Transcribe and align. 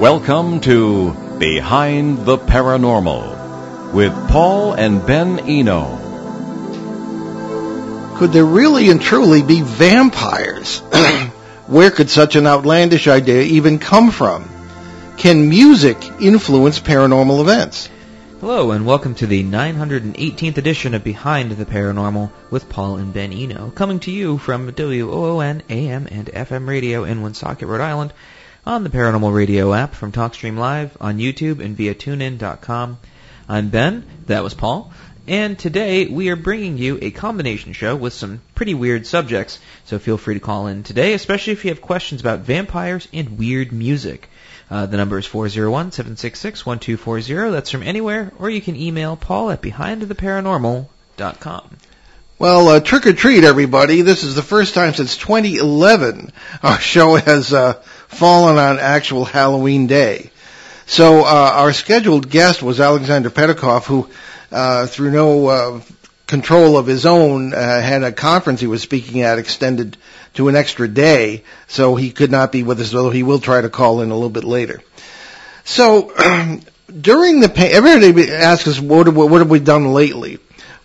Welcome 0.00 0.60
to 0.60 1.12
Behind 1.38 2.24
the 2.24 2.38
Paranormal 2.38 3.92
with 3.92 4.14
Paul 4.30 4.72
and 4.72 5.06
Ben 5.06 5.40
Eno. 5.40 5.98
Could 8.16 8.32
there 8.32 8.46
really 8.46 8.88
and 8.88 8.98
truly 8.98 9.42
be 9.42 9.60
vampires? 9.60 10.78
Where 11.66 11.90
could 11.90 12.08
such 12.08 12.34
an 12.34 12.46
outlandish 12.46 13.08
idea 13.08 13.42
even 13.42 13.78
come 13.78 14.10
from? 14.10 14.48
Can 15.18 15.50
music 15.50 15.98
influence 16.18 16.80
paranormal 16.80 17.42
events? 17.42 17.90
Hello, 18.40 18.70
and 18.70 18.86
welcome 18.86 19.14
to 19.16 19.26
the 19.26 19.44
918th 19.44 20.56
edition 20.56 20.94
of 20.94 21.04
Behind 21.04 21.50
the 21.52 21.66
Paranormal 21.66 22.30
with 22.50 22.70
Paul 22.70 22.96
and 22.96 23.12
Ben 23.12 23.34
Eno, 23.34 23.70
coming 23.74 24.00
to 24.00 24.10
you 24.10 24.38
from 24.38 24.64
WOON 24.74 25.62
AM 25.68 26.08
and 26.10 26.28
FM 26.28 26.66
radio 26.66 27.04
in 27.04 27.20
Woonsocket, 27.20 27.68
Rhode 27.68 27.82
Island, 27.82 28.14
on 28.70 28.84
the 28.84 28.88
Paranormal 28.88 29.34
Radio 29.34 29.74
app 29.74 29.94
from 29.94 30.12
TalkStream 30.12 30.56
Live, 30.56 30.96
on 31.00 31.18
YouTube, 31.18 31.58
and 31.58 31.76
via 31.76 31.92
TuneIn.com. 31.92 32.98
I'm 33.48 33.68
Ben, 33.68 34.04
that 34.26 34.44
was 34.44 34.54
Paul, 34.54 34.92
and 35.26 35.58
today 35.58 36.06
we 36.06 36.28
are 36.28 36.36
bringing 36.36 36.78
you 36.78 36.96
a 37.02 37.10
combination 37.10 37.72
show 37.72 37.96
with 37.96 38.12
some 38.12 38.40
pretty 38.54 38.74
weird 38.74 39.08
subjects, 39.08 39.58
so 39.86 39.98
feel 39.98 40.18
free 40.18 40.34
to 40.34 40.40
call 40.40 40.68
in 40.68 40.84
today, 40.84 41.14
especially 41.14 41.54
if 41.54 41.64
you 41.64 41.70
have 41.70 41.80
questions 41.80 42.20
about 42.20 42.42
vampires 42.42 43.08
and 43.12 43.38
weird 43.38 43.72
music. 43.72 44.30
Uh, 44.70 44.86
the 44.86 44.96
number 44.96 45.18
is 45.18 45.26
401-766-1240. 45.26 47.50
That's 47.50 47.70
from 47.70 47.82
anywhere, 47.82 48.32
or 48.38 48.50
you 48.50 48.60
can 48.60 48.76
email 48.76 49.16
paul 49.16 49.50
at 49.50 49.62
behindtheparanormal.com. 49.62 51.76
Well, 52.40 52.68
uh, 52.68 52.80
trick 52.80 53.06
or 53.06 53.12
treat, 53.12 53.44
everybody. 53.44 54.00
This 54.00 54.24
is 54.24 54.34
the 54.34 54.40
first 54.40 54.72
time 54.72 54.94
since 54.94 55.18
2011 55.18 56.32
our 56.62 56.80
show 56.80 57.16
has 57.16 57.52
uh, 57.52 57.74
fallen 58.08 58.56
on 58.56 58.78
actual 58.78 59.26
Halloween 59.26 59.86
day. 59.86 60.30
So 60.86 61.20
uh, 61.20 61.52
our 61.56 61.74
scheduled 61.74 62.30
guest 62.30 62.62
was 62.62 62.80
Alexander 62.80 63.28
Petikoff, 63.28 63.84
who, 63.84 64.08
uh, 64.50 64.86
through 64.86 65.10
no 65.10 65.46
uh, 65.48 65.80
control 66.26 66.78
of 66.78 66.86
his 66.86 67.04
own, 67.04 67.52
uh, 67.52 67.58
had 67.58 68.02
a 68.04 68.10
conference 68.10 68.62
he 68.62 68.66
was 68.66 68.80
speaking 68.80 69.20
at 69.20 69.38
extended 69.38 69.98
to 70.32 70.48
an 70.48 70.56
extra 70.56 70.88
day, 70.88 71.44
so 71.68 71.94
he 71.94 72.10
could 72.10 72.30
not 72.30 72.52
be 72.52 72.62
with 72.62 72.80
us, 72.80 72.94
although 72.94 73.10
he 73.10 73.22
will 73.22 73.40
try 73.40 73.60
to 73.60 73.68
call 73.68 74.00
in 74.00 74.10
a 74.10 74.14
little 74.14 74.30
bit 74.30 74.44
later. 74.44 74.80
So, 75.64 76.10
during 77.00 77.40
the, 77.40 77.50
pa- 77.50 77.68
everybody 77.70 78.32
asks 78.32 78.66
us, 78.66 78.80
what 78.80 79.12
what 79.12 79.40
have 79.40 79.50
we 79.50 79.60
done 79.60 79.92
lately? 79.92 80.38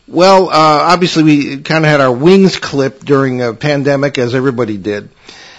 Well, 0.08 0.50
uh, 0.50 0.52
obviously 0.54 1.24
we 1.24 1.58
kind 1.58 1.84
of 1.84 1.90
had 1.90 2.00
our 2.00 2.12
wings 2.12 2.58
clipped 2.58 3.06
during 3.06 3.42
a 3.42 3.54
pandemic, 3.54 4.20
as 4.20 4.36
everybody 4.36 4.78
did. 4.78 5.10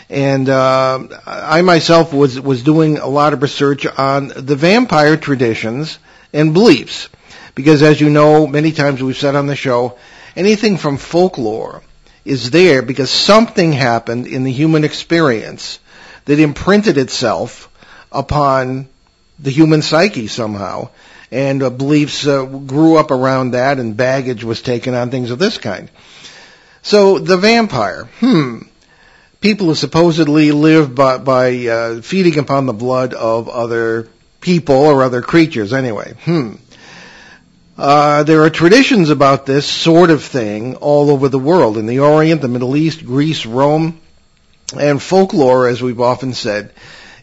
And 0.08 0.48
uh, 0.48 1.08
I 1.26 1.62
myself 1.62 2.12
was 2.12 2.40
was 2.40 2.62
doing 2.62 2.98
a 2.98 3.08
lot 3.08 3.32
of 3.32 3.42
research 3.42 3.86
on 3.86 4.28
the 4.28 4.54
vampire 4.54 5.16
traditions 5.16 5.98
and 6.32 6.54
beliefs, 6.54 7.08
because 7.56 7.82
as 7.82 8.00
you 8.00 8.08
know, 8.08 8.46
many 8.46 8.70
times 8.70 9.02
we've 9.02 9.16
said 9.16 9.34
on 9.34 9.48
the 9.48 9.56
show, 9.56 9.98
anything 10.36 10.76
from 10.76 10.96
folklore 10.96 11.82
is 12.24 12.52
there 12.52 12.82
because 12.82 13.10
something 13.10 13.72
happened 13.72 14.28
in 14.28 14.44
the 14.44 14.52
human 14.52 14.84
experience 14.84 15.80
that 16.26 16.38
imprinted 16.38 16.98
itself 16.98 17.68
upon 18.12 18.88
the 19.40 19.50
human 19.50 19.82
psyche 19.82 20.28
somehow, 20.28 20.88
and 21.30 21.62
uh, 21.62 21.70
beliefs 21.70 22.26
uh, 22.26 22.44
grew 22.44 22.96
up 22.96 23.10
around 23.10 23.52
that, 23.52 23.78
and 23.78 23.96
baggage 23.96 24.44
was 24.44 24.62
taken 24.62 24.94
on 24.94 25.10
things 25.10 25.30
of 25.30 25.38
this 25.38 25.58
kind. 25.58 25.90
So 26.82 27.18
the 27.18 27.36
vampire, 27.36 28.04
hmm, 28.20 28.58
people 29.40 29.66
who 29.66 29.74
supposedly 29.74 30.52
live 30.52 30.94
by, 30.94 31.18
by 31.18 31.66
uh, 31.66 32.00
feeding 32.02 32.38
upon 32.38 32.66
the 32.66 32.72
blood 32.72 33.12
of 33.14 33.48
other 33.48 34.08
people 34.40 34.76
or 34.76 35.02
other 35.02 35.22
creatures, 35.22 35.72
anyway, 35.72 36.14
hmm. 36.24 36.54
Uh, 37.78 38.22
there 38.22 38.42
are 38.42 38.48
traditions 38.48 39.10
about 39.10 39.44
this 39.44 39.66
sort 39.66 40.08
of 40.08 40.24
thing 40.24 40.76
all 40.76 41.10
over 41.10 41.28
the 41.28 41.38
world, 41.38 41.76
in 41.76 41.84
the 41.84 41.98
Orient, 41.98 42.40
the 42.40 42.48
Middle 42.48 42.74
East, 42.74 43.04
Greece, 43.04 43.44
Rome, 43.44 44.00
and 44.74 45.02
folklore, 45.02 45.68
as 45.68 45.82
we've 45.82 46.00
often 46.00 46.32
said, 46.32 46.72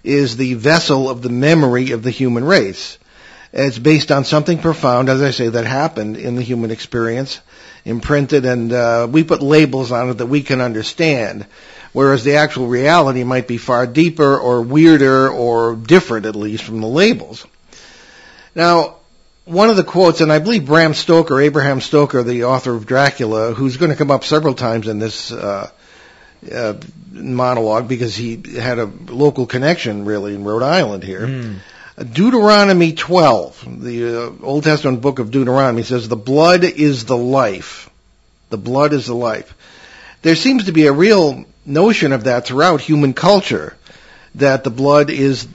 is 0.03 0.38
the 0.38 0.53
vessel 0.53 1.09
of 1.09 1.24
the 1.24 1.30
memory 1.30 1.91
of 1.91 2.03
the 2.03 2.12
human 2.12 2.44
race. 2.44 3.00
It's 3.53 3.78
based 3.78 4.12
on 4.12 4.25
something 4.25 4.58
profound, 4.58 5.09
as 5.09 5.22
I 5.22 5.30
say, 5.30 5.47
that 5.47 5.66
happened 5.66 6.18
in 6.18 6.36
the 6.36 6.41
human 6.41 6.72
experience, 6.72 7.40
imprinted, 7.86 8.46
and 8.46 8.74
uh, 8.74 9.08
we 9.09 9.24
put 9.24 9.44
labels 9.44 9.91
on 9.91 10.09
it 10.09 10.14
that 10.16 10.25
we 10.25 10.41
can 10.41 10.59
understand, 10.59 11.46
whereas 11.91 12.24
the 12.24 12.38
actual 12.38 12.68
reality 12.68 13.24
might 13.24 13.47
be 13.47 13.58
far 13.58 13.86
deeper 13.86 14.38
or 14.40 14.64
weirder 14.64 15.30
or 15.30 15.75
different, 15.75 16.25
at 16.25 16.36
least, 16.36 16.64
from 16.64 16.81
the 16.81 16.88
labels. 16.88 17.46
Now, 18.56 18.96
one 19.46 19.70
of 19.70 19.75
the 19.75 19.84
quotes, 19.84 20.22
and 20.22 20.31
I 20.31 20.40
believe 20.40 20.66
Bram 20.66 20.96
Stoker, 20.96 21.40
Abraham 21.40 21.80
Stoker, 21.80 22.24
the 22.24 22.46
author 22.46 22.74
of 22.74 22.88
Dracula, 22.88 23.53
who's 23.53 23.78
going 23.78 23.91
to 23.91 23.97
come 23.97 24.09
up 24.09 24.24
several 24.24 24.56
times 24.56 24.88
in 24.88 24.97
this 24.97 25.31
uh, 25.31 25.70
uh, 26.52 26.74
monologue 27.12 27.88
because 27.88 28.16
he 28.16 28.41
had 28.58 28.80
a 28.80 28.85
local 28.85 29.46
connection, 29.46 30.06
really, 30.06 30.34
in 30.34 30.44
Rhode 30.44 30.64
Island 30.64 31.03
here. 31.03 31.28
Mm. 31.28 31.59
Deuteronomy 31.98 32.94
12, 32.94 33.84
the 33.84 34.28
uh, 34.28 34.31
Old 34.42 34.64
Testament 34.64 35.02
book 35.02 35.20
of 35.20 35.30
Deuteronomy, 35.30 35.84
says, 35.84 36.08
The 36.08 36.16
blood 36.16 36.64
is 36.64 37.06
the 37.06 37.18
life. 37.18 37.90
The 38.50 38.58
blood 38.58 38.94
is 38.94 39.06
the 39.06 39.16
life. 39.16 39.54
There 40.24 40.36
seems 40.36 40.66
to 40.66 40.72
be 40.72 40.88
a 40.88 40.92
real 40.92 41.46
notion 41.66 42.12
of 42.12 42.24
that 42.24 42.48
throughout 42.48 42.82
human 42.82 43.14
culture, 43.14 43.78
that 44.36 44.64
the 44.64 44.70
blood 44.72 45.09
is 45.09 45.48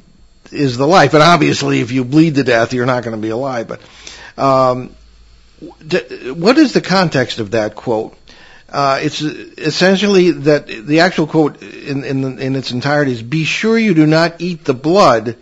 is 0.50 0.77
the 0.77 0.87
life. 0.87 1.12
And 1.15 1.22
obviously, 1.22 1.81
if 1.81 1.93
you 1.93 2.04
bleed 2.04 2.37
to 2.37 2.44
death, 2.44 2.72
you're 2.72 2.87
not 2.87 3.03
going 3.03 3.16
to 3.16 3.21
be 3.21 3.31
alive. 3.31 3.69
But 3.69 3.81
um, 4.43 4.94
what 5.60 6.56
is 6.56 6.72
the 6.72 6.81
context 6.81 7.38
of 7.38 7.50
that 7.50 7.75
quote? 7.75 8.16
Uh, 8.69 9.00
it's 9.03 9.22
essentially 9.22 10.31
that 10.31 10.66
the 10.66 11.00
actual 11.00 11.27
quote 11.27 11.62
in, 11.62 12.04
in, 12.04 12.38
in 12.38 12.56
its 12.56 12.71
entirety 12.71 13.12
is, 13.12 13.22
"Be 13.22 13.44
sure 13.44 13.78
you 13.78 13.94
do 13.94 14.06
not 14.06 14.41
eat 14.41 14.65
the 14.65 14.75
blood, 14.75 15.37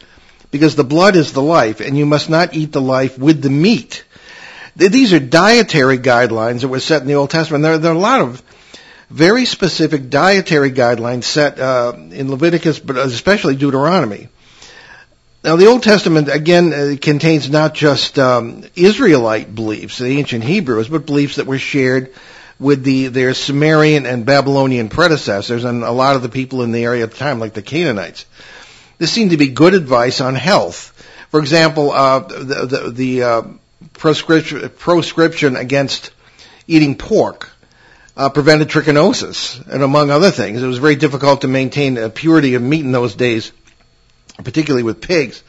because 0.51 0.77
the 0.77 0.84
blood 0.84 1.17
is 1.17 1.33
the 1.33 1.43
life, 1.43 1.81
and 1.81 1.97
you 1.97 2.07
must 2.07 2.31
not 2.31 2.55
eat 2.55 2.73
the 2.73 2.81
life 2.81 3.19
with 3.19 3.43
the 3.43 3.51
meat." 3.51 4.05
These 4.77 5.15
are 5.15 5.21
dietary 5.21 5.99
guidelines 5.99 6.61
that 6.61 6.69
were 6.69 6.81
set 6.81 7.01
in 7.01 7.09
the 7.09 7.15
Old 7.15 7.31
Testament. 7.31 7.62
There, 7.62 7.79
there 7.79 7.93
are 7.93 7.95
a 7.95 7.99
lot 7.99 8.21
of 8.21 8.43
very 9.09 9.47
specific 9.47 10.11
dietary 10.11 10.71
guidelines 10.71 11.25
set 11.25 11.59
uh, 11.59 11.95
in 12.11 12.31
Leviticus, 12.31 12.79
but 12.79 12.97
especially 12.99 13.56
Deuteronomy. 13.56 14.29
Now, 15.45 15.56
the 15.56 15.67
Old 15.67 15.85
Testament 15.85 16.29
again 16.29 16.73
uh, 16.73 16.97
contains 17.01 17.49
not 17.49 17.73
just 17.73 18.19
um, 18.19 18.65
Israelite 18.75 19.55
beliefs, 19.55 19.99
the 19.99 20.19
ancient 20.19 20.43
Hebrews, 20.43 20.89
but 20.89 21.06
beliefs 21.06 21.37
that 21.37 21.47
were 21.47 21.59
shared 21.59 22.12
with 22.59 22.83
the 22.83 23.09
their 23.09 23.33
Sumerian 23.33 24.06
and 24.06 24.27
Babylonian 24.27 24.89
predecessors, 24.89 25.65
and 25.65 25.85
a 25.85 25.93
lot 25.93 26.17
of 26.17 26.23
the 26.23 26.29
people 26.29 26.62
in 26.62 26.73
the 26.73 26.83
area 26.83 27.05
at 27.05 27.12
the 27.12 27.17
time, 27.17 27.39
like 27.39 27.55
the 27.55 27.62
Canaanites. 27.62 28.27
This 28.99 29.12
seemed 29.12 29.31
to 29.31 29.37
be 29.37 29.49
good 29.49 29.75
advice 29.75 30.21
on 30.21 30.34
health. 30.34 30.93
For 31.31 31.41
example, 31.41 31.91
uh, 31.91 32.21
the 32.21 32.67
the, 32.67 32.91
the 32.91 33.23
uh, 33.23 33.43
proscription, 33.93 34.69
proscription 34.71 35.57
against 35.57 36.11
eating 36.67 36.97
pork 36.97 37.51
uh, 38.17 38.31
prevented 38.31 38.69
trichinosis, 38.69 39.67
and 39.69 39.83
among 39.83 40.11
other 40.11 40.31
things, 40.31 40.62
it 40.62 40.67
was 40.67 40.79
very 40.79 40.97
difficult 40.97 41.43
to 41.43 41.49
maintain 41.49 41.99
a 41.99 42.09
purity 42.09 42.55
of 42.55 42.62
meat 42.62 42.81
in 42.81 42.93
those 42.93 43.15
days 43.15 43.53
particularly 44.43 44.83
with 44.83 45.01
pigs. 45.01 45.43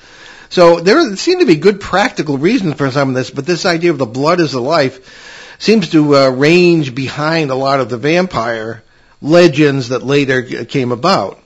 So 0.50 0.80
there 0.80 1.16
seem 1.16 1.40
to 1.40 1.46
be 1.46 1.56
good 1.56 1.81
practical 1.81 2.38
reasons 2.38 2.75
for 2.75 2.90
some 2.91 3.09
of 3.09 3.16
this, 3.16 3.30
but 3.30 3.46
this 3.46 3.66
idea 3.66 3.91
of 3.91 3.97
the 3.97 4.06
blood 4.06 4.40
is 4.40 4.53
the 4.53 4.62
life 4.62 5.56
seems 5.59 5.90
to 5.90 6.16
uh, 6.16 6.30
range 6.30 6.95
behind 6.95 7.51
a 7.51 7.56
lot 7.56 7.80
of 7.80 7.89
the 7.89 7.98
vampire 7.98 8.83
legends 9.21 9.89
that 9.89 10.04
later 10.04 10.66
came 10.66 10.92
about. 10.92 11.39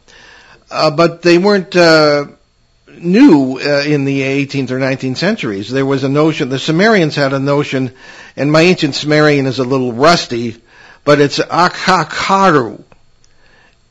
Uh, 0.71 0.89
but 0.89 1.21
they 1.21 1.37
weren't 1.37 1.75
uh, 1.75 2.25
new 2.97 3.59
uh, 3.59 3.83
in 3.85 4.05
the 4.05 4.21
18th 4.21 4.71
or 4.71 4.79
19th 4.79 5.17
centuries. 5.17 5.69
There 5.69 5.85
was 5.85 6.03
a 6.03 6.09
notion, 6.09 6.49
the 6.49 6.59
Sumerians 6.59 7.15
had 7.15 7.33
a 7.33 7.39
notion, 7.39 7.93
and 8.35 8.51
my 8.51 8.61
ancient 8.61 8.95
Sumerian 8.95 9.45
is 9.45 9.59
a 9.59 9.63
little 9.63 9.91
rusty, 9.91 10.61
but 11.03 11.19
it's 11.19 11.39
Akhkharu, 11.39 12.83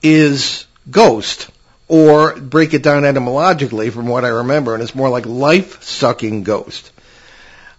is 0.03 0.67
ghost 0.91 1.51
or 1.89 2.37
break 2.37 2.73
it 2.73 2.83
down 2.83 3.05
etymologically 3.05 3.91
from 3.91 4.07
what 4.07 4.25
I 4.25 4.29
remember, 4.29 4.75
and 4.75 4.83
it's 4.83 4.95
more 4.95 5.09
like 5.09 5.27
life-sucking 5.27 6.45
ghost. 6.45 6.93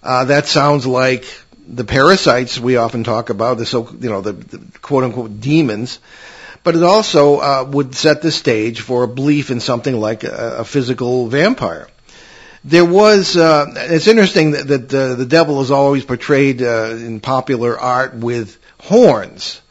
Uh, 0.04 0.26
that 0.26 0.46
sounds 0.48 0.86
like 0.86 1.26
the 1.68 1.86
parasites 1.86 2.60
we 2.60 2.76
often 2.76 3.04
talk 3.04 3.30
about, 3.30 3.58
the 3.58 3.66
so 3.66 3.90
you 4.00 4.10
know 4.10 4.22
the, 4.22 4.34
the 4.34 4.80
quote 4.82 5.06
unquote 5.06 5.40
demons, 5.40 6.00
but 6.64 6.76
it 6.76 6.84
also 6.84 7.38
uh, 7.38 7.66
would 7.70 7.96
set 7.96 8.22
the 8.22 8.32
stage 8.32 8.82
for 8.82 9.04
a 9.04 9.08
belief 9.08 9.52
in 9.52 9.60
something 9.60 10.00
like 10.00 10.24
a, 10.24 10.58
a 10.60 10.66
physical 10.66 11.28
vampire. 11.28 11.88
There 12.64 12.86
was 12.86 13.36
uh, 13.36 13.74
it's 13.76 14.08
interesting 14.08 14.52
that, 14.52 14.68
that 14.68 14.94
uh, 14.94 15.16
the 15.16 15.26
devil 15.26 15.62
is 15.62 15.72
always 15.72 16.06
portrayed 16.06 16.62
uh, 16.62 16.92
in 16.92 17.20
popular 17.20 17.80
art 17.80 18.14
with 18.14 18.60
horns, 18.80 19.62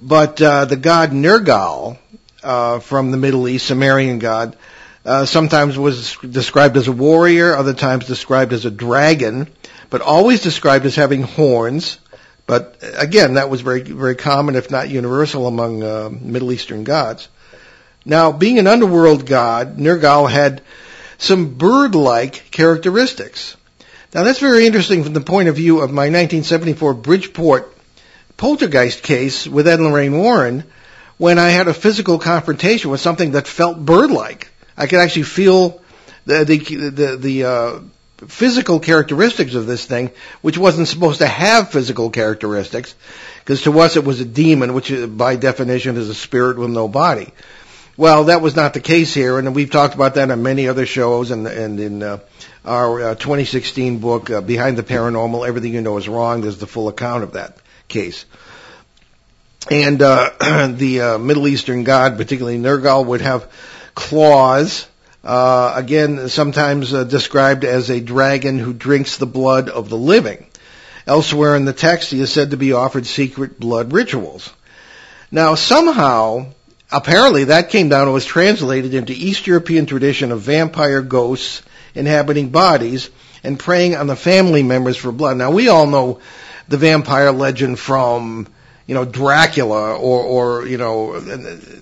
but 0.00 0.40
uh, 0.42 0.66
the 0.66 0.76
god 0.76 1.12
Nergal 1.12 1.96
uh, 2.42 2.80
from 2.80 3.10
the 3.10 3.16
Middle 3.16 3.48
East, 3.48 3.66
Sumerian 3.66 4.18
god, 4.18 4.56
uh, 5.06 5.24
sometimes 5.24 5.78
was 5.78 6.16
described 6.18 6.76
as 6.76 6.86
a 6.86 6.92
warrior, 6.92 7.56
other 7.56 7.72
times 7.72 8.06
described 8.06 8.52
as 8.52 8.66
a 8.66 8.70
dragon, 8.70 9.48
but 9.88 10.02
always 10.02 10.42
described 10.42 10.84
as 10.84 10.96
having 10.96 11.22
horns. 11.22 11.98
But 12.48 12.78
again, 12.96 13.34
that 13.34 13.50
was 13.50 13.60
very, 13.60 13.82
very 13.82 14.16
common, 14.16 14.56
if 14.56 14.70
not 14.70 14.88
universal, 14.88 15.46
among 15.46 15.82
uh, 15.82 16.08
Middle 16.10 16.50
Eastern 16.50 16.82
gods. 16.82 17.28
Now, 18.06 18.32
being 18.32 18.58
an 18.58 18.66
underworld 18.66 19.26
god, 19.26 19.76
Nergal 19.76 20.30
had 20.30 20.62
some 21.18 21.56
bird-like 21.56 22.50
characteristics. 22.50 23.54
Now, 24.14 24.24
that's 24.24 24.38
very 24.38 24.66
interesting 24.66 25.04
from 25.04 25.12
the 25.12 25.20
point 25.20 25.50
of 25.50 25.56
view 25.56 25.80
of 25.80 25.90
my 25.90 26.04
1974 26.04 26.94
Bridgeport 26.94 27.76
poltergeist 28.38 29.02
case 29.02 29.46
with 29.46 29.68
Ed 29.68 29.78
and 29.78 29.88
Lorraine 29.88 30.16
Warren, 30.16 30.64
when 31.18 31.38
I 31.38 31.50
had 31.50 31.68
a 31.68 31.74
physical 31.74 32.18
confrontation 32.18 32.90
with 32.90 33.02
something 33.02 33.32
that 33.32 33.46
felt 33.46 33.78
bird-like. 33.78 34.48
I 34.74 34.86
could 34.86 35.00
actually 35.00 35.24
feel 35.24 35.82
the 36.24 36.44
the 36.44 36.58
the, 36.58 37.16
the 37.18 37.44
uh, 37.44 37.80
physical 38.26 38.80
characteristics 38.80 39.54
of 39.54 39.66
this 39.66 39.84
thing, 39.84 40.10
which 40.42 40.58
wasn't 40.58 40.88
supposed 40.88 41.20
to 41.20 41.26
have 41.26 41.70
physical 41.70 42.10
characteristics, 42.10 42.94
because 43.40 43.62
to 43.62 43.80
us 43.80 43.96
it 43.96 44.04
was 44.04 44.20
a 44.20 44.24
demon, 44.24 44.74
which 44.74 44.92
uh, 44.92 45.06
by 45.06 45.36
definition 45.36 45.96
is 45.96 46.08
a 46.08 46.14
spirit 46.14 46.58
with 46.58 46.70
no 46.70 46.88
body. 46.88 47.32
Well, 47.96 48.24
that 48.24 48.42
was 48.42 48.54
not 48.54 48.74
the 48.74 48.80
case 48.80 49.12
here, 49.12 49.38
and 49.38 49.54
we've 49.54 49.70
talked 49.70 49.94
about 49.94 50.14
that 50.14 50.30
on 50.30 50.42
many 50.42 50.68
other 50.68 50.86
shows 50.86 51.30
and, 51.32 51.46
and 51.46 51.80
in 51.80 52.02
uh, 52.02 52.18
our 52.64 53.10
uh, 53.10 53.14
2016 53.14 53.98
book, 53.98 54.30
uh, 54.30 54.40
Behind 54.40 54.76
the 54.76 54.84
Paranormal, 54.84 55.46
Everything 55.46 55.74
You 55.74 55.80
Know 55.80 55.96
Is 55.96 56.08
Wrong. 56.08 56.40
There's 56.40 56.58
the 56.58 56.66
full 56.66 56.88
account 56.88 57.24
of 57.24 57.32
that 57.32 57.56
case. 57.88 58.24
And 59.70 60.00
uh, 60.00 60.66
the 60.72 61.00
uh, 61.00 61.18
Middle 61.18 61.48
Eastern 61.48 61.84
god, 61.84 62.16
particularly 62.16 62.58
Nergal, 62.58 63.04
would 63.06 63.20
have 63.20 63.50
claws. 63.94 64.86
Uh, 65.28 65.74
again, 65.76 66.30
sometimes 66.30 66.94
uh, 66.94 67.04
described 67.04 67.62
as 67.62 67.90
a 67.90 68.00
dragon 68.00 68.58
who 68.58 68.72
drinks 68.72 69.18
the 69.18 69.26
blood 69.26 69.68
of 69.68 69.90
the 69.90 69.96
living. 69.96 70.46
Elsewhere 71.06 71.54
in 71.54 71.66
the 71.66 71.74
text, 71.74 72.10
he 72.10 72.22
is 72.22 72.32
said 72.32 72.52
to 72.52 72.56
be 72.56 72.72
offered 72.72 73.04
secret 73.04 73.60
blood 73.60 73.92
rituals. 73.92 74.50
Now, 75.30 75.54
somehow, 75.54 76.46
apparently, 76.90 77.44
that 77.44 77.68
came 77.68 77.90
down 77.90 78.04
and 78.04 78.14
was 78.14 78.24
translated 78.24 78.94
into 78.94 79.12
East 79.12 79.46
European 79.46 79.84
tradition 79.84 80.32
of 80.32 80.40
vampire 80.40 81.02
ghosts 81.02 81.60
inhabiting 81.94 82.48
bodies 82.48 83.10
and 83.44 83.58
preying 83.58 83.96
on 83.96 84.06
the 84.06 84.16
family 84.16 84.62
members 84.62 84.96
for 84.96 85.12
blood. 85.12 85.36
Now, 85.36 85.50
we 85.50 85.68
all 85.68 85.86
know 85.86 86.20
the 86.68 86.78
vampire 86.78 87.32
legend 87.32 87.78
from 87.78 88.48
you 88.88 88.94
know 88.94 89.04
Dracula 89.04 89.94
or 89.94 90.22
or 90.22 90.66
you 90.66 90.78
know 90.78 91.16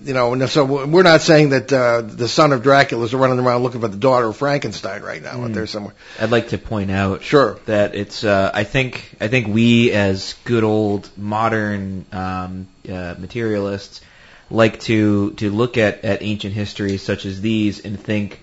you 0.03 0.13
know 0.13 0.33
and 0.33 0.49
so 0.49 0.65
we're 0.65 1.03
not 1.03 1.21
saying 1.21 1.49
that 1.49 1.71
uh, 1.71 2.01
the 2.01 2.27
son 2.27 2.51
of 2.51 2.61
Dracula 2.61 3.05
is 3.05 3.13
running 3.13 3.39
around 3.39 3.63
looking 3.63 3.79
for 3.79 3.87
the 3.87 3.97
daughter 3.97 4.27
of 4.27 4.35
Frankenstein 4.35 5.01
right 5.01 5.23
now 5.23 5.35
mm. 5.35 5.45
out 5.45 5.53
there 5.53 5.63
hmm. 5.63 5.67
somewhere. 5.67 5.95
I'd 6.19 6.31
like 6.31 6.49
to 6.49 6.57
point 6.57 6.91
out 6.91 7.23
sure 7.23 7.59
that 7.65 7.95
it's 7.95 8.25
uh, 8.25 8.51
I 8.53 8.65
think 8.65 9.15
I 9.21 9.29
think 9.29 9.47
we 9.47 9.91
as 9.93 10.35
good 10.43 10.65
old 10.65 11.09
modern 11.17 12.05
um, 12.11 12.67
uh, 12.87 13.15
materialists 13.17 14.01
like 14.51 14.81
to 14.81 15.31
to 15.35 15.49
look 15.49 15.77
at 15.77 16.03
at 16.03 16.21
ancient 16.21 16.53
history 16.53 16.97
such 16.97 17.25
as 17.25 17.39
these 17.39 17.85
and 17.85 17.97
think 17.97 18.41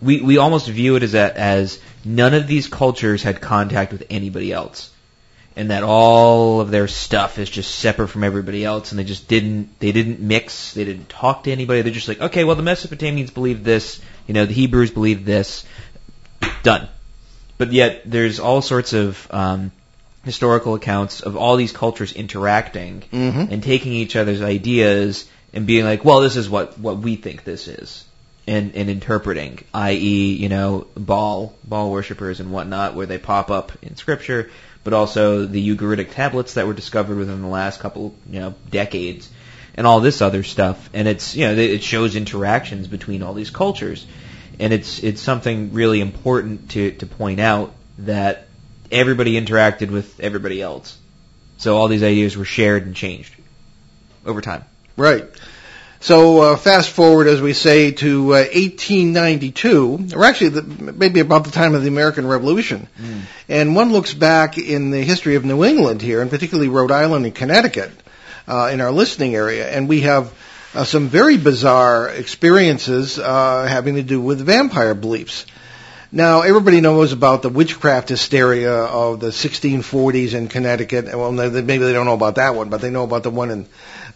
we 0.00 0.20
we 0.20 0.38
almost 0.38 0.68
view 0.68 0.94
it 0.94 1.02
as 1.02 1.14
a, 1.14 1.36
as 1.36 1.80
none 2.04 2.34
of 2.34 2.46
these 2.46 2.68
cultures 2.68 3.24
had 3.24 3.40
contact 3.40 3.90
with 3.90 4.06
anybody 4.10 4.52
else 4.52 4.92
and 5.56 5.70
that 5.70 5.82
all 5.82 6.60
of 6.60 6.70
their 6.70 6.88
stuff 6.88 7.38
is 7.38 7.48
just 7.48 7.76
separate 7.76 8.08
from 8.08 8.24
everybody 8.24 8.64
else 8.64 8.90
and 8.90 8.98
they 8.98 9.04
just 9.04 9.28
didn't 9.28 9.78
they 9.80 9.92
didn't 9.92 10.20
mix 10.20 10.74
they 10.74 10.84
didn't 10.84 11.08
talk 11.08 11.44
to 11.44 11.52
anybody 11.52 11.82
they're 11.82 11.92
just 11.92 12.08
like 12.08 12.20
okay 12.20 12.44
well 12.44 12.56
the 12.56 12.62
mesopotamians 12.62 13.32
believe 13.32 13.64
this 13.64 14.00
you 14.26 14.34
know 14.34 14.46
the 14.46 14.54
hebrews 14.54 14.90
believe 14.90 15.24
this 15.24 15.64
done 16.62 16.88
but 17.58 17.72
yet 17.72 18.02
there's 18.04 18.40
all 18.40 18.60
sorts 18.60 18.92
of 18.92 19.26
um, 19.30 19.70
historical 20.24 20.74
accounts 20.74 21.20
of 21.20 21.36
all 21.36 21.56
these 21.56 21.72
cultures 21.72 22.12
interacting 22.12 23.02
mm-hmm. 23.12 23.52
and 23.52 23.62
taking 23.62 23.92
each 23.92 24.16
other's 24.16 24.42
ideas 24.42 25.28
and 25.52 25.66
being 25.66 25.84
like 25.84 26.04
well 26.04 26.20
this 26.20 26.36
is 26.36 26.50
what 26.50 26.78
what 26.78 26.98
we 26.98 27.16
think 27.16 27.44
this 27.44 27.68
is 27.68 28.04
and, 28.46 28.74
and 28.74 28.90
interpreting, 28.90 29.64
i.e., 29.72 30.34
you 30.34 30.50
know, 30.50 30.86
Baal, 30.94 31.54
Baal 31.64 31.90
worshippers 31.90 32.40
and 32.40 32.52
whatnot, 32.52 32.94
where 32.94 33.06
they 33.06 33.16
pop 33.16 33.50
up 33.50 33.72
in 33.82 33.96
scripture, 33.96 34.50
but 34.84 34.92
also 34.92 35.46
the 35.46 35.76
Ugaritic 35.76 36.12
tablets 36.12 36.54
that 36.54 36.66
were 36.66 36.74
discovered 36.74 37.16
within 37.16 37.42
the 37.42 37.48
last 37.48 37.80
couple, 37.80 38.14
you 38.30 38.40
know, 38.40 38.54
decades, 38.70 39.28
and 39.74 39.86
all 39.86 40.00
this 40.00 40.22
other 40.22 40.42
stuff. 40.42 40.90
And 40.92 41.08
it's, 41.08 41.34
you 41.34 41.46
know, 41.46 41.54
it 41.54 41.82
shows 41.82 42.14
interactions 42.14 42.86
between 42.86 43.22
all 43.22 43.34
these 43.34 43.50
cultures, 43.50 44.06
and 44.60 44.72
it's 44.72 45.02
it's 45.02 45.20
something 45.20 45.72
really 45.72 46.00
important 46.00 46.70
to 46.72 46.92
to 46.92 47.06
point 47.06 47.40
out 47.40 47.74
that 47.98 48.46
everybody 48.92 49.40
interacted 49.40 49.90
with 49.90 50.20
everybody 50.20 50.62
else. 50.62 50.96
So 51.56 51.76
all 51.76 51.88
these 51.88 52.02
ideas 52.02 52.36
were 52.36 52.44
shared 52.44 52.86
and 52.86 52.94
changed 52.94 53.34
over 54.26 54.40
time. 54.40 54.64
Right. 54.96 55.24
So 56.04 56.40
uh, 56.42 56.56
fast 56.58 56.90
forward, 56.90 57.28
as 57.28 57.40
we 57.40 57.54
say, 57.54 57.92
to 57.92 58.34
uh, 58.34 58.44
1892, 58.52 60.08
or 60.14 60.24
actually 60.26 60.50
the, 60.50 60.62
maybe 60.92 61.20
about 61.20 61.44
the 61.44 61.50
time 61.50 61.74
of 61.74 61.80
the 61.80 61.88
American 61.88 62.26
Revolution. 62.26 62.88
Mm. 63.00 63.20
And 63.48 63.74
one 63.74 63.90
looks 63.90 64.12
back 64.12 64.58
in 64.58 64.90
the 64.90 65.00
history 65.00 65.36
of 65.36 65.46
New 65.46 65.64
England 65.64 66.02
here, 66.02 66.20
and 66.20 66.30
particularly 66.30 66.68
Rhode 66.68 66.90
Island 66.90 67.24
and 67.24 67.34
Connecticut, 67.34 67.90
uh, 68.46 68.68
in 68.70 68.82
our 68.82 68.90
listening 68.92 69.34
area, 69.34 69.66
and 69.66 69.88
we 69.88 70.02
have 70.02 70.30
uh, 70.74 70.84
some 70.84 71.08
very 71.08 71.38
bizarre 71.38 72.10
experiences 72.10 73.18
uh, 73.18 73.64
having 73.66 73.94
to 73.94 74.02
do 74.02 74.20
with 74.20 74.42
vampire 74.42 74.94
beliefs. 74.94 75.46
Now, 76.14 76.42
everybody 76.42 76.80
knows 76.80 77.10
about 77.10 77.42
the 77.42 77.48
witchcraft 77.48 78.08
hysteria 78.10 78.72
of 78.72 79.18
the 79.18 79.30
1640s 79.30 80.34
in 80.34 80.46
Connecticut. 80.46 81.06
Well, 81.06 81.32
maybe 81.32 81.78
they 81.78 81.92
don't 81.92 82.06
know 82.06 82.14
about 82.14 82.36
that 82.36 82.54
one, 82.54 82.68
but 82.68 82.80
they 82.80 82.90
know 82.90 83.02
about 83.02 83.24
the 83.24 83.30
one 83.30 83.50
in 83.50 83.66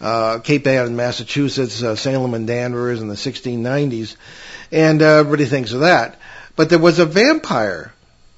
uh, 0.00 0.38
Cape 0.38 0.64
Ann 0.68 0.86
in 0.86 0.94
Massachusetts, 0.94 1.82
uh, 1.82 1.96
Salem 1.96 2.34
and 2.34 2.46
Danvers 2.46 3.02
in 3.02 3.08
the 3.08 3.16
1690s, 3.16 4.14
and 4.70 5.02
uh, 5.02 5.06
everybody 5.06 5.44
thinks 5.46 5.72
of 5.72 5.80
that. 5.80 6.20
But 6.54 6.70
there 6.70 6.78
was 6.78 7.00
a 7.00 7.04
vampire 7.04 7.92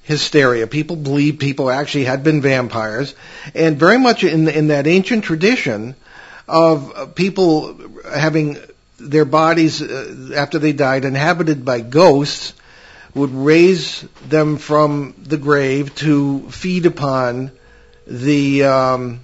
hysteria. 0.05 0.65
People 0.65 0.95
believed 0.95 1.39
people 1.39 1.69
actually 1.69 2.05
had 2.05 2.23
been 2.23 2.41
vampires, 2.41 3.13
and 3.53 3.77
very 3.77 3.99
much 3.99 4.23
in 4.23 4.47
in 4.47 4.69
that 4.69 4.87
ancient 4.87 5.23
tradition 5.23 5.93
of 6.47 7.13
people 7.13 7.77
having 8.11 8.57
their 8.99 9.25
bodies 9.25 9.83
uh, 9.83 10.31
after 10.35 10.57
they 10.57 10.73
died 10.73 11.05
inhabited 11.05 11.63
by 11.63 11.79
ghosts 11.81 12.53
would 13.13 13.31
raise 13.33 14.01
them 14.27 14.57
from 14.57 15.15
the 15.21 15.37
grave 15.37 15.93
to 15.95 16.49
feed 16.49 16.85
upon 16.85 17.51
the 18.07 18.63
um, 18.63 19.21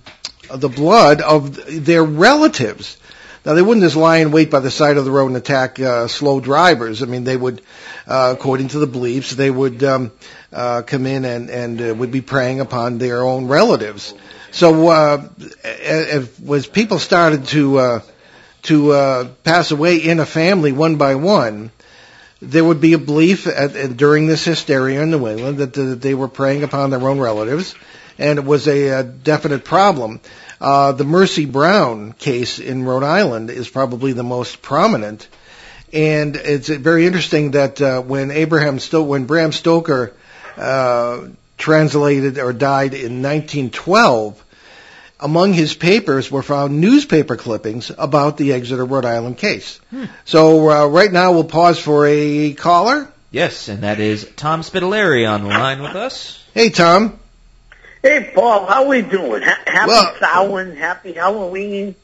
the 0.54 0.70
blood 0.70 1.22
of 1.22 1.86
their 1.86 2.04
relatives. 2.04 2.98
Now 3.46 3.54
they 3.54 3.62
wouldn't 3.62 3.84
just 3.84 3.96
lie 3.96 4.18
in 4.18 4.32
wait 4.32 4.52
by 4.52 4.60
the 4.60 4.72
side 4.72 4.98
of 4.98 5.06
the 5.06 5.12
road 5.12 5.28
and 5.28 5.38
attack 5.38 5.80
uh, 5.80 6.08
slow 6.08 6.40
drivers. 6.42 7.02
I 7.02 7.06
mean, 7.06 7.24
they 7.24 7.38
would, 7.38 7.62
uh, 8.06 8.34
according 8.38 8.70
to 8.70 8.80
the 8.80 8.88
beliefs, 8.88 9.32
they 9.32 9.50
would 9.50 9.84
um, 9.84 10.12
uh, 10.52 10.82
come 10.82 11.06
in 11.06 11.24
and 11.24 11.50
and 11.50 11.82
uh, 11.82 11.96
would 11.96 12.12
be 12.12 12.22
preying 12.22 12.60
upon 12.60 12.98
their 12.98 13.24
own 13.24 13.48
relatives. 13.48 14.14
So 14.52 14.90
uh, 14.90 15.30
as 15.64 16.68
people 16.68 17.00
started 17.00 17.46
to 17.48 17.80
uh, 17.80 18.02
to 18.64 18.92
uh, 18.92 19.28
pass 19.44 19.72
away 19.72 19.98
in 19.98 20.20
a 20.20 20.26
family 20.26 20.72
one 20.72 20.98
by 20.98 21.16
one, 21.16 21.72
there 22.42 22.64
would 22.64 22.82
be 22.82 22.94
a 22.94 22.98
belief 22.98 23.48
at, 23.48 23.98
during 23.98 24.28
this 24.28 24.46
hysteria 24.46 25.02
in 25.02 25.12
New 25.12 25.28
England 25.28 25.58
that, 25.58 25.74
that 25.74 26.02
they 26.02 26.14
were 26.14 26.28
preying 26.28 26.64
upon 26.64 26.90
their 26.90 27.08
own 27.08 27.20
relatives 27.20 27.74
and 28.18 28.40
it 28.40 28.46
was 28.46 28.68
a, 28.68 28.88
a 28.90 29.04
definite 29.04 29.64
problem. 29.64 30.20
Uh, 30.60 30.92
the 30.92 31.04
Mercy 31.04 31.46
Brown 31.46 32.14
case 32.14 32.60
in 32.60 32.84
Rhode 32.84 33.04
Island 33.04 33.50
is 33.50 33.70
probably 33.70 34.14
the 34.14 34.24
most 34.24 34.62
prominent, 34.62 35.28
and 35.94 36.36
it's 36.36 36.68
very 36.68 37.06
interesting 37.06 37.52
that 37.52 37.80
uh, 37.80 38.02
when 38.02 38.32
Abraham 38.32 38.80
Sto- 38.80 39.04
when 39.04 39.26
Bram 39.26 39.52
Stoker 39.52 40.14
uh, 40.58 41.28
translated 41.58 42.40
or 42.40 42.54
died 42.54 42.94
in 42.94 43.22
1912, 43.22 44.44
among 45.20 45.54
his 45.54 45.74
papers 45.74 46.32
were 46.32 46.44
found 46.44 46.80
newspaper 46.80 47.36
clippings 47.36 47.92
about 47.98 48.38
the 48.38 48.54
Exeter, 48.54 48.86
Rhode 48.86 49.06
Island 49.06 49.38
case. 49.38 49.80
Hmm. 49.90 50.06
So 50.26 50.70
uh, 50.70 50.86
right 50.88 51.12
now 51.12 51.34
we'll 51.34 51.44
pause 51.44 51.80
for 51.80 52.06
a 52.08 52.54
caller. 52.54 53.08
Yes, 53.32 53.68
and 53.68 53.84
that 53.84 54.00
is 54.00 54.30
Tom 54.36 54.62
Spitaleri 54.62 55.30
on 55.30 55.44
the 55.44 55.50
line 55.50 55.82
with 55.82 55.96
us. 55.96 56.44
Hey, 56.54 56.70
Tom. 56.70 57.20
Hey, 58.02 58.32
Paul, 58.34 58.66
how 58.66 58.84
are 58.84 58.88
we 58.88 59.02
doing? 59.02 59.42
Ha- 59.42 59.64
happy 59.68 59.90
well, 59.90 60.16
Samhain, 60.20 60.76
happy 60.76 61.14
Halloween. 61.14 61.96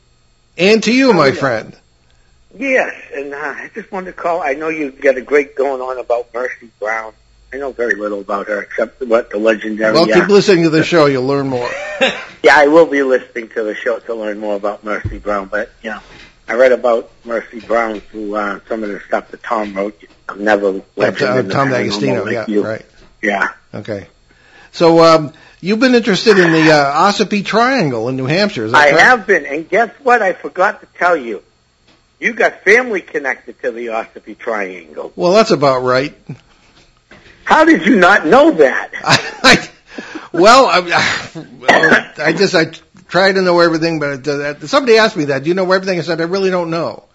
And 0.57 0.83
to 0.83 0.93
you, 0.93 1.11
how 1.11 1.17
my 1.17 1.31
friend. 1.31 1.75
Yes, 2.57 2.93
and 3.15 3.33
uh, 3.33 3.37
I 3.37 3.71
just 3.73 3.91
wanted 3.91 4.07
to 4.07 4.13
call. 4.13 4.41
I 4.41 4.53
know 4.53 4.69
you've 4.69 4.99
got 4.99 5.17
a 5.17 5.21
great 5.21 5.55
going 5.55 5.81
on 5.81 5.97
about 5.97 6.33
Mercy 6.33 6.69
Brown. 6.79 7.13
I 7.53 7.57
know 7.57 7.71
very 7.71 7.95
little 7.95 8.21
about 8.21 8.47
her 8.47 8.61
except 8.61 9.01
what 9.01 9.29
the 9.29 9.37
legendary. 9.37 9.93
Well, 9.93 10.05
keep 10.05 10.23
uh, 10.23 10.33
listening 10.33 10.63
to 10.63 10.69
the 10.71 10.83
show; 10.83 11.05
you'll 11.05 11.27
learn 11.27 11.47
more. 11.47 11.69
yeah, 12.43 12.55
I 12.55 12.67
will 12.67 12.87
be 12.87 13.03
listening 13.03 13.49
to 13.49 13.63
the 13.63 13.75
show 13.75 13.99
to 13.99 14.15
learn 14.15 14.39
more 14.39 14.55
about 14.55 14.83
Mercy 14.83 15.19
Brown. 15.19 15.49
But 15.49 15.71
you 15.83 15.91
know, 15.91 15.99
I 16.47 16.53
read 16.53 16.71
about 16.71 17.11
Mercy 17.23 17.59
Brown 17.59 17.99
through 17.99 18.35
uh, 18.35 18.59
some 18.67 18.83
of 18.83 18.89
the 18.89 18.99
stuff 19.01 19.29
that 19.29 19.43
Tom 19.43 19.75
wrote. 19.75 20.03
I've 20.27 20.39
never 20.39 20.69
Uh, 20.69 20.81
legend 20.95 21.51
uh, 21.51 21.53
Tom 21.53 21.69
D'Agostino, 21.69 22.27
yeah, 22.27 22.45
you. 22.47 22.65
right. 22.65 22.85
Yeah. 23.21 23.49
Okay. 23.73 24.07
So 24.71 25.03
um, 25.03 25.33
you've 25.61 25.79
been 25.79 25.93
interested 25.93 26.39
in 26.39 26.51
the 26.51 26.71
uh, 26.71 27.11
Ossipee 27.11 27.45
Triangle 27.45 28.09
in 28.09 28.17
New 28.17 28.25
Hampshire, 28.25 28.67
I 28.73 28.89
correct? 28.89 28.99
have 28.99 29.27
been, 29.27 29.45
and 29.45 29.69
guess 29.69 29.91
what? 30.01 30.23
I 30.23 30.33
forgot 30.33 30.81
to 30.81 30.87
tell 30.97 31.15
you. 31.15 31.43
You 32.19 32.33
got 32.33 32.63
family 32.63 33.01
connected 33.01 33.61
to 33.63 33.71
the 33.71 33.87
Ossipee 33.87 34.37
Triangle. 34.37 35.11
Well, 35.15 35.33
that's 35.33 35.51
about 35.51 35.83
right. 35.83 36.15
How 37.45 37.65
did 37.65 37.85
you 37.85 37.97
not 37.97 38.25
know 38.25 38.51
that? 38.51 38.91
I, 39.03 39.69
well, 40.31 40.67
I, 40.67 42.11
I 42.17 42.33
just 42.33 42.55
I 42.55 42.65
try 43.07 43.31
to 43.31 43.41
know 43.41 43.59
everything, 43.59 43.99
but 43.99 44.27
uh, 44.27 44.59
somebody 44.65 44.97
asked 44.97 45.15
me 45.15 45.25
that. 45.25 45.43
Do 45.43 45.49
you 45.49 45.53
know 45.53 45.71
everything? 45.71 45.99
I 45.99 46.01
said 46.01 46.19
I 46.21 46.25
really 46.25 46.49
don't 46.49 46.69
know. 46.69 47.03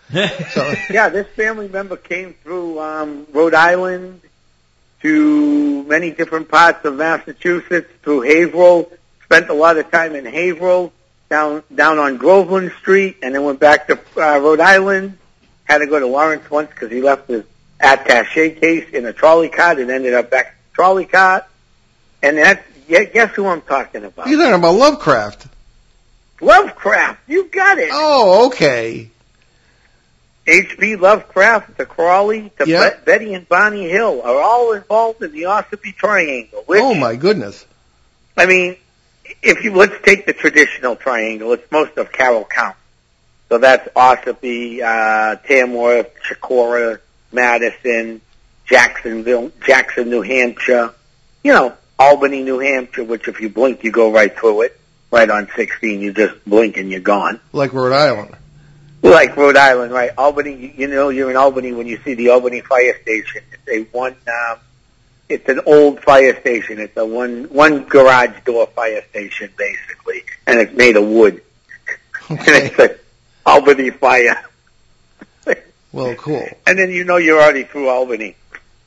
So 0.55 0.75
yeah, 0.91 1.11
this 1.11 1.27
family 1.29 1.69
member 1.69 1.97
came 1.97 2.35
through 2.43 2.81
um, 2.81 3.27
Rhode 3.33 3.53
Island 3.53 4.23
to 5.03 5.83
many 5.85 6.11
different 6.11 6.49
parts 6.49 6.85
of 6.85 6.95
Massachusetts 6.95 7.91
through 8.03 8.23
Haverhill. 8.23 8.91
Spent 9.25 9.51
a 9.51 9.55
lot 9.55 9.77
of 9.77 9.91
time 9.91 10.15
in 10.15 10.25
Haverhill, 10.25 10.93
down 11.29 11.63
down 11.75 11.99
on 11.99 12.17
Groveland 12.17 12.73
Street, 12.81 13.19
and 13.23 13.35
then 13.35 13.45
went 13.45 13.61
back 13.61 13.89
to 13.89 13.99
uh, 14.17 14.39
Rhode 14.39 14.61
Island. 14.61 15.19
Had 15.65 15.79
to 15.79 15.87
go 15.87 15.99
to 16.01 16.07
Lawrence 16.07 16.51
once 16.51 16.71
because 16.71 16.91
he 16.91 17.03
left 17.03 17.29
his 17.29 17.45
attaché 17.81 18.59
case 18.61 18.89
in 18.93 19.07
a 19.07 19.13
trolley 19.13 19.49
cart 19.49 19.79
and 19.79 19.91
ended 19.91 20.15
up 20.15 20.31
back 20.31 20.47
in 20.47 20.53
the 20.71 20.75
trolley 20.75 21.07
cart. 21.07 21.45
And 22.23 22.39
that's 22.39 22.63
yeah, 22.89 23.05
guess 23.05 23.35
who 23.35 23.47
I'm 23.47 23.61
talking 23.63 24.05
about? 24.05 24.29
you're 24.29 24.39
talking 24.39 24.55
about 24.55 24.75
Lovecraft. 24.75 25.47
Lovecraft. 26.41 27.21
You 27.29 27.49
got 27.49 27.79
it. 27.79 27.91
Oh, 27.93 28.47
okay. 28.47 29.11
H.P. 30.47 30.97
Lovecraft, 30.97 31.77
the 31.77 31.85
Crawley, 31.85 32.51
the. 32.57 32.65
Bet- 32.65 33.05
Betty 33.05 33.35
and 33.35 33.47
Barney 33.47 33.87
Hill 33.87 34.23
are 34.23 34.41
all 34.41 34.73
involved 34.73 35.23
in 35.23 35.33
the 35.33 35.43
Ossipee 35.43 35.95
Triangle. 35.95 36.63
Which, 36.65 36.81
Oh 36.81 36.95
my 36.95 37.17
goodness. 37.17 37.67
I 38.35 38.47
mean, 38.47 38.77
if 39.43 39.63
you 39.63 39.75
let's 39.75 40.03
take 40.03 40.25
the 40.25 40.33
traditional 40.33 40.97
triangle, 40.97 41.53
it's 41.53 41.71
most 41.71 41.99
of 41.99 42.11
Carroll 42.13 42.47
County. 42.47 42.77
So 43.51 43.59
that's 43.59 43.87
Ossipee, 43.95 44.81
uh, 44.83 45.37
Tamworth, 45.47 46.15
Chocorua, 46.23 46.99
Madison, 47.33 48.21
Jacksonville, 48.67 49.51
Jackson, 49.67 50.11
New 50.11 50.23
Hampshire. 50.23 50.93
You 51.43 51.53
know, 51.53 51.75
Albany, 51.99 52.43
New 52.43 52.59
Hampshire. 52.59 53.05
Which, 53.05 53.29
if 53.29 53.41
you 53.41 53.49
blink, 53.49 53.85
you 53.85 53.91
go 53.91 54.13
right 54.13 54.37
through 54.37 54.63
it. 54.63 54.81
Right 55.11 55.31
on 55.31 55.49
16, 55.57 56.01
you 56.03 56.13
just 56.13 56.45
blink 56.45 56.77
and 56.77 56.91
you're 56.91 57.01
gone. 57.01 57.41
Like 57.53 57.73
Rhode 57.73 57.95
Island. 57.95 58.37
Like 59.01 59.37
Rhode 59.37 59.57
Island, 59.57 59.91
right? 59.93 60.11
Albany, 60.19 60.75
you- 60.77 60.87
know, 60.89 61.09
you're 61.09 61.31
in 61.31 61.37
Albany 61.37 61.73
when 61.73 61.87
you 61.87 61.99
see 62.05 62.13
the 62.15 62.29
Albany 62.31 62.61
Fire 62.61 62.95
Station. 63.03 63.43
It's 63.53 63.69
a 63.93 63.97
one, 63.97 64.17
um, 64.27 64.59
it's 65.31 65.49
an 65.49 65.61
old 65.65 66.03
fire 66.03 66.39
station. 66.41 66.79
It's 66.79 66.97
a 66.97 67.07
one, 67.07 67.45
one 67.45 67.85
garage 67.85 68.37
door 68.45 68.67
fire 68.67 69.03
station, 69.11 69.51
basically, 69.57 70.25
and 70.47 70.59
it's 70.61 70.75
made 70.77 70.97
of 70.97 71.05
wood. 71.07 71.43
And 72.31 72.41
Okay. 72.41 72.67
it's 72.67 72.79
a 72.79 72.97
Albany 73.49 73.89
Fire. 73.91 74.45
Well, 75.93 76.15
cool. 76.17 76.47
and 76.67 76.79
then 76.79 76.91
you 76.91 77.05
know 77.05 77.17
you're 77.17 77.41
already 77.41 77.65
through 77.65 77.89
Albany. 77.89 78.37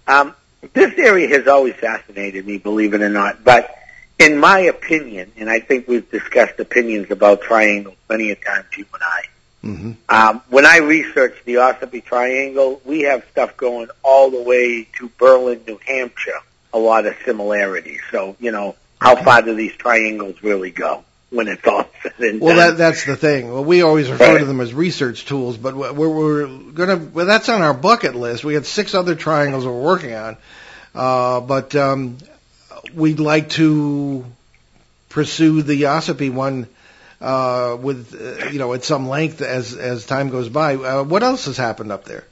Um, 0.08 0.36
this 0.74 0.94
area 0.98 1.28
has 1.30 1.48
always 1.48 1.76
fascinated 1.76 2.46
me, 2.46 2.58
believe 2.58 2.94
it 2.94 3.02
or 3.02 3.10
not. 3.10 3.44
But 3.44 3.76
in 4.20 4.38
my 4.38 4.60
opinion, 4.60 5.32
and 5.38 5.50
I 5.50 5.60
think 5.60 5.88
we've 5.88 6.10
discussed 6.12 6.60
opinions 6.60 7.10
about 7.10 7.42
triangles 7.42 7.96
many 8.10 8.30
a 8.32 8.36
times, 8.36 8.66
you 8.78 8.86
and 8.94 9.04
I. 9.04 9.24
hmm 9.62 9.92
Um, 10.10 10.42
when 10.50 10.66
I 10.66 10.78
researched 10.78 11.44
the 11.46 11.56
Ossipee 11.56 12.04
Triangle, 12.04 12.82
we 12.86 13.02
have 13.02 13.26
stuff 13.32 13.58
going 13.58 13.90
all 14.04 14.30
the 14.30 14.42
way 14.42 14.88
to 14.98 15.10
Berlin, 15.18 15.62
New 15.68 15.80
Hampshire. 15.86 16.40
A 16.74 16.80
lot 16.80 17.06
of 17.06 17.16
similarities. 17.26 18.00
So, 18.12 18.38
you 18.40 18.52
know, 18.52 18.76
how 19.02 19.16
far 19.16 19.42
do 19.42 19.54
these 19.56 19.74
triangles 19.74 20.42
really 20.42 20.72
go 20.72 21.04
when 21.32 21.48
it's 21.48 21.66
all 21.68 21.86
said 22.04 22.14
and 22.20 22.40
Well, 22.42 22.56
done? 22.56 22.70
that 22.72 22.78
that's 22.78 23.06
the 23.06 23.16
thing. 23.16 23.52
Well, 23.52 23.64
we 23.66 23.82
always 23.82 24.10
refer 24.12 24.34
Right. 24.34 24.40
to 24.40 24.46
them 24.46 24.62
as 24.62 24.74
research 24.74 25.26
tools, 25.26 25.58
but 25.58 25.76
we're, 25.76 25.92
we're 26.10 26.48
gonna. 26.74 26.98
Well, 26.98 27.26
that's 27.26 27.50
on 27.50 27.62
our 27.62 27.74
bucket 27.74 28.16
list. 28.16 28.44
We 28.44 28.54
had 28.54 28.66
six 28.66 28.94
other 28.94 29.16
triangles 29.16 29.66
we're 29.66 29.82
working 29.82 30.14
on, 30.14 30.38
uh, 30.94 31.40
but 31.42 31.76
um, 31.76 32.18
we'd 32.94 33.20
like 33.20 33.50
to 33.52 34.26
pursue 35.10 35.62
the 35.62 35.84
Ossipee 35.84 36.32
one 36.32 36.68
uh, 37.20 37.78
with 37.80 38.14
uh, 38.14 38.50
you 38.50 38.60
know 38.60 38.74
at 38.74 38.84
some 38.84 39.08
length 39.10 39.42
as 39.42 39.74
as 39.76 40.06
time 40.06 40.30
goes 40.30 40.50
by. 40.50 40.76
Uh, 40.76 41.04
what 41.04 41.24
else 41.24 41.46
has 41.46 41.58
happened 41.58 41.92
up 41.92 42.04
there? 42.06 42.24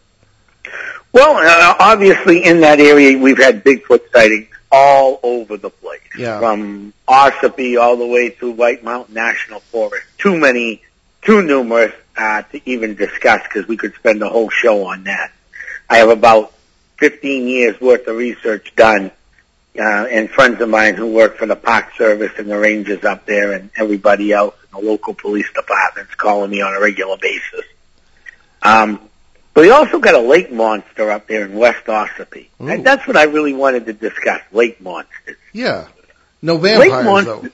Well, 1.11 1.37
uh, 1.37 1.75
obviously 1.79 2.43
in 2.43 2.61
that 2.61 2.79
area 2.79 3.17
we've 3.17 3.37
had 3.41 3.63
Bigfoot 3.63 4.11
sightings 4.11 4.47
all 4.71 5.19
over 5.23 5.57
the 5.57 5.69
place. 5.71 5.78
Yeah. 6.17 6.39
From 6.39 6.93
Ossipee 7.07 7.79
all 7.79 7.97
the 7.97 8.07
way 8.07 8.29
to 8.29 8.51
White 8.51 8.83
Mountain 8.83 9.13
National 9.13 9.59
Forest. 9.59 10.05
Too 10.17 10.37
many, 10.37 10.81
too 11.21 11.41
numerous 11.41 11.93
uh, 12.17 12.41
to 12.43 12.61
even 12.69 12.95
discuss 12.95 13.43
because 13.43 13.67
we 13.67 13.77
could 13.77 13.93
spend 13.95 14.21
a 14.21 14.29
whole 14.29 14.49
show 14.49 14.85
on 14.87 15.03
that. 15.05 15.31
I 15.89 15.97
have 15.97 16.09
about 16.09 16.53
15 16.97 17.47
years 17.47 17.79
worth 17.79 18.07
of 18.07 18.17
research 18.17 18.75
done 18.75 19.11
uh, 19.77 19.81
and 19.81 20.29
friends 20.29 20.59
of 20.61 20.69
mine 20.69 20.95
who 20.95 21.07
work 21.07 21.37
for 21.37 21.45
the 21.45 21.55
Park 21.55 21.95
Service 21.97 22.31
and 22.37 22.49
the 22.49 22.57
rangers 22.57 23.03
up 23.05 23.25
there 23.25 23.53
and 23.53 23.69
everybody 23.77 24.31
else 24.31 24.55
in 24.63 24.79
the 24.79 24.85
local 24.85 25.13
police 25.13 25.49
departments 25.53 26.13
calling 26.15 26.51
me 26.51 26.61
on 26.61 26.75
a 26.75 26.79
regular 26.79 27.17
basis. 27.17 27.65
Um, 28.61 28.99
but 29.53 29.61
we 29.61 29.71
also 29.71 29.99
got 29.99 30.15
a 30.15 30.19
lake 30.19 30.51
monster 30.51 31.09
up 31.11 31.27
there 31.27 31.45
in 31.45 31.53
West 31.53 31.85
Ossipee. 31.85 32.49
Ooh. 32.61 32.67
And 32.67 32.85
that's 32.85 33.07
what 33.07 33.17
I 33.17 33.23
really 33.23 33.53
wanted 33.53 33.85
to 33.85 33.93
discuss, 33.93 34.41
lake 34.51 34.81
monsters. 34.81 35.37
Yeah, 35.53 35.87
no 36.41 36.57
vampires 36.57 37.05
monsters- 37.05 37.41
though. 37.43 37.49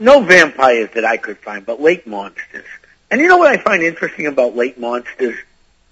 No 0.00 0.20
vampires 0.20 0.90
that 0.94 1.04
I 1.04 1.16
could 1.16 1.38
find, 1.38 1.64
but 1.64 1.80
lake 1.80 2.06
monsters. 2.06 2.64
And 3.10 3.20
you 3.20 3.28
know 3.28 3.38
what 3.38 3.48
I 3.52 3.62
find 3.62 3.82
interesting 3.82 4.26
about 4.26 4.56
lake 4.56 4.76
monsters? 4.78 5.36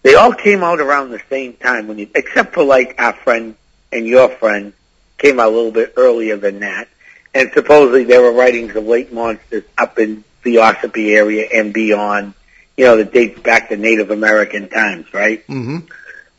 They 0.03 0.17
all 0.17 0.33
came 0.33 0.65
out 0.65 0.81
around 0.81 1.11
the 1.11 1.23
same 1.31 1.55
time 1.55 1.87
when 1.87 1.99
you, 1.99 2.09
except 2.15 2.53
for 2.55 2.65
like 2.65 2.97
our 3.01 3.13
friend 3.13 3.55
and 3.93 4.07
your 4.07 4.29
friend 4.29 4.73
came 5.19 5.39
out 5.39 5.49
a 5.49 5.55
little 5.55 5.71
bit 5.71 5.95
earlier 5.97 6.37
than 6.37 6.61
that. 6.61 6.89
And 7.33 7.51
supposedly 7.55 8.05
there 8.05 8.21
were 8.21 8.33
writings 8.33 8.75
of 8.75 8.85
lake 8.85 9.13
monsters 9.13 9.63
up 9.79 9.99
in 9.99 10.25
the 10.43 10.57
Ossipee 10.57 11.15
area 11.17 11.49
and 11.55 11.73
beyond, 11.73 12.35
you 12.77 12.85
know, 12.85 12.97
that 12.97 13.13
dates 13.13 13.39
back 13.41 13.69
to 13.69 13.77
Native 13.77 14.11
American 14.11 14.69
times, 14.69 15.15
right? 15.15 15.45
hmm 15.47 15.79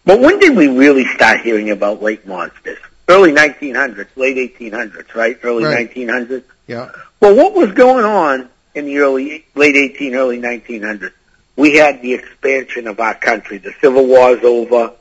But 0.06 0.20
when 0.20 0.40
did 0.40 0.58
we 0.58 0.68
really 0.68 1.06
start 1.06 1.40
hearing 1.42 1.70
about 1.70 2.02
lake 2.04 2.28
monsters? 2.28 2.80
Early 3.08 3.34
1900s, 3.34 4.08
late 4.16 4.38
1800s, 4.58 5.14
right? 5.16 5.38
Early 5.44 5.66
Right. 5.66 5.94
1900s. 5.94 6.44
Yeah. 6.68 6.90
Well, 7.20 7.36
what 7.36 7.54
was 7.54 7.72
going 7.74 8.06
on 8.06 8.50
in 8.76 8.86
the 8.86 9.00
early, 9.00 9.46
late 9.56 9.76
18, 9.76 10.16
early 10.16 10.40
1900s? 10.40 11.12
We 11.56 11.76
had 11.76 12.02
the 12.02 12.14
expansion 12.14 12.88
of 12.88 13.00
our 13.00 13.14
country. 13.14 13.58
The 13.58 13.74
Civil 13.82 14.08
War's 14.08 14.44
over. 14.44 14.94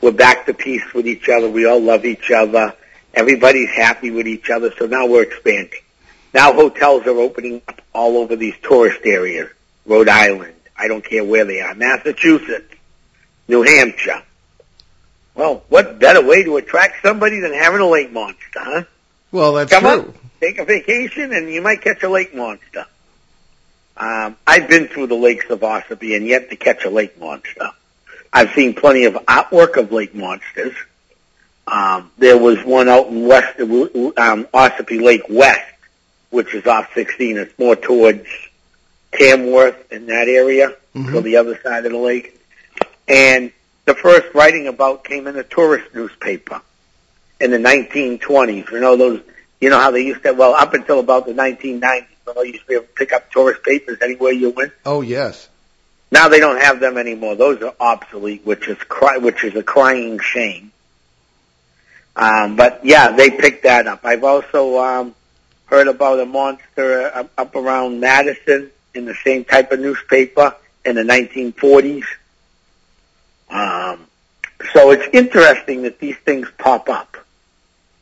We're 0.00 0.12
back 0.12 0.46
to 0.46 0.54
peace 0.54 0.92
with 0.94 1.06
each 1.06 1.28
other. 1.28 1.48
We 1.50 1.66
all 1.66 1.80
love 1.80 2.04
each 2.04 2.30
other. 2.30 2.74
Everybody's 3.12 3.70
happy 3.70 4.10
with 4.10 4.26
each 4.26 4.48
other. 4.50 4.72
So 4.78 4.86
now 4.86 5.06
we're 5.06 5.22
expanding. 5.22 5.80
Now 6.32 6.52
hotels 6.52 7.06
are 7.06 7.18
opening 7.18 7.60
up 7.68 7.80
all 7.92 8.16
over 8.16 8.36
these 8.36 8.54
tourist 8.62 9.00
areas. 9.04 9.50
Rhode 9.84 10.08
Island. 10.08 10.54
I 10.76 10.88
don't 10.88 11.04
care 11.04 11.24
where 11.24 11.44
they 11.44 11.60
are. 11.60 11.74
Massachusetts. 11.74 12.74
New 13.48 13.62
Hampshire. 13.62 14.22
Well, 15.40 15.62
what 15.70 15.98
better 15.98 16.20
way 16.22 16.42
to 16.44 16.58
attract 16.58 16.96
somebody 17.02 17.40
than 17.40 17.54
having 17.54 17.80
a 17.80 17.86
lake 17.88 18.12
monster, 18.12 18.36
huh? 18.56 18.82
Well, 19.32 19.54
that's 19.54 19.70
Come 19.72 19.84
true. 19.84 20.10
up, 20.10 20.14
take 20.38 20.58
a 20.58 20.66
vacation, 20.66 21.32
and 21.32 21.48
you 21.48 21.62
might 21.62 21.80
catch 21.80 22.02
a 22.02 22.10
lake 22.10 22.34
monster. 22.34 22.84
Um, 23.96 24.36
I've 24.46 24.68
been 24.68 24.86
through 24.88 25.06
the 25.06 25.14
lakes 25.14 25.46
of 25.48 25.60
Ossipee 25.60 26.14
and 26.14 26.26
yet 26.26 26.50
to 26.50 26.56
catch 26.56 26.84
a 26.84 26.90
lake 26.90 27.18
monster. 27.18 27.70
I've 28.30 28.52
seen 28.52 28.74
plenty 28.74 29.04
of 29.04 29.14
artwork 29.14 29.78
of 29.78 29.90
lake 29.92 30.14
monsters. 30.14 30.74
Um, 31.66 32.10
there 32.18 32.36
was 32.36 32.62
one 32.62 32.90
out 32.90 33.06
in 33.06 33.26
west, 33.26 33.58
um, 33.60 34.46
Ossipee 34.52 35.00
Lake 35.00 35.22
West, 35.30 35.62
which 36.28 36.54
is 36.54 36.66
off 36.66 36.90
16. 36.92 37.38
It's 37.38 37.58
more 37.58 37.76
towards 37.76 38.26
Tamworth 39.12 39.90
in 39.90 40.04
that 40.06 40.28
area, 40.28 40.76
Mhm. 40.94 41.12
so 41.12 41.20
the 41.22 41.36
other 41.36 41.58
side 41.62 41.86
of 41.86 41.92
the 41.92 41.98
lake. 41.98 42.38
And 43.08 43.52
the 43.90 43.96
first 43.96 44.32
writing 44.34 44.68
about 44.68 45.02
came 45.02 45.26
in 45.26 45.36
a 45.36 45.42
tourist 45.42 45.92
newspaper 45.92 46.62
in 47.40 47.50
the 47.50 47.58
1920s. 47.58 48.70
You 48.70 48.80
know 48.80 48.96
those. 48.96 49.20
You 49.60 49.68
know 49.68 49.80
how 49.80 49.90
they 49.90 50.02
used 50.02 50.22
to. 50.22 50.32
Well, 50.32 50.54
up 50.54 50.74
until 50.74 51.00
about 51.00 51.26
the 51.26 51.32
1990s, 51.32 52.06
you 52.26 52.34
know, 52.34 52.42
you 52.42 52.52
used 52.52 52.62
to 52.62 52.68
be 52.68 52.74
able 52.74 52.86
to 52.86 52.92
pick 52.92 53.12
up 53.12 53.32
tourist 53.32 53.64
papers 53.64 53.98
anywhere 54.00 54.30
you 54.30 54.50
went. 54.50 54.72
Oh 54.86 55.00
yes. 55.00 55.48
Now 56.12 56.28
they 56.28 56.38
don't 56.38 56.60
have 56.60 56.78
them 56.78 56.98
anymore. 56.98 57.34
Those 57.34 57.60
are 57.62 57.74
obsolete, 57.80 58.46
which 58.46 58.68
is 58.68 58.78
cry, 58.78 59.16
which 59.16 59.42
is 59.42 59.56
a 59.56 59.62
crying 59.64 60.20
shame. 60.20 60.70
Um, 62.14 62.54
but 62.54 62.84
yeah, 62.84 63.10
they 63.10 63.30
picked 63.30 63.64
that 63.64 63.88
up. 63.88 64.04
I've 64.04 64.22
also 64.22 64.78
um, 64.78 65.14
heard 65.66 65.88
about 65.88 66.20
a 66.20 66.26
monster 66.26 67.10
up, 67.12 67.30
up 67.36 67.56
around 67.56 67.98
Madison 67.98 68.70
in 68.94 69.04
the 69.04 69.14
same 69.24 69.44
type 69.44 69.72
of 69.72 69.80
newspaper 69.80 70.54
in 70.84 70.94
the 70.94 71.02
1940s. 71.02 72.04
Um, 73.50 74.06
so 74.72 74.90
it's 74.90 75.08
interesting 75.12 75.82
that 75.82 75.98
these 75.98 76.16
things 76.18 76.48
pop 76.58 76.88
up. 76.88 77.16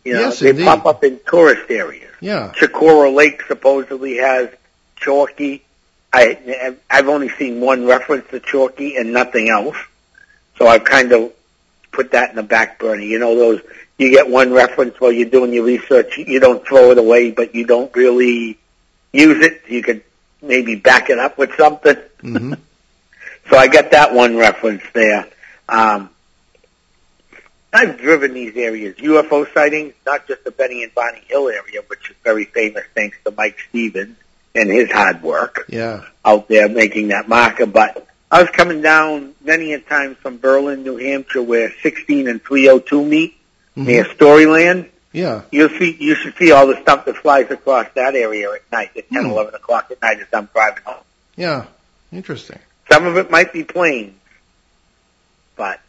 You 0.04 0.14
know, 0.14 0.20
Yes, 0.20 0.40
they 0.40 0.50
indeed. 0.50 0.64
pop 0.64 0.86
up 0.86 1.04
in 1.04 1.20
tourist 1.26 1.70
areas. 1.70 2.12
Yeah. 2.20 2.52
Chocorua 2.56 3.14
Lake 3.14 3.42
supposedly 3.46 4.16
has 4.18 4.48
Chalky. 4.96 5.62
I, 6.12 6.74
I've 6.90 7.08
only 7.08 7.28
seen 7.30 7.60
one 7.60 7.84
reference 7.86 8.28
to 8.30 8.40
Chalky 8.40 8.96
and 8.96 9.12
nothing 9.12 9.48
else. 9.50 9.76
So 10.56 10.66
I've 10.66 10.84
kind 10.84 11.12
of 11.12 11.32
put 11.92 12.12
that 12.12 12.30
in 12.30 12.36
the 12.36 12.42
back 12.42 12.78
burner. 12.78 13.02
You 13.02 13.18
know, 13.18 13.36
those, 13.36 13.60
you 13.98 14.10
get 14.10 14.28
one 14.28 14.52
reference 14.52 14.98
while 15.00 15.12
you're 15.12 15.28
doing 15.28 15.52
your 15.52 15.64
research, 15.64 16.16
you 16.18 16.40
don't 16.40 16.66
throw 16.66 16.90
it 16.90 16.98
away, 16.98 17.30
but 17.30 17.54
you 17.54 17.66
don't 17.66 17.94
really 17.94 18.58
use 19.12 19.44
it. 19.44 19.62
You 19.68 19.82
could 19.82 20.02
maybe 20.40 20.74
back 20.76 21.10
it 21.10 21.18
up 21.18 21.38
with 21.38 21.54
something. 21.56 21.96
hmm 22.20 22.54
So 23.50 23.56
I 23.56 23.66
got 23.68 23.92
that 23.92 24.12
one 24.12 24.36
reference 24.36 24.82
there. 24.92 25.26
Um, 25.68 26.10
I've 27.72 27.98
driven 27.98 28.32
these 28.32 28.56
areas, 28.56 28.96
UFO 28.96 29.52
sightings, 29.52 29.92
not 30.06 30.26
just 30.26 30.42
the 30.44 30.50
Benny 30.50 30.82
and 30.82 30.94
Barney 30.94 31.22
Hill 31.28 31.48
area, 31.48 31.82
which 31.88 32.10
is 32.10 32.16
very 32.24 32.46
famous 32.46 32.84
thanks 32.94 33.18
to 33.24 33.30
Mike 33.36 33.58
Stevens 33.68 34.16
and 34.54 34.70
his 34.70 34.90
hard 34.90 35.22
work 35.22 35.66
Yeah. 35.68 36.04
out 36.24 36.48
there 36.48 36.68
making 36.68 37.08
that 37.08 37.28
marker. 37.28 37.66
But 37.66 38.06
I 38.30 38.40
was 38.40 38.50
coming 38.50 38.80
down 38.80 39.34
many 39.44 39.74
a 39.74 39.80
times 39.80 40.16
from 40.22 40.38
Berlin, 40.38 40.82
New 40.82 40.96
Hampshire, 40.96 41.42
where 41.42 41.72
16 41.82 42.26
and 42.28 42.42
302 42.42 43.04
meet 43.04 43.36
Mhm. 43.76 43.86
near 43.86 44.04
Storyland. 44.04 44.88
Yeah. 45.12 45.42
You'll 45.50 45.68
see, 45.78 45.96
you 46.00 46.14
should 46.14 46.36
see 46.38 46.50
all 46.52 46.66
the 46.66 46.80
stuff 46.80 47.04
that 47.04 47.16
flies 47.18 47.50
across 47.50 47.86
that 47.94 48.14
area 48.14 48.50
at 48.52 48.62
night, 48.72 48.90
at 48.96 49.10
10, 49.10 49.24
Hmm. 49.24 49.30
11 49.30 49.54
o'clock 49.54 49.90
at 49.90 50.00
night 50.00 50.20
as 50.20 50.26
I'm 50.32 50.48
driving 50.54 50.82
home. 50.84 51.04
Yeah. 51.36 51.64
Interesting. 52.12 52.58
Some 52.90 53.06
of 53.06 53.18
it 53.18 53.30
might 53.30 53.52
be 53.52 53.64
planes, 53.64 54.14
but 55.58 55.80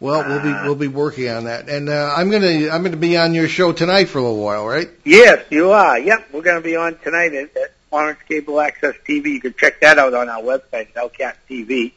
Well, 0.00 0.26
we'll 0.26 0.40
be 0.40 0.48
Uh, 0.48 0.64
we'll 0.64 0.74
be 0.76 0.88
working 0.88 1.28
on 1.28 1.44
that, 1.44 1.68
and 1.68 1.90
uh, 1.90 2.14
I'm 2.16 2.30
gonna 2.30 2.70
I'm 2.70 2.82
gonna 2.82 2.96
be 2.96 3.18
on 3.18 3.34
your 3.34 3.48
show 3.48 3.72
tonight 3.72 4.08
for 4.08 4.18
a 4.18 4.22
little 4.22 4.42
while, 4.42 4.66
right? 4.66 4.88
Yes, 5.04 5.44
you 5.50 5.72
are. 5.72 5.98
Yep, 5.98 6.28
we're 6.32 6.40
going 6.40 6.56
to 6.56 6.66
be 6.66 6.76
on 6.76 6.96
tonight 7.00 7.34
at, 7.34 7.54
at 7.54 7.74
Orange 7.90 8.18
Cable 8.26 8.60
Access 8.60 8.94
TV. 9.06 9.32
You 9.32 9.40
can 9.40 9.54
check 9.54 9.80
that 9.80 9.98
out 9.98 10.14
on 10.14 10.30
our 10.30 10.40
website, 10.40 10.94
Hellcat 10.94 11.34
TV. 11.50 11.92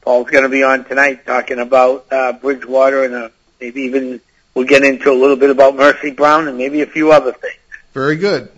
Paul's 0.00 0.28
going 0.30 0.42
to 0.42 0.50
be 0.50 0.62
on 0.64 0.84
tonight 0.84 1.24
talking 1.24 1.58
about 1.58 2.06
uh, 2.10 2.32
Bridgewater 2.32 3.04
and 3.04 3.14
uh, 3.14 3.28
maybe 3.60 3.82
even 3.82 4.20
we'll 4.54 4.66
get 4.66 4.84
into 4.84 5.10
a 5.10 5.14
little 5.14 5.36
bit 5.36 5.50
about 5.50 5.76
Mercy 5.76 6.10
Brown 6.10 6.48
and 6.48 6.58
maybe 6.58 6.82
a 6.82 6.86
few 6.86 7.12
other 7.12 7.32
things. 7.32 7.54
Very 7.92 8.16
good. 8.16 8.50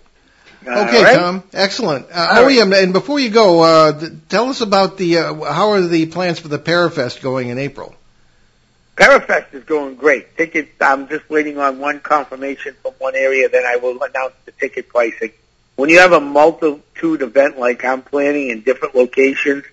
Okay, 0.65 1.03
right? 1.03 1.15
Tom. 1.15 1.43
Excellent. 1.53 2.07
Uh, 2.11 2.27
oh 2.31 2.45
right. 2.45 2.55
yeah, 2.55 2.83
and 2.83 2.91
before 2.91 3.19
you 3.19 3.29
go, 3.29 3.61
uh, 3.61 3.97
th- 3.97 4.11
tell 4.27 4.49
us 4.49 4.59
about 4.59 4.97
the 4.97 5.19
uh, 5.19 5.33
how 5.45 5.71
are 5.71 5.81
the 5.81 6.07
plans 6.07 6.39
for 6.39 6.49
the 6.49 6.59
Parafest 6.59 7.21
going 7.21 7.47
in 7.47 7.57
April? 7.57 7.95
Parafest 8.97 9.53
is 9.53 9.63
going 9.63 9.95
great. 9.95 10.35
Tickets, 10.37 10.71
I'm 10.81 11.07
just 11.07 11.29
waiting 11.29 11.59
on 11.59 11.77
one 11.77 11.99
confirmation 11.99 12.75
from 12.81 12.93
one 12.97 13.15
area, 13.15 13.47
then 13.47 13.63
I 13.63 13.75
will 13.75 14.01
announce 14.01 14.33
the 14.45 14.51
ticket 14.53 14.89
pricing. 14.89 15.31
When 15.75 15.91
you 15.91 15.99
have 15.99 16.13
a 16.13 16.19
multitude 16.19 17.21
event 17.21 17.59
like 17.59 17.85
I'm 17.85 18.01
planning 18.01 18.49
in 18.49 18.61
different 18.61 18.95
locations, 18.95 19.65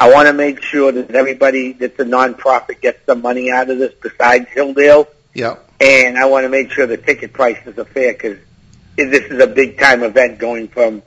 I 0.00 0.12
want 0.12 0.26
to 0.26 0.32
make 0.32 0.60
sure 0.62 0.90
that 0.90 1.12
everybody 1.12 1.74
that's 1.74 1.96
a 2.00 2.04
nonprofit 2.04 2.80
gets 2.80 3.06
some 3.06 3.22
money 3.22 3.52
out 3.52 3.70
of 3.70 3.78
this 3.78 3.94
besides 4.02 4.46
Hilldale, 4.48 5.06
Yeah. 5.32 5.58
and 5.80 6.18
I 6.18 6.24
want 6.24 6.42
to 6.44 6.48
make 6.48 6.72
sure 6.72 6.88
the 6.88 6.96
ticket 6.96 7.32
prices 7.32 7.78
are 7.78 7.84
fair 7.84 8.12
because 8.14 8.38
this 8.96 9.30
is 9.30 9.38
a 9.40 9.46
big 9.46 9.78
time 9.78 10.02
event 10.02 10.40
going 10.40 10.66
from 10.66 11.02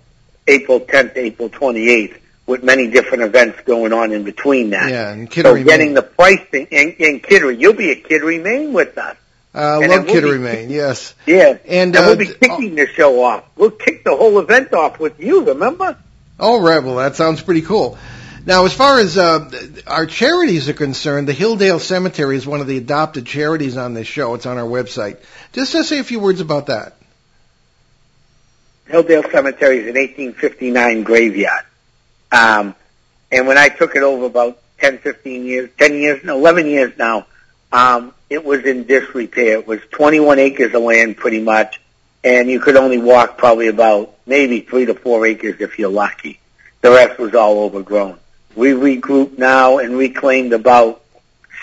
April 0.48 0.80
10th 0.80 1.16
to 1.16 1.20
April 1.20 1.50
28th 1.50 2.20
with 2.48 2.64
many 2.64 2.88
different 2.90 3.24
events 3.24 3.60
going 3.66 3.92
on 3.94 4.12
in 4.12 4.24
between 4.24 4.70
that. 4.72 4.90
Yeah, 4.90 5.12
and 5.12 5.28
So 5.32 5.42
Kittery, 5.42 5.64
getting 5.64 5.88
Maine. 5.88 5.94
the 5.96 6.02
pricing 6.04 6.68
in, 6.72 6.92
in 7.00 7.20
Kittery, 7.20 7.58
you'll 7.58 7.74
be 7.74 7.92
at 7.92 8.04
Kittery, 8.04 8.40
Maine 8.40 8.72
with 8.74 8.98
us. 8.98 9.18
uh, 9.56 9.80
and 9.82 9.90
love 9.92 10.08
it 10.10 10.24
will 10.24 10.38
Maine. 10.40 10.70
Yes. 10.70 11.16
Yeah, 11.26 11.58
And, 11.66 11.96
and 11.96 11.96
uh, 11.96 12.04
we'll 12.06 12.18
be 12.18 12.28
kicking 12.28 12.76
the 12.76 12.88
show 12.88 13.24
off. 13.24 13.46
We'll 13.56 13.72
kick 13.72 14.04
the 14.04 14.16
whole 14.16 14.40
event 14.40 14.74
off 14.74 15.00
with 15.00 15.20
you. 15.20 15.44
Remember? 15.46 15.98
All 16.40 16.60
right. 16.62 16.84
Well, 16.84 16.98
that 16.98 17.16
sounds 17.16 17.42
pretty 17.42 17.62
cool. 17.62 17.98
Now, 18.46 18.66
as 18.66 18.74
far 18.74 19.00
as 19.00 19.18
uh, 19.18 19.50
our 19.88 20.06
charities 20.06 20.70
are 20.70 20.74
concerned, 20.74 21.28
the 21.28 21.34
Hilldale 21.34 21.80
Cemetery 21.80 22.38
is 22.38 22.46
one 22.46 22.62
of 22.62 22.68
the 22.68 22.78
adopted 22.78 23.26
charities 23.26 23.76
on 23.76 23.96
this 23.96 24.06
show. 24.08 24.36
It's 24.36 24.46
on 24.46 24.60
our 24.60 24.68
website. 24.68 25.18
Just 25.54 25.72
to 25.72 25.84
say 25.84 25.98
a 25.98 26.04
few 26.04 26.20
words 26.20 26.42
about 26.42 26.68
that. 26.68 26.96
Hilldale 28.88 29.32
Cemetery 29.32 29.80
is 29.80 29.88
an 29.88 29.96
1859 29.96 31.02
graveyard. 31.04 31.64
Um, 32.32 32.76
and 33.32 33.48
when 33.48 33.58
I 33.58 33.70
took 33.70 33.96
it 33.96 34.04
over 34.04 34.26
about 34.26 34.60
10, 34.80 35.00
15 35.00 35.46
years, 35.46 35.70
10 35.78 35.94
years, 35.96 36.24
no, 36.24 36.38
11 36.38 36.68
years 36.68 36.98
now, 36.98 37.28
um, 37.72 38.14
it 38.30 38.44
was 38.44 38.64
in 38.64 38.86
disrepair. 38.86 39.60
It 39.60 39.68
was 39.68 39.82
21 39.92 40.40
acres 40.40 40.74
of 40.74 40.82
land 40.82 41.18
pretty 41.18 41.42
much, 41.42 41.82
and 42.24 42.50
you 42.50 42.60
could 42.60 42.76
only 42.76 42.98
walk 42.98 43.38
probably 43.38 43.68
about 43.68 44.16
maybe 44.26 44.62
three 44.62 44.86
to 44.86 44.94
four 44.94 45.26
acres 45.26 45.60
if 45.60 45.78
you're 45.78 45.90
lucky. 45.90 46.40
The 46.82 46.92
rest 46.92 47.20
was 47.20 47.36
all 47.36 47.64
overgrown. 47.64 48.20
We 48.56 48.72
regrouped 48.72 49.38
now 49.38 49.80
and 49.80 49.98
reclaimed 49.98 50.54
about 50.54 51.02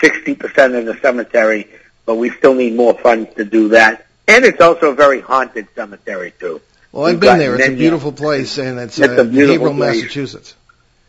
60% 0.01 0.77
of 0.77 0.85
the 0.85 0.97
cemetery, 1.01 1.67
but 2.05 2.15
we 2.15 2.29
still 2.29 2.53
need 2.53 2.75
more 2.75 2.93
funds 2.93 3.33
to 3.35 3.45
do 3.45 3.69
that. 3.69 4.05
And 4.27 4.45
it's 4.45 4.61
also 4.61 4.91
a 4.91 4.95
very 4.95 5.21
haunted 5.21 5.67
cemetery 5.75 6.33
too. 6.39 6.61
Well, 6.93 7.07
I've 7.07 7.19
been 7.19 7.39
there. 7.39 7.55
It's 7.55 7.67
a 7.67 7.75
beautiful 7.75 8.11
place, 8.11 8.57
and 8.59 8.79
it's, 8.79 8.99
It's 8.99 9.09
uh, 9.09 9.25
Haverhill. 9.25 9.73
Massachusetts. 9.73 10.55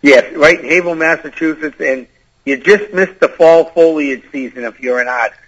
Yes, 0.01 0.35
right 0.35 0.59
in 0.59 0.69
Haverhill, 0.69 0.95
Massachusetts, 0.97 1.77
and 1.79 2.07
you 2.47 2.57
just 2.57 2.93
missed 2.93 3.21
the 3.21 3.29
fall 3.29 3.67
foliage 3.67 4.23
season 4.33 4.65
if 4.65 4.81
you're 4.81 5.01
an 5.01 5.09
artist. 5.09 5.41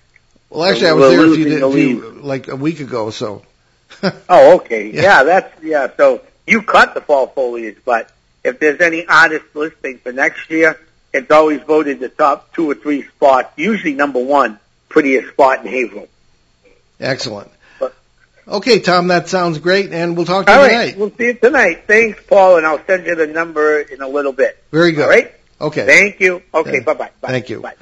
Well, 0.51 0.65
actually, 0.65 0.89
I 0.89 0.93
was 0.93 1.11
there 1.11 1.27
a 1.27 1.35
few, 1.35 1.59
the 1.59 1.71
few 1.73 2.11
like 2.23 2.49
a 2.49 2.57
week 2.57 2.81
ago. 2.81 3.11
So, 3.11 3.43
Oh, 4.29 4.57
okay. 4.57 4.91
Yeah. 4.91 5.03
Yeah. 5.03 5.23
that's 5.25 5.63
yeah. 5.63 5.89
So 5.97 6.21
you 6.47 6.63
cut 6.63 6.95
the 6.95 7.01
fall 7.01 7.29
foliage, 7.29 7.79
but 7.85 8.11
if 8.45 8.61
there's 8.61 8.81
any 8.81 9.07
artist 9.07 9.45
listing 9.55 9.99
for 9.99 10.13
next 10.13 10.51
year, 10.51 10.79
it's 11.15 11.31
always 11.31 11.63
voted 11.63 12.01
the 12.01 12.11
top 12.11 12.53
two 12.55 12.71
or 12.71 12.75
three 12.75 13.03
spots. 13.09 13.51
Usually 13.57 13.95
number 13.95 14.23
one, 14.23 14.59
prettiest 14.91 15.31
spot 15.31 15.65
in 15.65 15.73
Haverhill. 15.73 16.09
excellent. 17.01 17.51
But- 18.47 18.57
Okay, 18.57 18.79
Tom, 18.81 19.09
that 19.09 19.29
sounds 19.29 19.59
great, 19.59 19.93
and 19.93 20.17
we'll 20.17 20.25
talk 20.27 20.47
to 20.47 20.53
All 20.53 20.59
you 20.59 20.63
right, 20.65 20.71
tonight. 20.93 20.99
we'll 20.99 21.11
see 21.17 21.25
you 21.27 21.35
tonight. 21.35 21.85
Thanks, 21.87 22.21
Paul, 22.29 22.59
and 22.59 22.67
I'll 22.67 22.85
send 22.87 23.05
you 23.07 23.15
the 23.17 23.27
number 23.27 23.81
in 23.81 24.01
a 24.01 24.09
little 24.09 24.33
bit. 24.33 24.63
Very 24.71 24.93
good. 24.93 25.03
All 25.05 25.11
right. 25.11 25.33
Okay. 25.61 25.85
Thank 25.87 26.21
you. 26.21 26.43
Okay. 26.55 26.75
Yeah. 26.75 26.81
Bye-bye. 26.81 27.11
Bye. 27.21 27.29
Thank 27.29 27.49
you. 27.51 27.61
Bye. 27.61 27.75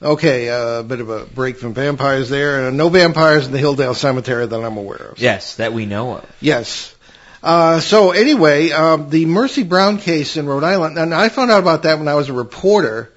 Okay, 0.00 0.48
uh, 0.48 0.80
a 0.80 0.82
bit 0.82 1.00
of 1.00 1.10
a 1.10 1.26
break 1.26 1.58
from 1.58 1.74
vampires 1.74 2.28
there. 2.28 2.66
Uh, 2.66 2.70
no 2.70 2.88
vampires 2.88 3.46
in 3.46 3.52
the 3.52 3.58
Hilldale 3.58 3.94
Cemetery 3.94 4.46
that 4.46 4.64
I'm 4.64 4.76
aware 4.76 4.96
of. 5.12 5.18
Yes, 5.18 5.56
that 5.56 5.72
we 5.72 5.86
know 5.86 6.16
of. 6.16 6.36
Yes. 6.40 6.94
Uh, 7.42 7.78
so 7.80 8.12
anyway, 8.12 8.70
um, 8.70 9.10
the 9.10 9.26
Mercy 9.26 9.62
Brown 9.62 9.98
case 9.98 10.36
in 10.36 10.46
Rhode 10.46 10.64
Island, 10.64 10.96
and 10.98 11.12
I 11.14 11.28
found 11.28 11.50
out 11.50 11.60
about 11.60 11.82
that 11.84 11.98
when 11.98 12.08
I 12.08 12.14
was 12.14 12.28
a 12.30 12.32
reporter 12.32 13.12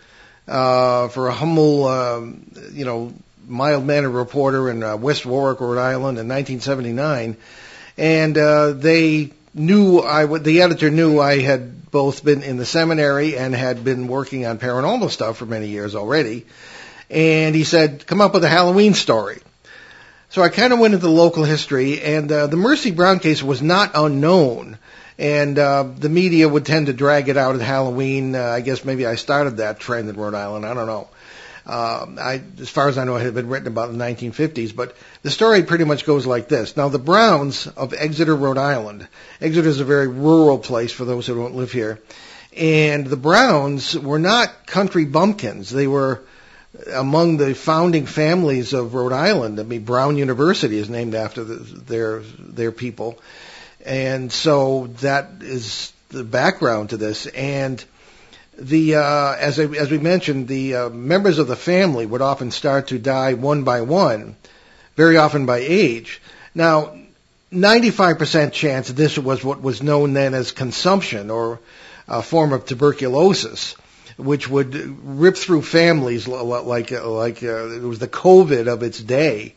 uh, 0.48 1.08
for 1.08 1.28
a 1.28 1.34
humble, 1.34 1.88
um, 1.88 2.52
you 2.74 2.86
know, 2.86 3.14
mild-mannered 3.48 4.10
reporter 4.10 4.70
in 4.70 4.84
uh, 4.84 4.98
West 4.98 5.26
Warwick, 5.26 5.60
Rhode 5.60 5.78
Island, 5.78 6.18
in 6.18 6.28
1979, 6.28 7.38
and 7.98 8.38
uh, 8.38 8.72
they 8.72 9.32
knew 9.54 10.00
I. 10.00 10.26
The 10.26 10.62
editor 10.62 10.90
knew 10.90 11.20
I 11.20 11.40
had 11.40 11.90
both 11.90 12.24
been 12.24 12.44
in 12.44 12.58
the 12.58 12.66
seminary 12.66 13.38
and 13.38 13.56
had 13.56 13.84
been 13.84 14.08
working 14.08 14.46
on 14.46 14.60
paranormal 14.60 15.10
stuff 15.10 15.38
for 15.38 15.46
many 15.46 15.68
years 15.68 15.96
already, 15.96 16.46
and 17.10 17.56
he 17.56 17.64
said, 17.64 18.06
"Come 18.06 18.22
up 18.22 18.34
with 18.34 18.44
a 18.44 18.50
Halloween 18.50 18.94
story." 18.94 19.42
So 20.30 20.42
I 20.42 20.50
kind 20.50 20.74
of 20.74 20.80
went 20.80 20.94
into 20.94 21.08
local 21.08 21.46
history, 21.46 22.02
and 22.02 22.30
uh, 22.30 22.48
the 22.48 22.58
Mercy 22.58 22.92
Brown 22.92 23.20
case 23.20 23.42
was 23.42 23.62
not 23.62 23.92
unknown. 23.96 24.78
And 25.18 25.58
uh, 25.58 25.84
the 25.84 26.10
media 26.10 26.50
would 26.50 26.66
tend 26.66 26.88
to 26.88 26.94
drag 26.94 27.30
it 27.30 27.38
out 27.38 27.56
at 27.56 27.62
Halloween. 27.62 28.36
Uh, 28.36 28.44
I 28.44 28.60
guess 28.60 28.84
maybe 28.84 29.06
I 29.06 29.16
started 29.16 29.58
that 29.58 29.80
trend 29.80 30.10
in 30.10 30.18
Rhode 30.18 30.34
Island. 30.34 30.66
I 30.66 30.74
don't 30.74 30.88
know. 30.88 31.08
Um, 31.66 32.20
I, 32.20 32.44
as 32.60 32.70
far 32.70 32.90
as 32.90 32.98
I 32.98 33.06
know, 33.06 33.16
it 33.16 33.24
had 33.24 33.34
been 33.34 33.50
written 33.50 33.68
about 33.68 33.90
in 33.90 33.98
the 33.98 34.06
1950s. 34.06 34.76
But 34.76 34.96
the 35.24 35.32
story 35.32 35.64
pretty 35.64 35.84
much 35.84 36.06
goes 36.06 36.26
like 36.26 36.48
this. 36.48 36.78
Now, 36.78 36.90
the 36.90 37.00
Browns 37.00 37.68
of 37.68 37.94
Exeter, 37.94 38.36
Rhode 38.36 38.58
Island. 38.58 39.08
Exeter 39.42 39.68
is 39.68 39.80
a 39.80 39.86
very 39.86 40.08
rural 40.08 40.60
place 40.60 40.92
for 40.92 41.06
those 41.06 41.26
who 41.26 41.36
don't 41.36 41.56
live 41.56 41.72
here. 41.72 42.00
And 42.56 43.08
the 43.08 43.18
Browns 43.18 43.98
were 43.98 44.20
not 44.20 44.68
country 44.68 45.06
bumpkins. 45.06 45.70
They 45.70 45.88
were 45.88 46.24
among 46.94 47.38
the 47.38 47.56
founding 47.56 48.06
families 48.06 48.74
of 48.74 48.94
Rhode 48.94 49.14
Island. 49.14 49.60
I 49.60 49.64
mean, 49.64 49.84
Brown 49.84 50.18
University 50.18 50.78
is 50.78 50.90
named 50.90 51.16
after 51.16 51.44
the, 51.44 51.56
their 51.56 52.20
their 52.20 52.72
people, 52.72 53.20
and 53.86 54.32
so 54.32 54.88
that 55.02 55.42
is 55.42 55.94
the 56.10 56.24
background 56.24 56.90
to 56.90 56.98
this. 56.98 57.28
And 57.28 57.84
the 58.58 58.96
uh, 58.96 59.36
as 59.36 59.60
I, 59.60 59.64
as 59.64 59.92
we 59.92 59.98
mentioned, 59.98 60.48
the 60.48 60.76
uh, 60.76 60.90
members 60.90 61.38
of 61.38 61.48
the 61.48 61.56
family 61.56 62.06
would 62.06 62.22
often 62.22 62.52
start 62.52 62.88
to 62.88 63.00
die 63.00 63.34
one 63.34 63.64
by 63.64 63.82
one, 63.82 64.36
very 64.96 65.18
often 65.18 65.46
by 65.46 65.58
age. 65.58 66.22
Now, 66.54 66.96
95% 67.52 68.52
chance 68.52 68.88
this 68.90 69.18
was 69.18 69.44
what 69.44 69.62
was 69.62 69.84
known 69.84 70.14
then 70.14 70.34
as 70.34 70.52
consumption 70.52 71.30
or 71.30 71.60
a 72.08 72.22
form 72.22 72.54
of 72.54 72.66
tuberculosis 72.66 73.76
which 74.18 74.48
would 74.48 74.74
rip 75.06 75.36
through 75.36 75.62
families 75.62 76.28
like 76.28 76.92
like 76.92 77.44
uh, 77.44 77.68
it 77.70 77.82
was 77.82 78.00
the 78.00 78.08
COVID 78.08 78.68
of 78.68 78.84
its 78.84 79.02
day. 79.02 79.56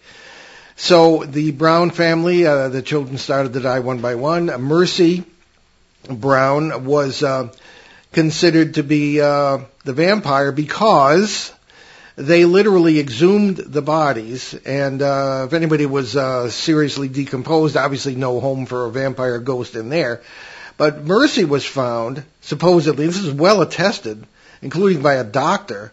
So 0.76 1.24
the 1.24 1.50
Brown 1.50 1.90
family, 1.90 2.46
uh, 2.46 2.68
the 2.68 2.82
children 2.82 3.18
started 3.18 3.52
to 3.52 3.60
die 3.60 3.80
one 3.80 4.00
by 4.00 4.14
one. 4.14 4.46
Mercy 4.46 5.24
Brown 6.08 6.84
was 6.84 7.22
uh, 7.22 7.48
considered 8.18 8.74
to 8.74 8.82
be 8.82 9.20
uh, 9.20 9.58
the 9.84 9.92
vampire 9.92 10.50
because 10.50 11.52
they 12.16 12.44
literally 12.44 12.98
exhumed 12.98 13.58
the 13.58 13.80
bodies, 13.80 14.54
and 14.66 15.00
uh, 15.00 15.44
if 15.46 15.52
anybody 15.52 15.86
was 15.86 16.16
uh, 16.16 16.50
seriously 16.50 17.06
decomposed, 17.06 17.76
obviously 17.76 18.16
no 18.16 18.40
home 18.40 18.66
for 18.66 18.86
a 18.86 18.90
vampire 18.90 19.38
ghost 19.38 19.76
in 19.76 19.88
there. 19.88 20.20
But 20.76 21.04
Mercy 21.04 21.44
was 21.44 21.64
found, 21.64 22.24
supposedly, 22.40 23.06
this 23.06 23.18
is 23.18 23.32
well 23.32 23.62
attested, 23.62 24.26
including 24.62 25.00
by 25.00 25.14
a 25.14 25.22
doctor, 25.22 25.92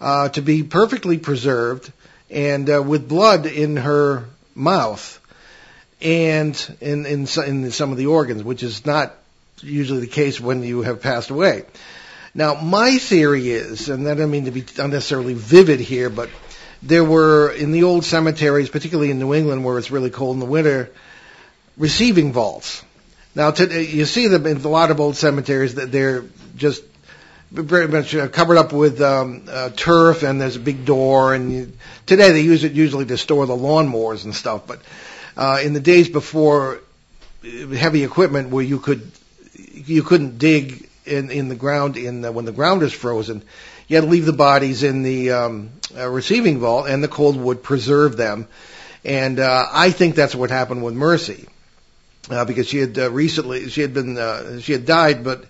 uh, 0.00 0.30
to 0.30 0.40
be 0.40 0.62
perfectly 0.62 1.18
preserved 1.18 1.92
and 2.30 2.70
uh, 2.70 2.82
with 2.82 3.06
blood 3.06 3.44
in 3.44 3.76
her 3.76 4.24
mouth 4.54 5.20
and 6.00 6.76
in, 6.80 7.04
in, 7.04 7.26
in 7.44 7.70
some 7.70 7.92
of 7.92 7.98
the 7.98 8.06
organs, 8.06 8.42
which 8.42 8.62
is 8.62 8.86
not 8.86 9.14
usually 9.62 10.00
the 10.00 10.06
case 10.06 10.40
when 10.40 10.62
you 10.62 10.82
have 10.82 11.00
passed 11.00 11.30
away. 11.30 11.64
Now, 12.34 12.54
my 12.54 12.98
theory 12.98 13.48
is, 13.48 13.88
and 13.88 14.06
I 14.06 14.14
don't 14.14 14.30
mean 14.30 14.44
to 14.44 14.50
be 14.50 14.64
unnecessarily 14.78 15.34
vivid 15.34 15.80
here, 15.80 16.10
but 16.10 16.28
there 16.82 17.04
were 17.04 17.50
in 17.50 17.72
the 17.72 17.84
old 17.84 18.04
cemeteries, 18.04 18.68
particularly 18.68 19.10
in 19.10 19.18
New 19.18 19.32
England 19.32 19.64
where 19.64 19.78
it's 19.78 19.90
really 19.90 20.10
cold 20.10 20.34
in 20.34 20.40
the 20.40 20.46
winter, 20.46 20.90
receiving 21.78 22.32
vaults. 22.32 22.84
Now, 23.34 23.50
today 23.50 23.86
you 23.86 24.04
see 24.04 24.28
them 24.28 24.46
in 24.46 24.58
a 24.58 24.68
lot 24.68 24.90
of 24.90 25.00
old 25.00 25.16
cemeteries 25.16 25.76
that 25.76 25.90
they're 25.90 26.24
just 26.56 26.82
very 27.50 27.88
much 27.88 28.14
uh, 28.14 28.28
covered 28.28 28.58
up 28.58 28.72
with 28.72 29.00
um, 29.00 29.44
uh, 29.48 29.70
turf, 29.70 30.22
and 30.22 30.40
there's 30.40 30.56
a 30.56 30.60
big 30.60 30.84
door. 30.84 31.34
And 31.34 31.52
you, 31.52 31.72
today 32.04 32.32
they 32.32 32.40
use 32.40 32.64
it 32.64 32.72
usually 32.72 33.06
to 33.06 33.16
store 33.16 33.46
the 33.46 33.56
lawnmowers 33.56 34.24
and 34.24 34.34
stuff. 34.34 34.66
But 34.66 34.80
uh, 35.36 35.60
in 35.62 35.72
the 35.72 35.80
days 35.80 36.08
before 36.08 36.80
heavy 37.42 38.04
equipment, 38.04 38.50
where 38.50 38.64
you 38.64 38.78
could 38.78 39.10
you 39.86 40.02
couldn't 40.02 40.38
dig 40.38 40.88
in 41.04 41.30
in 41.30 41.48
the 41.48 41.54
ground 41.54 41.96
in 41.96 42.22
the, 42.22 42.32
when 42.32 42.44
the 42.44 42.52
ground 42.52 42.82
is 42.82 42.92
frozen, 42.92 43.42
you 43.88 43.96
had 43.96 44.04
to 44.04 44.10
leave 44.10 44.26
the 44.26 44.32
bodies 44.32 44.82
in 44.82 45.02
the 45.02 45.30
um, 45.30 45.70
uh, 45.96 46.08
receiving 46.08 46.58
vault, 46.58 46.88
and 46.88 47.02
the 47.02 47.08
cold 47.08 47.36
would 47.36 47.62
preserve 47.62 48.16
them. 48.16 48.48
And 49.04 49.38
uh, 49.38 49.66
I 49.72 49.90
think 49.90 50.16
that's 50.16 50.34
what 50.34 50.50
happened 50.50 50.82
with 50.82 50.94
Mercy, 50.94 51.46
uh, 52.28 52.44
because 52.44 52.66
she 52.66 52.78
had 52.78 52.98
uh, 52.98 53.10
recently 53.10 53.68
she 53.68 53.80
had 53.80 53.94
been 53.94 54.18
uh, 54.18 54.60
she 54.60 54.72
had 54.72 54.84
died, 54.84 55.22
but 55.22 55.44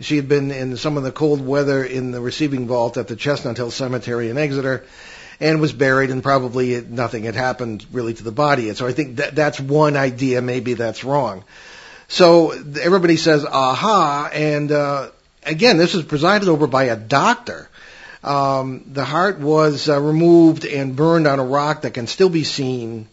she 0.00 0.16
had 0.16 0.28
been 0.28 0.50
in 0.50 0.76
some 0.76 0.96
of 0.96 1.02
the 1.02 1.12
cold 1.12 1.44
weather 1.44 1.84
in 1.84 2.12
the 2.12 2.20
receiving 2.20 2.66
vault 2.66 2.96
at 2.96 3.08
the 3.08 3.16
Chestnut 3.16 3.56
Hill 3.56 3.70
Cemetery 3.70 4.30
in 4.30 4.38
Exeter 4.38 4.84
and 5.40 5.60
was 5.60 5.72
buried 5.72 6.10
and 6.10 6.22
probably 6.22 6.80
nothing 6.82 7.24
had 7.24 7.34
happened 7.34 7.84
really 7.92 8.14
to 8.14 8.22
the 8.22 8.32
body. 8.32 8.68
And 8.68 8.76
so 8.76 8.86
I 8.86 8.92
think 8.92 9.16
that 9.16 9.34
that's 9.34 9.58
one 9.58 9.96
idea. 9.96 10.40
Maybe 10.42 10.74
that's 10.74 11.02
wrong. 11.02 11.44
So 12.10 12.50
everybody 12.50 13.16
says, 13.16 13.44
aha. 13.44 14.30
And, 14.32 14.72
uh, 14.72 15.10
again, 15.44 15.78
this 15.78 15.94
was 15.94 16.04
presided 16.04 16.48
over 16.48 16.66
by 16.66 16.84
a 16.84 16.96
doctor. 16.96 17.68
Um, 18.24 18.82
the 18.88 19.04
heart 19.04 19.38
was 19.38 19.88
uh, 19.88 20.00
removed 20.00 20.66
and 20.66 20.96
burned 20.96 21.28
on 21.28 21.38
a 21.38 21.44
rock 21.44 21.82
that 21.82 21.94
can 21.94 22.08
still 22.08 22.28
be 22.28 22.42
seen 22.42 23.06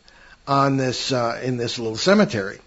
on 0.47 0.77
this, 0.77 1.11
uh, 1.11 1.39
in 1.43 1.57
this 1.57 1.77
little 1.77 1.95
cemetery. 1.95 2.59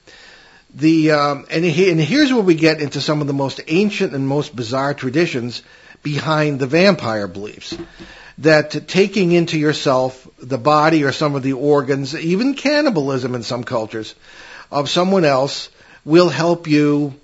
The 0.72 1.10
um, 1.10 1.46
and, 1.50 1.64
he, 1.64 1.90
and 1.90 1.98
here's 1.98 2.32
where 2.32 2.42
we 2.42 2.54
get 2.54 2.80
into 2.80 3.00
some 3.00 3.20
of 3.20 3.26
the 3.26 3.32
most 3.32 3.60
ancient 3.66 4.14
and 4.14 4.28
most 4.28 4.54
bizarre 4.54 4.94
traditions 4.94 5.62
behind 6.04 6.60
the 6.60 6.68
vampire 6.68 7.26
beliefs. 7.26 7.76
That 8.38 8.86
taking 8.86 9.32
into 9.32 9.58
yourself 9.58 10.28
the 10.38 10.58
body 10.58 11.02
or 11.02 11.10
some 11.10 11.34
of 11.34 11.42
the 11.42 11.54
organs, 11.54 12.14
even 12.14 12.54
cannibalism 12.54 13.34
in 13.34 13.42
some 13.42 13.64
cultures, 13.64 14.14
of 14.70 14.88
someone 14.88 15.24
else 15.24 15.70
will 16.04 16.28
help 16.28 16.66
you 16.66 17.14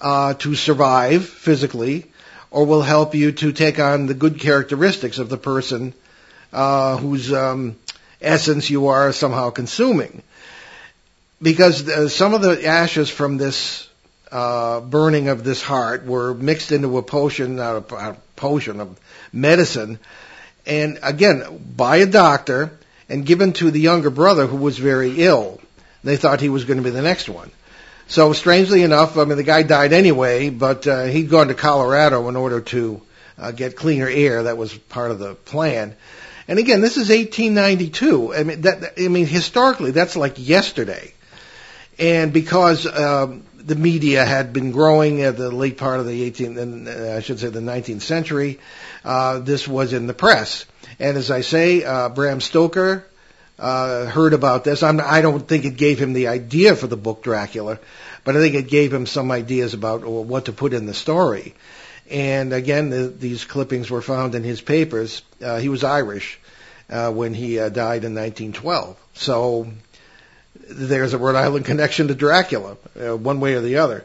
uh, 0.00 0.34
to 0.34 0.54
survive 0.54 1.26
physically, 1.26 2.06
or 2.50 2.66
will 2.66 2.82
help 2.82 3.14
you 3.14 3.32
to 3.32 3.52
take 3.52 3.78
on 3.78 4.06
the 4.06 4.14
good 4.14 4.38
characteristics 4.38 5.18
of 5.18 5.28
the 5.28 5.38
person 5.38 5.94
uh, 6.52 6.96
whose 6.96 7.32
um, 7.32 7.76
essence 8.20 8.68
you 8.70 8.88
are 8.88 9.12
somehow 9.12 9.50
consuming 9.50 10.22
because 11.42 11.88
uh, 11.88 12.08
some 12.08 12.34
of 12.34 12.40
the 12.40 12.66
ashes 12.66 13.10
from 13.10 13.36
this 13.36 13.88
uh, 14.30 14.80
burning 14.80 15.28
of 15.28 15.44
this 15.44 15.60
heart 15.60 16.06
were 16.06 16.32
mixed 16.32 16.72
into 16.72 16.96
a 16.96 17.02
potion, 17.02 17.58
a, 17.58 17.78
a 17.78 18.16
potion 18.36 18.80
of 18.80 18.98
medicine, 19.32 19.98
and 20.64 21.00
again 21.02 21.74
by 21.76 21.96
a 21.96 22.06
doctor 22.06 22.70
and 23.08 23.26
given 23.26 23.52
to 23.52 23.70
the 23.70 23.80
younger 23.80 24.08
brother 24.08 24.46
who 24.46 24.56
was 24.56 24.78
very 24.78 25.22
ill. 25.22 25.60
They 26.04 26.16
thought 26.16 26.40
he 26.40 26.48
was 26.48 26.64
going 26.64 26.78
to 26.78 26.82
be 26.82 26.90
the 26.90 27.02
next 27.02 27.28
one. 27.28 27.50
So 28.12 28.34
strangely 28.34 28.82
enough, 28.82 29.16
I 29.16 29.24
mean 29.24 29.38
the 29.38 29.42
guy 29.42 29.62
died 29.62 29.94
anyway, 29.94 30.50
but 30.50 30.86
uh, 30.86 31.04
he'd 31.04 31.30
gone 31.30 31.48
to 31.48 31.54
Colorado 31.54 32.28
in 32.28 32.36
order 32.36 32.60
to 32.60 33.00
uh, 33.38 33.52
get 33.52 33.74
cleaner 33.74 34.06
air. 34.06 34.42
That 34.42 34.58
was 34.58 34.76
part 34.76 35.12
of 35.12 35.18
the 35.18 35.34
plan. 35.34 35.96
And 36.46 36.58
again, 36.58 36.82
this 36.82 36.98
is 36.98 37.08
1892. 37.08 38.34
I 38.34 38.42
mean, 38.42 38.60
that, 38.60 39.00
I 39.02 39.08
mean, 39.08 39.24
historically, 39.24 39.92
that's 39.92 40.14
like 40.14 40.34
yesterday. 40.36 41.14
And 41.98 42.34
because 42.34 42.84
um, 42.86 43.44
the 43.56 43.76
media 43.76 44.26
had 44.26 44.52
been 44.52 44.72
growing 44.72 45.22
at 45.22 45.38
the 45.38 45.50
late 45.50 45.78
part 45.78 45.98
of 45.98 46.04
the 46.04 46.30
18th, 46.30 47.14
uh, 47.14 47.16
I 47.16 47.20
should 47.20 47.40
say 47.40 47.48
the 47.48 47.60
19th 47.60 48.02
century, 48.02 48.60
uh, 49.06 49.38
this 49.38 49.66
was 49.66 49.94
in 49.94 50.06
the 50.06 50.12
press. 50.12 50.66
And 50.98 51.16
as 51.16 51.30
I 51.30 51.40
say, 51.40 51.82
uh, 51.82 52.10
Bram 52.10 52.42
Stoker 52.42 53.06
uh, 53.58 54.06
heard 54.06 54.32
about 54.32 54.64
this. 54.64 54.82
I'm, 54.82 55.00
I 55.00 55.20
don't 55.20 55.46
think 55.46 55.64
it 55.64 55.76
gave 55.76 55.98
him 55.98 56.12
the 56.12 56.28
idea 56.28 56.74
for 56.74 56.86
the 56.86 56.96
book 56.96 57.22
Dracula, 57.22 57.78
but 58.24 58.36
I 58.36 58.40
think 58.40 58.54
it 58.54 58.68
gave 58.68 58.92
him 58.92 59.06
some 59.06 59.30
ideas 59.30 59.74
about 59.74 60.04
what 60.04 60.46
to 60.46 60.52
put 60.52 60.72
in 60.72 60.86
the 60.86 60.94
story. 60.94 61.54
And 62.10 62.52
again, 62.52 62.90
the, 62.90 63.08
these 63.08 63.44
clippings 63.44 63.90
were 63.90 64.02
found 64.02 64.34
in 64.34 64.42
his 64.42 64.60
papers. 64.60 65.22
Uh, 65.40 65.58
he 65.58 65.68
was 65.68 65.84
Irish 65.84 66.38
uh, 66.90 67.10
when 67.10 67.34
he 67.34 67.58
uh, 67.58 67.68
died 67.68 68.04
in 68.04 68.14
1912. 68.14 68.96
So 69.14 69.68
there's 70.68 71.14
a 71.14 71.18
Rhode 71.18 71.36
Island 71.36 71.64
connection 71.66 72.08
to 72.08 72.14
Dracula, 72.14 72.76
uh, 73.00 73.16
one 73.16 73.40
way 73.40 73.54
or 73.54 73.60
the 73.60 73.78
other. 73.78 74.04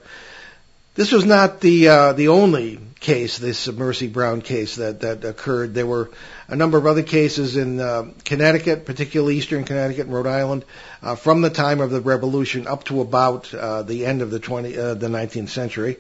This 0.96 1.12
was 1.12 1.26
not 1.26 1.60
the 1.62 1.90
uh, 1.90 2.14
the 2.14 2.30
only 2.30 2.80
case, 3.00 3.38
this 3.38 3.68
Mercy 3.72 4.08
Brown 4.08 4.42
case 4.42 4.76
that 4.78 5.02
that 5.02 5.24
occurred. 5.24 5.74
There 5.74 5.86
were 5.86 6.10
a 6.48 6.56
number 6.56 6.78
of 6.78 6.86
other 6.86 7.04
cases 7.04 7.58
in 7.58 7.80
uh, 7.80 8.12
Connecticut, 8.26 8.86
particularly 8.86 9.38
Eastern 9.38 9.64
Connecticut 9.64 10.06
and 10.06 10.14
Rhode 10.14 10.28
Island, 10.28 10.66
uh, 11.02 11.16
from 11.16 11.42
the 11.42 11.50
time 11.50 11.82
of 11.82 11.92
the 11.92 12.02
Revolution 12.02 12.68
up 12.68 12.84
to 12.86 13.02
about 13.02 13.54
uh, 13.54 13.84
the 13.84 14.06
end 14.06 14.22
of 14.22 14.32
the 14.32 14.40
20 14.40 14.78
uh, 14.78 14.94
the 14.96 15.08
19th 15.08 15.50
century. 15.50 15.98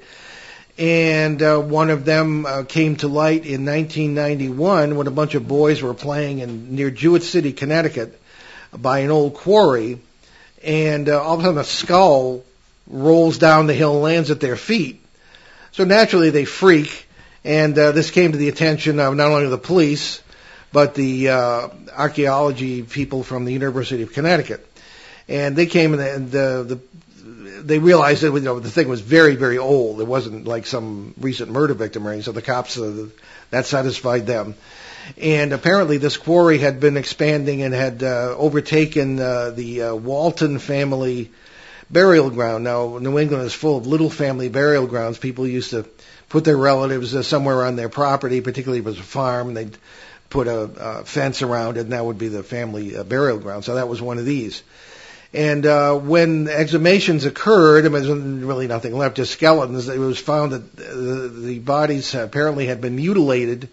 And 0.77 1.41
uh, 1.41 1.59
one 1.59 1.89
of 1.89 2.05
them 2.05 2.45
uh, 2.45 2.63
came 2.63 2.97
to 2.97 3.07
light 3.07 3.45
in 3.45 3.65
1991 3.65 4.95
when 4.95 5.07
a 5.07 5.11
bunch 5.11 5.33
of 5.33 5.47
boys 5.47 5.81
were 5.81 5.95
playing 5.95 6.39
in 6.39 6.75
near 6.75 6.91
Jewett 6.91 7.23
City, 7.23 7.51
Connecticut, 7.51 8.19
by 8.71 8.99
an 8.99 9.09
old 9.09 9.33
quarry 9.33 9.99
and 10.63 11.09
all 11.09 11.35
of 11.35 11.39
a 11.39 11.43
sudden 11.43 11.57
a 11.59 11.63
skull 11.63 12.43
rolls 12.87 13.37
down 13.37 13.67
the 13.67 13.73
hill 13.73 13.93
and 13.93 14.03
lands 14.03 14.31
at 14.31 14.39
their 14.39 14.55
feet. 14.55 15.01
So 15.77 15.83
naturally 15.83 16.31
they 16.31 16.45
freak, 16.45 17.07
and 17.43 17.77
uh, 17.77 17.91
this 17.91 18.09
came 18.09 18.31
to 18.31 18.37
the 18.39 18.49
attention 18.49 18.99
of 18.99 19.15
not 19.15 19.29
only 19.29 19.47
the 19.47 19.59
police, 19.59 20.23
but 20.73 20.95
the 20.95 21.29
uh, 21.29 21.67
archaeology 21.95 22.81
people 22.81 23.21
from 23.21 23.45
the 23.45 23.53
University 23.53 24.01
of 24.01 24.11
Connecticut. 24.11 24.67
And 25.27 25.55
they 25.55 25.67
came 25.67 25.93
and 25.93 26.31
the, 26.31 26.65
the, 26.65 26.75
the 26.75 27.61
they 27.61 27.77
realized 27.77 28.23
that 28.23 28.33
you 28.33 28.39
know, 28.39 28.59
the 28.59 28.71
thing 28.71 28.89
was 28.89 29.01
very, 29.01 29.35
very 29.35 29.59
old. 29.59 30.01
It 30.01 30.07
wasn't 30.07 30.47
like 30.47 30.65
some 30.65 31.13
recent 31.19 31.51
murder 31.51 31.75
victim 31.75 32.07
or 32.07 32.09
anything. 32.09 32.23
So 32.23 32.31
the 32.31 32.41
cops, 32.41 32.79
uh, 32.79 33.09
that 33.51 33.67
satisfied 33.67 34.25
them 34.25 34.55
and 35.15 35.53
apparently 35.53 35.97
this 35.97 36.17
quarry 36.17 36.57
had 36.57 36.79
been 36.79 36.97
expanding 36.97 37.61
and 37.61 37.73
had 37.73 38.03
uh, 38.03 38.35
overtaken 38.37 39.19
uh, 39.19 39.51
the 39.51 39.83
uh, 39.83 39.95
Walton 39.95 40.59
family 40.59 41.31
burial 41.89 42.29
ground. 42.29 42.63
Now, 42.63 42.97
New 42.97 43.17
England 43.17 43.45
is 43.45 43.53
full 43.53 43.77
of 43.77 43.87
little 43.87 44.09
family 44.09 44.49
burial 44.49 44.87
grounds. 44.87 45.17
People 45.17 45.47
used 45.47 45.71
to 45.71 45.85
put 46.29 46.43
their 46.43 46.57
relatives 46.57 47.15
uh, 47.15 47.23
somewhere 47.23 47.65
on 47.65 47.75
their 47.75 47.89
property, 47.89 48.41
particularly 48.41 48.79
if 48.79 48.85
it 48.85 48.89
was 48.89 48.99
a 48.99 49.03
farm. 49.03 49.53
They'd 49.53 49.77
put 50.29 50.47
a, 50.47 50.59
a 50.59 51.05
fence 51.05 51.41
around 51.41 51.77
it, 51.77 51.81
and 51.81 51.93
that 51.93 52.05
would 52.05 52.17
be 52.17 52.27
the 52.27 52.43
family 52.43 52.95
uh, 52.95 53.03
burial 53.03 53.39
ground. 53.39 53.63
So 53.63 53.75
that 53.75 53.87
was 53.87 54.01
one 54.01 54.17
of 54.17 54.25
these. 54.25 54.63
And 55.33 55.65
uh, 55.65 55.95
when 55.95 56.45
exhumations 56.45 57.25
occurred, 57.25 57.85
I 57.85 57.89
mean, 57.89 58.03
there 58.03 58.15
was 58.15 58.43
really 58.43 58.67
nothing 58.67 58.95
left, 58.95 59.17
just 59.17 59.33
skeletons. 59.33 59.87
It 59.87 59.99
was 59.99 60.19
found 60.19 60.53
that 60.53 60.75
the, 60.75 61.27
the 61.27 61.59
bodies 61.59 62.15
apparently 62.15 62.65
had 62.65 62.79
been 62.79 62.95
mutilated 62.95 63.69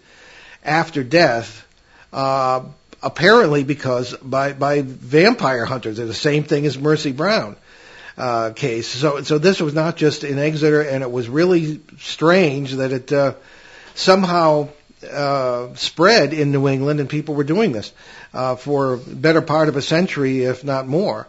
after 0.63 1.03
death, 1.03 1.65
uh, 2.11 2.63
apparently 3.01 3.63
because 3.63 4.15
by 4.17 4.51
by 4.51 4.81
vampire 4.81 5.65
hunters. 5.65 5.97
They're 5.97 6.05
the 6.05 6.13
same 6.13 6.43
thing 6.43 6.65
as 6.65 6.77
Mercy 6.77 7.13
Brown 7.13 7.55
uh, 8.17 8.51
case. 8.51 8.87
So 8.87 9.21
so 9.23 9.37
this 9.37 9.61
was 9.61 9.73
not 9.73 9.97
just 9.97 10.23
in 10.23 10.39
Exeter, 10.39 10.81
and 10.81 11.03
it 11.03 11.11
was 11.11 11.27
really 11.27 11.81
strange 11.99 12.73
that 12.73 12.91
it 12.91 13.11
uh, 13.11 13.33
somehow 13.93 14.69
uh, 15.11 15.73
spread 15.75 16.33
in 16.33 16.51
New 16.51 16.67
England, 16.67 16.99
and 16.99 17.09
people 17.09 17.35
were 17.35 17.43
doing 17.43 17.71
this 17.71 17.91
uh, 18.33 18.55
for 18.55 18.93
a 18.93 18.97
better 18.97 19.41
part 19.41 19.69
of 19.69 19.75
a 19.75 19.81
century, 19.81 20.43
if 20.43 20.63
not 20.63 20.87
more. 20.87 21.27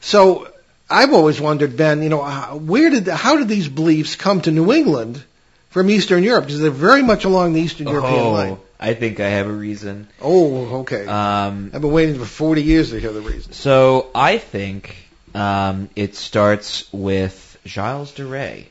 So 0.00 0.52
I've 0.90 1.12
always 1.12 1.40
wondered, 1.40 1.76
Ben, 1.76 2.02
you 2.02 2.08
know, 2.08 2.22
where 2.58 2.90
did 2.90 3.08
how 3.08 3.36
did 3.36 3.48
these 3.48 3.68
beliefs 3.68 4.16
come 4.16 4.40
to 4.42 4.50
New 4.50 4.72
England 4.72 5.22
from 5.70 5.90
Eastern 5.90 6.22
Europe? 6.22 6.44
Because 6.44 6.60
they're 6.60 6.70
very 6.70 7.02
much 7.02 7.24
along 7.24 7.52
the 7.52 7.60
Eastern 7.60 7.88
European 7.88 8.20
oh, 8.20 8.32
line. 8.32 8.58
I 8.80 8.94
think 8.94 9.18
I 9.18 9.28
have 9.28 9.48
a 9.48 9.52
reason. 9.52 10.08
Oh, 10.20 10.80
okay. 10.80 11.04
Um, 11.06 11.72
I've 11.74 11.80
been 11.80 11.90
waiting 11.90 12.18
for 12.18 12.24
40 12.24 12.62
years 12.62 12.90
to 12.90 13.00
hear 13.00 13.12
the 13.12 13.20
reason. 13.20 13.52
So 13.52 14.10
I 14.14 14.38
think 14.38 15.07
um, 15.34 15.88
it 15.96 16.14
starts 16.14 16.90
with 16.92 17.58
Gilles 17.64 18.12
de 18.12 18.24
Rais. 18.24 18.66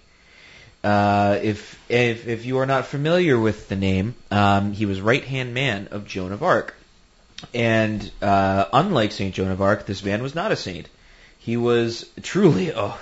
Uh, 0.84 1.40
if, 1.42 1.80
if 1.90 2.28
if 2.28 2.46
you 2.46 2.60
are 2.60 2.66
not 2.66 2.86
familiar 2.86 3.38
with 3.38 3.68
the 3.68 3.76
name, 3.76 4.16
um, 4.32 4.74
he 4.74 4.86
was 4.86 5.02
right 5.02 5.24
hand 5.24 5.54
man 5.54 5.90
of 5.92 6.08
Joan 6.08 6.32
of 6.32 6.44
Arc, 6.44 6.76
and 7.54 8.10
uh, 8.22 8.66
unlike 8.72 9.12
Saint 9.12 9.36
Joan 9.36 9.52
of 9.52 9.62
Arc, 9.62 9.86
this 9.86 10.04
man 10.04 10.22
was 10.22 10.36
not 10.36 10.52
a 10.52 10.56
saint. 10.56 10.88
He 11.40 11.58
was 11.58 12.06
truly 12.22 12.70
a 12.70 12.94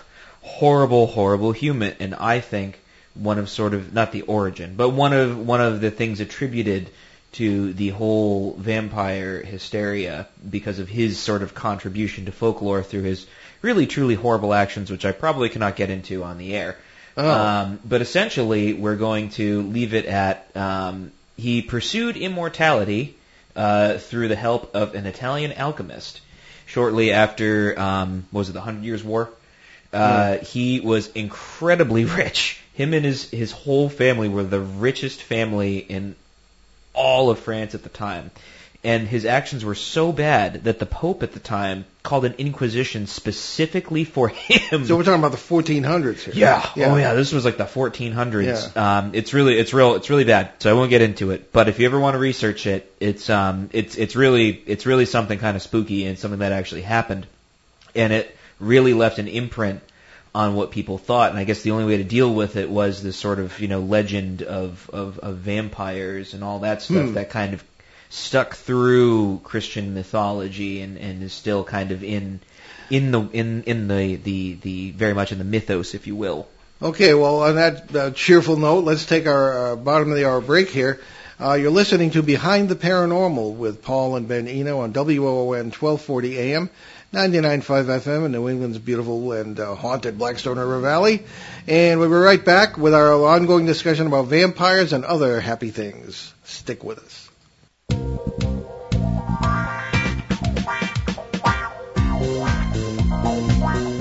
horrible, 0.41 1.07
horrible 1.07 1.51
human, 1.51 1.95
and 1.99 2.15
I 2.15 2.39
think 2.39 2.79
one 3.13 3.39
of 3.39 3.49
sort 3.49 3.73
of 3.73 3.93
not 3.93 4.11
the 4.11 4.23
origin, 4.23 4.75
but 4.75 4.89
one 4.89 5.13
of 5.13 5.37
one 5.37 5.61
of 5.61 5.81
the 5.81 5.91
things 5.91 6.19
attributed 6.19 6.89
to 7.33 7.73
the 7.73 7.89
whole 7.89 8.55
vampire 8.57 9.41
hysteria 9.41 10.27
because 10.49 10.79
of 10.79 10.87
his 10.87 11.19
sort 11.19 11.41
of 11.41 11.53
contribution 11.53 12.25
to 12.25 12.31
folklore 12.31 12.81
through 12.81 13.01
his 13.01 13.25
really 13.65 13.87
truly 13.87 14.13
horrible 14.13 14.53
actions, 14.53 14.91
which 14.91 15.05
I 15.05 15.11
probably 15.11 15.49
cannot 15.49 15.75
get 15.75 15.89
into 15.89 16.23
on 16.23 16.37
the 16.37 16.55
air. 16.55 16.77
Oh. 17.17 17.29
Um, 17.29 17.79
but 17.83 18.01
essentially, 18.01 18.73
we're 18.73 18.95
going 18.95 19.29
to 19.31 19.63
leave 19.63 19.95
it 19.95 20.05
at 20.05 20.55
um, 20.55 21.11
he 21.35 21.63
pursued 21.63 22.15
immortality 22.15 23.15
uh, 23.55 23.97
through 23.97 24.27
the 24.27 24.35
help 24.35 24.75
of 24.75 24.93
an 24.93 25.07
Italian 25.07 25.51
alchemist. 25.53 26.21
Shortly 26.67 27.11
after, 27.11 27.79
um, 27.79 28.25
what 28.31 28.39
was 28.39 28.49
it 28.49 28.53
the 28.53 28.61
Hundred 28.61 28.83
Years' 28.83 29.03
War? 29.03 29.29
Uh, 29.93 30.37
He 30.37 30.79
was 30.79 31.07
incredibly 31.07 32.05
rich. 32.21 32.61
Him 32.73 32.93
and 32.93 33.05
his 33.05 33.29
his 33.29 33.51
whole 33.51 33.89
family 33.89 34.29
were 34.29 34.43
the 34.43 34.59
richest 34.59 35.21
family 35.21 35.77
in 35.77 36.15
all 36.93 37.29
of 37.29 37.39
France 37.39 37.73
at 37.73 37.83
the 37.83 37.89
time. 37.89 38.31
And 38.85 39.07
his 39.07 39.25
actions 39.25 39.65
were 39.65 39.73
so 39.73 40.11
bad 40.11 40.65
that 40.65 40.77
the 40.77 40.85
Pope 40.85 41.23
at 41.23 41.31
the 41.33 41.39
time 41.39 41.85
called 42.03 42.23
an 42.23 42.35
inquisition 42.37 43.07
specifically 43.07 44.03
for 44.05 44.27
him. 44.29 44.85
So 44.85 44.95
we're 44.95 45.03
talking 45.03 45.19
about 45.19 45.31
the 45.31 45.37
1400s 45.39 46.19
here. 46.19 46.33
Yeah. 46.35 46.91
Oh 46.91 46.95
yeah. 46.95 47.15
This 47.15 47.31
was 47.33 47.45
like 47.45 47.57
the 47.57 47.65
1400s. 47.65 48.77
Um, 48.77 49.11
it's 49.13 49.33
really, 49.33 49.57
it's 49.57 49.73
real, 49.73 49.95
it's 49.95 50.11
really 50.11 50.23
bad. 50.23 50.51
So 50.59 50.69
I 50.69 50.73
won't 50.73 50.91
get 50.91 51.01
into 51.01 51.31
it. 51.31 51.51
But 51.51 51.67
if 51.67 51.79
you 51.79 51.87
ever 51.87 51.99
want 51.99 52.13
to 52.13 52.19
research 52.19 52.67
it, 52.67 52.93
it's, 52.99 53.27
um, 53.29 53.69
it's, 53.73 53.95
it's 53.97 54.15
really, 54.15 54.49
it's 54.67 54.85
really 54.85 55.05
something 55.05 55.39
kind 55.39 55.55
of 55.57 55.63
spooky 55.63 56.05
and 56.05 56.19
something 56.19 56.39
that 56.41 56.51
actually 56.51 56.83
happened. 56.83 57.25
And 57.95 58.13
it 58.13 58.37
really 58.59 58.93
left 58.93 59.17
an 59.17 59.27
imprint 59.27 59.81
on 60.35 60.53
what 60.53 60.69
people 60.69 60.99
thought. 60.99 61.31
And 61.31 61.39
I 61.39 61.43
guess 61.43 61.63
the 61.63 61.71
only 61.71 61.85
way 61.85 61.97
to 61.97 62.03
deal 62.03 62.31
with 62.31 62.55
it 62.55 62.69
was 62.69 63.01
this 63.01 63.17
sort 63.17 63.39
of, 63.39 63.59
you 63.59 63.67
know, 63.67 63.79
legend 63.79 64.43
of, 64.43 64.87
of, 64.93 65.17
of 65.19 65.37
vampires 65.37 66.35
and 66.35 66.43
all 66.43 66.59
that 66.59 66.83
stuff 66.83 67.07
Hmm. 67.07 67.13
that 67.13 67.31
kind 67.31 67.55
of 67.55 67.63
stuck 68.15 68.55
through 68.55 69.41
Christian 69.43 69.93
mythology 69.93 70.81
and, 70.81 70.97
and 70.97 71.21
is 71.21 71.33
still 71.33 71.63
kind 71.63 71.91
of 71.91 72.03
in, 72.03 72.39
in 72.89 73.11
the, 73.11 73.21
in, 73.31 73.63
in 73.63 73.87
the, 73.87 74.15
the, 74.15 74.53
the, 74.53 74.91
very 74.91 75.13
much 75.13 75.31
in 75.31 75.37
the 75.37 75.43
mythos, 75.43 75.93
if 75.93 76.07
you 76.07 76.15
will. 76.15 76.47
Okay, 76.81 77.13
well, 77.13 77.41
on 77.41 77.55
that 77.55 77.95
uh, 77.95 78.11
cheerful 78.11 78.57
note, 78.57 78.85
let's 78.85 79.05
take 79.05 79.27
our 79.27 79.73
uh, 79.73 79.75
bottom 79.75 80.11
of 80.11 80.17
the 80.17 80.25
hour 80.25 80.39
break 80.39 80.69
here. 80.69 81.01
Uh, 81.39 81.53
you're 81.53 81.71
listening 81.71 82.11
to 82.11 82.23
Behind 82.23 82.69
the 82.69 82.75
Paranormal 82.75 83.55
with 83.55 83.83
Paul 83.83 84.15
and 84.15 84.27
Ben 84.27 84.47
Eno 84.47 84.79
on 84.79 84.93
WOON 84.93 85.71
1240 85.71 86.39
AM, 86.39 86.69
99.5 87.13 87.63
FM 87.63 88.25
in 88.25 88.31
New 88.31 88.47
England's 88.47 88.77
beautiful 88.77 89.33
and 89.33 89.59
uh, 89.59 89.75
haunted 89.75 90.17
Blackstone 90.17 90.57
River 90.57 90.79
Valley. 90.79 91.23
And 91.67 91.99
we'll 91.99 92.09
be 92.09 92.15
right 92.15 92.43
back 92.43 92.77
with 92.77 92.93
our 92.93 93.13
ongoing 93.25 93.65
discussion 93.65 94.07
about 94.07 94.27
vampires 94.27 94.93
and 94.93 95.03
other 95.03 95.41
happy 95.41 95.71
things. 95.71 96.33
Stick 96.45 96.81
with 96.81 96.99
us. 96.99 97.24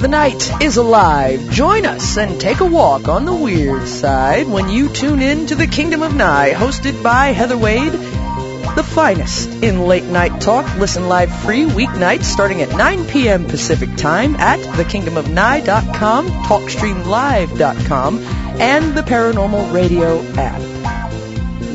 The 0.05 0.09
night 0.09 0.61
is 0.61 0.77
alive. 0.77 1.51
Join 1.51 1.87
us 1.87 2.19
and 2.19 2.39
take 2.39 2.61
a 2.61 2.67
walk 2.67 3.09
on 3.09 3.25
the 3.25 3.35
weird 3.35 3.89
side 3.89 4.47
when 4.47 4.69
you 4.69 4.91
tune 4.91 5.23
in 5.23 5.47
to 5.47 5.55
the 5.55 5.67
Kingdom 5.67 6.03
of 6.03 6.15
Nye, 6.15 6.53
hosted 6.53 7.03
by 7.03 7.29
Heather 7.29 7.57
Wade. 7.57 7.91
The 7.91 8.87
finest 8.87 9.49
in 9.63 9.87
late 9.87 10.05
night 10.05 10.43
talk. 10.43 10.67
Listen 10.77 11.09
live 11.09 11.35
free 11.35 11.65
weeknights 11.65 12.25
starting 12.25 12.61
at 12.61 12.77
9 12.77 13.07
p.m. 13.07 13.47
Pacific 13.47 13.97
time 13.97 14.37
at 14.37 14.61
thekingdomofnye.com, 14.61 16.29
talkstreamlive.com, 16.29 18.19
and 18.61 18.95
the 18.95 19.03
Paranormal 19.03 19.73
Radio 19.73 20.23
app. 20.35 20.61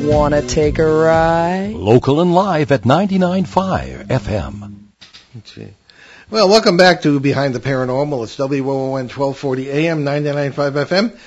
Wanna 0.05 0.43
take 0.43 0.77
a 0.77 0.85
ride? 0.85 1.73
Local 1.73 2.21
and 2.21 2.35
live 2.35 2.71
at 2.71 2.83
99.5 2.83 4.05
FM. 4.05 4.75
Well, 6.31 6.47
welcome 6.47 6.77
back 6.77 7.01
to 7.01 7.19
Behind 7.19 7.55
the 7.55 7.59
Paranormal. 7.59 8.23
It's 8.23 8.37
WOON 8.37 9.07
1240 9.07 9.71
AM, 9.71 10.05
99.5 10.05 10.85
FM 10.85 11.19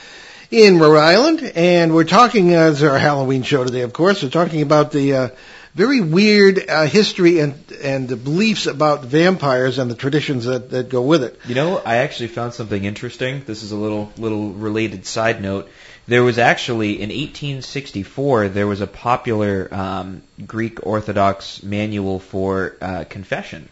in 0.52 0.78
Rhode 0.78 0.96
Island. 0.96 1.42
And 1.56 1.92
we're 1.92 2.04
talking, 2.04 2.54
uh, 2.54 2.70
it's 2.70 2.82
our 2.82 3.00
Halloween 3.00 3.42
show 3.42 3.64
today, 3.64 3.80
of 3.80 3.92
course. 3.92 4.22
We're 4.22 4.28
talking 4.28 4.62
about 4.62 4.92
the 4.92 5.14
uh, 5.14 5.28
very 5.74 6.00
weird 6.00 6.68
uh, 6.68 6.86
history 6.86 7.40
and, 7.40 7.54
and 7.82 8.08
the 8.08 8.14
beliefs 8.14 8.66
about 8.66 9.04
vampires 9.04 9.78
and 9.78 9.90
the 9.90 9.96
traditions 9.96 10.44
that, 10.44 10.70
that 10.70 10.88
go 10.88 11.02
with 11.02 11.24
it. 11.24 11.36
You 11.48 11.56
know, 11.56 11.78
I 11.78 11.96
actually 11.96 12.28
found 12.28 12.54
something 12.54 12.84
interesting. 12.84 13.42
This 13.44 13.64
is 13.64 13.72
a 13.72 13.76
little 13.76 14.12
little 14.18 14.52
related 14.52 15.04
side 15.04 15.42
note. 15.42 15.68
There 16.06 16.22
was 16.22 16.38
actually 16.38 17.02
in 17.02 17.08
1864 17.08 18.50
there 18.50 18.68
was 18.68 18.80
a 18.80 18.86
popular 18.86 19.66
um, 19.74 20.22
Greek 20.46 20.86
Orthodox 20.86 21.60
manual 21.64 22.20
for 22.20 22.76
uh, 22.80 23.02
confession, 23.02 23.68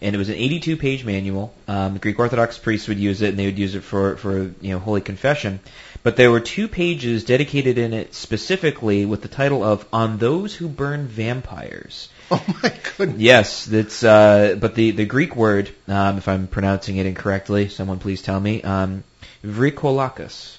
and 0.00 0.14
it 0.14 0.18
was 0.18 0.28
an 0.28 0.34
82 0.34 0.76
page 0.76 1.04
manual. 1.04 1.54
Um, 1.68 1.98
Greek 1.98 2.18
Orthodox 2.18 2.58
priests 2.58 2.88
would 2.88 2.98
use 2.98 3.22
it, 3.22 3.30
and 3.30 3.38
they 3.38 3.46
would 3.46 3.58
use 3.58 3.74
it 3.74 3.82
for 3.82 4.16
for 4.16 4.38
you 4.60 4.70
know 4.72 4.78
holy 4.78 5.00
confession. 5.00 5.60
But 6.02 6.16
there 6.16 6.30
were 6.30 6.40
two 6.40 6.68
pages 6.68 7.24
dedicated 7.24 7.78
in 7.78 7.92
it 7.92 8.14
specifically 8.14 9.06
with 9.06 9.22
the 9.22 9.28
title 9.28 9.62
of 9.62 9.86
"On 9.92 10.18
Those 10.18 10.54
Who 10.54 10.68
Burn 10.68 11.06
Vampires." 11.06 12.08
Oh 12.28 12.44
my 12.60 12.72
goodness. 12.98 13.20
Yes, 13.20 13.64
that's. 13.66 14.02
Uh, 14.02 14.56
but 14.58 14.74
the 14.74 14.90
the 14.90 15.04
Greek 15.04 15.36
word, 15.36 15.70
um, 15.86 16.18
if 16.18 16.26
I'm 16.26 16.48
pronouncing 16.48 16.96
it 16.96 17.06
incorrectly, 17.06 17.68
someone 17.68 18.00
please 18.00 18.20
tell 18.20 18.40
me. 18.40 18.62
Um, 18.62 19.04
vrykolakas, 19.44 20.55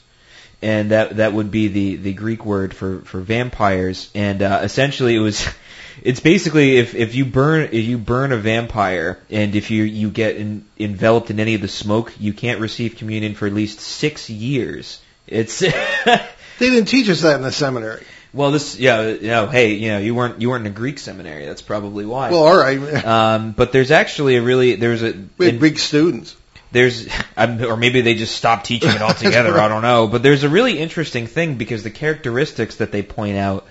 and 0.62 0.92
that 0.92 1.18
that 1.18 1.34
would 1.34 1.52
be 1.52 1.68
the 1.68 1.96
the 1.98 2.14
Greek 2.14 2.46
word 2.46 2.74
for 2.74 3.02
for 3.02 3.20
vampires. 3.22 4.10
And 4.16 4.42
uh, 4.42 4.62
essentially, 4.64 5.16
it 5.16 5.20
was. 5.20 5.48
It's 6.04 6.20
basically 6.20 6.78
if 6.78 6.94
if 6.94 7.16
you 7.16 7.26
burn 7.26 7.70
if 7.72 7.84
you 7.86 7.98
burn 7.98 8.32
a 8.32 8.38
vampire 8.38 9.18
and 9.32 9.56
if 9.56 9.72
you 9.72 9.82
you 9.82 10.12
get 10.12 10.36
in, 10.36 10.64
enveloped 10.78 11.32
in 11.32 11.40
any 11.40 11.56
of 11.56 11.62
the 11.62 11.68
smoke, 11.68 12.14
you 12.20 12.34
can't 12.34 12.60
receive 12.60 12.98
communion 12.98 13.34
for 13.34 13.48
at 13.48 13.54
least 13.54 13.80
six 13.80 14.30
years. 14.30 15.02
It's 15.26 15.60
They 16.60 16.70
didn't 16.70 16.86
teach 16.86 17.10
us 17.10 17.22
that 17.22 17.38
in 17.38 17.42
the 17.42 17.52
seminary. 17.52 18.04
well, 18.32 18.52
this 18.52 18.78
yeah, 18.78 19.08
you 19.08 19.28
know, 19.28 19.48
hey, 19.48 19.74
you 19.74 19.90
know, 19.90 19.98
you 19.98 20.14
weren't 20.14 20.40
you 20.40 20.50
weren't 20.50 20.68
in 20.68 20.72
a 20.72 20.76
Greek 20.76 21.00
seminary. 21.00 21.46
That's 21.46 21.64
probably 21.64 22.06
why. 22.06 22.30
Well, 22.30 22.46
all 22.46 22.58
right. 22.58 23.04
Um, 23.04 23.54
but 23.54 23.72
there's 23.72 23.90
actually 23.90 24.36
a 24.36 24.42
really 24.44 24.76
there's 24.76 25.02
a 25.02 25.14
we 25.40 25.46
had 25.48 25.56
in- 25.56 25.60
Greek 25.60 25.80
students. 25.80 26.36
There's 26.72 27.08
or 27.38 27.78
maybe 27.78 28.02
they 28.02 28.16
just 28.16 28.36
stopped 28.36 28.66
teaching 28.66 28.92
it 28.92 29.02
altogether. 29.02 29.58
I 29.58 29.68
don't 29.68 29.82
know. 29.82 30.08
But 30.08 30.24
there's 30.24 30.44
a 30.44 30.50
really 30.50 30.80
interesting 30.80 31.28
thing 31.28 31.56
because 31.56 31.84
the 31.84 31.92
characteristics 31.92 32.78
that 32.78 32.92
they 32.92 33.04
point 33.04 33.38
out 33.38 33.66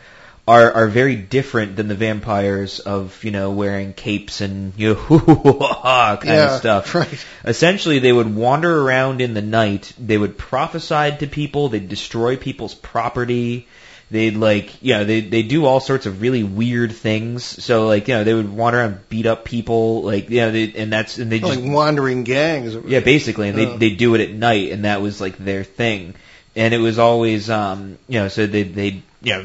are 0.49 0.73
are 0.73 0.87
very 0.87 1.17
different 1.17 1.75
than 1.75 1.89
the 1.89 1.95
vampires 1.95 2.79
of 2.79 3.25
you 3.25 3.31
know 3.31 3.51
wearing 3.51 3.93
capes 3.93 4.41
and 4.41 4.73
you 4.77 4.95
know 4.95 6.17
kind 6.21 6.25
yeah, 6.25 6.55
of 6.55 6.59
stuff. 6.59 6.95
Right. 6.95 7.27
Essentially, 7.45 7.99
they 7.99 8.13
would 8.13 8.35
wander 8.35 8.83
around 8.83 9.21
in 9.21 9.35
the 9.35 9.43
night. 9.43 9.93
They 9.99 10.19
would 10.19 10.39
prophesy 10.39 11.17
to 11.19 11.27
people. 11.27 11.69
They'd 11.69 11.89
destroy 11.89 12.37
people's 12.37 12.75
property. 12.75 13.67
They'd 14.09 14.37
like, 14.37 14.83
you 14.83 14.95
know, 14.95 15.05
they 15.05 15.21
they 15.21 15.43
do 15.43 15.65
all 15.65 15.81
sorts 15.81 16.07
of 16.07 16.21
really 16.23 16.45
weird 16.45 16.93
things. 16.93 17.43
So 17.45 17.87
like, 17.89 18.07
you 18.07 18.15
know, 18.15 18.23
they 18.23 18.35
would 18.35 18.49
wander 18.49 18.79
around, 18.79 19.09
beat 19.09 19.27
up 19.27 19.45
people, 19.45 20.03
like, 20.03 20.31
you 20.31 20.43
know, 20.43 20.53
they, 20.53 20.73
and 20.75 20.93
that's 20.93 21.19
and 21.19 21.31
they 21.33 21.41
just 21.41 21.61
Like 21.61 21.69
wandering 21.73 22.23
gangs. 22.23 22.77
yeah, 22.87 23.01
basically, 23.01 23.49
and 23.49 23.59
they 23.59 23.67
Oh. 23.67 23.77
they 23.79 23.91
do 23.91 24.15
it 24.15 24.21
at 24.21 24.31
night, 24.31 24.71
and 24.71 24.85
that 24.85 25.03
was 25.03 25.21
like 25.21 25.37
their 25.39 25.65
thing, 25.65 26.15
and 26.55 26.73
it 26.73 26.79
was 26.79 27.01
always 27.01 27.51
um 27.51 27.99
you 28.09 28.21
know 28.21 28.29
so 28.29 28.47
they 28.47 28.63
they 28.63 29.03
you 29.23 29.33
know 29.33 29.45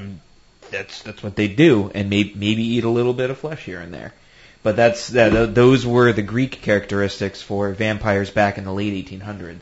that's 0.69 1.01
that's 1.01 1.23
what 1.23 1.35
they 1.35 1.47
do, 1.47 1.89
and 1.95 2.11
maybe 2.11 2.33
maybe 2.35 2.63
eat 2.63 2.83
a 2.83 2.89
little 2.89 3.13
bit 3.13 3.31
of 3.31 3.39
flesh 3.39 3.65
here 3.65 3.79
and 3.79 3.91
there, 3.91 4.13
but 4.61 4.75
that's 4.75 5.07
that 5.07 5.55
those 5.55 5.87
were 5.87 6.13
the 6.13 6.21
Greek 6.21 6.61
characteristics 6.61 7.41
for 7.41 7.71
vampires 7.73 8.29
back 8.29 8.59
in 8.59 8.63
the 8.65 8.71
late 8.73 8.93
1800s. 9.09 9.61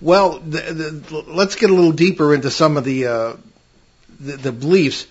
Well, 0.00 0.40
the, 0.40 0.60
the, 0.60 1.24
let's 1.26 1.54
get 1.56 1.70
a 1.70 1.72
little 1.72 1.92
deeper 1.92 2.34
into 2.34 2.50
some 2.50 2.76
of 2.76 2.84
the, 2.84 3.06
uh, 3.06 3.36
the 4.20 4.36
the 4.36 4.52
beliefs. 4.52 5.06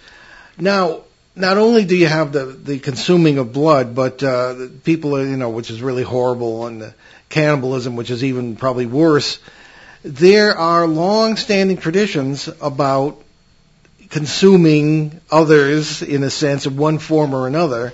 Now, 0.58 1.02
not 1.36 1.58
only 1.58 1.86
do 1.86 1.96
you 1.96 2.08
have 2.08 2.32
the 2.32 2.46
the 2.46 2.80
consuming 2.80 3.38
of 3.38 3.54
blood, 3.54 3.96
but 3.96 4.22
uh, 4.24 4.68
people, 4.84 5.16
are, 5.18 5.26
you 5.26 5.38
know, 5.38 5.50
which 5.50 5.70
is 5.70 5.82
really 5.82 6.04
horrible, 6.04 6.68
and 6.68 6.82
the 6.82 6.94
cannibalism, 7.30 7.96
which 7.96 8.12
is 8.12 8.24
even 8.24 8.56
probably 8.56 8.86
worse. 8.86 9.40
There 10.04 10.56
are 10.58 10.86
long-standing 10.86 11.78
traditions 11.78 12.50
about 12.62 13.24
consuming 14.10 15.20
others 15.32 16.04
in 16.04 16.24
a 16.24 16.30
sense 16.30 16.66
of 16.66 16.78
one 16.78 17.00
form 17.00 17.34
or 17.34 17.48
another. 17.48 17.94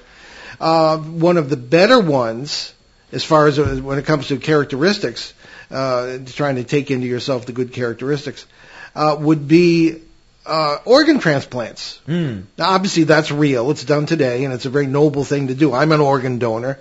Uh, 0.59 0.97
one 0.97 1.37
of 1.37 1.49
the 1.49 1.55
better 1.55 1.99
ones, 1.99 2.73
as 3.13 3.23
far 3.23 3.47
as 3.47 3.57
uh, 3.57 3.79
when 3.81 3.97
it 3.97 4.05
comes 4.05 4.27
to 4.27 4.37
characteristics, 4.37 5.33
uh, 5.71 6.17
trying 6.25 6.55
to 6.55 6.63
take 6.65 6.91
into 6.91 7.07
yourself 7.07 7.45
the 7.45 7.53
good 7.53 7.71
characteristics, 7.71 8.45
uh, 8.95 9.15
would 9.17 9.47
be 9.47 10.01
uh, 10.49 10.79
organ 10.85 11.19
transplants. 11.19 11.99
Mm. 12.07 12.43
Now, 12.57 12.71
obviously, 12.71 13.03
that's 13.03 13.31
real. 13.31 13.69
It's 13.71 13.85
done 13.85 14.05
today, 14.05 14.43
and 14.43 14.53
it's 14.53 14.65
a 14.65 14.69
very 14.69 14.87
noble 14.87 15.23
thing 15.23 15.47
to 15.47 15.55
do. 15.55 15.73
I'm 15.73 15.91
an 15.91 16.01
organ 16.01 16.39
donor. 16.39 16.79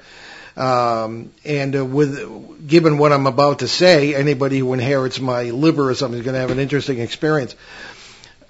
Um, 0.57 1.31
and 1.45 1.77
uh, 1.77 1.85
with 1.85 2.67
given 2.67 2.99
what 2.99 3.13
I'm 3.13 3.27
about 3.27 3.61
to 3.61 3.69
say, 3.69 4.15
anybody 4.15 4.59
who 4.59 4.73
inherits 4.73 5.21
my 5.21 5.45
liver 5.45 5.91
or 5.91 5.95
something 5.95 6.19
is 6.19 6.25
going 6.25 6.35
to 6.35 6.41
have 6.41 6.51
an 6.51 6.59
interesting 6.59 6.99
experience. 6.99 7.55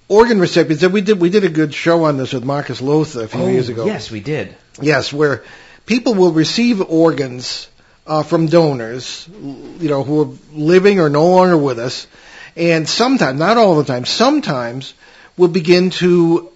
Organ 0.08 0.40
recipients. 0.40 0.82
and 0.82 0.94
We 0.94 1.02
did 1.02 1.20
we 1.20 1.28
did 1.28 1.44
a 1.44 1.50
good 1.50 1.74
show 1.74 2.04
on 2.04 2.16
this 2.16 2.32
with 2.32 2.44
Marcus 2.44 2.80
Lotha 2.80 3.20
a 3.20 3.28
few 3.28 3.42
oh, 3.42 3.48
years 3.48 3.68
ago. 3.68 3.84
Yes, 3.84 4.10
we 4.10 4.20
did. 4.20 4.56
Yes, 4.80 5.12
where 5.12 5.42
people 5.84 6.14
will 6.14 6.32
receive 6.32 6.80
organs 6.80 7.68
uh, 8.06 8.22
from 8.22 8.46
donors, 8.46 9.28
you 9.28 9.90
know, 9.90 10.02
who 10.02 10.22
are 10.22 10.34
living 10.54 10.98
or 11.00 11.10
no 11.10 11.28
longer 11.28 11.58
with 11.58 11.78
us, 11.78 12.06
and 12.56 12.88
sometimes, 12.88 13.38
not 13.38 13.58
all 13.58 13.76
the 13.76 13.84
time, 13.84 14.06
sometimes 14.06 14.94
will 15.38 15.48
begin 15.48 15.90
to 15.90 16.50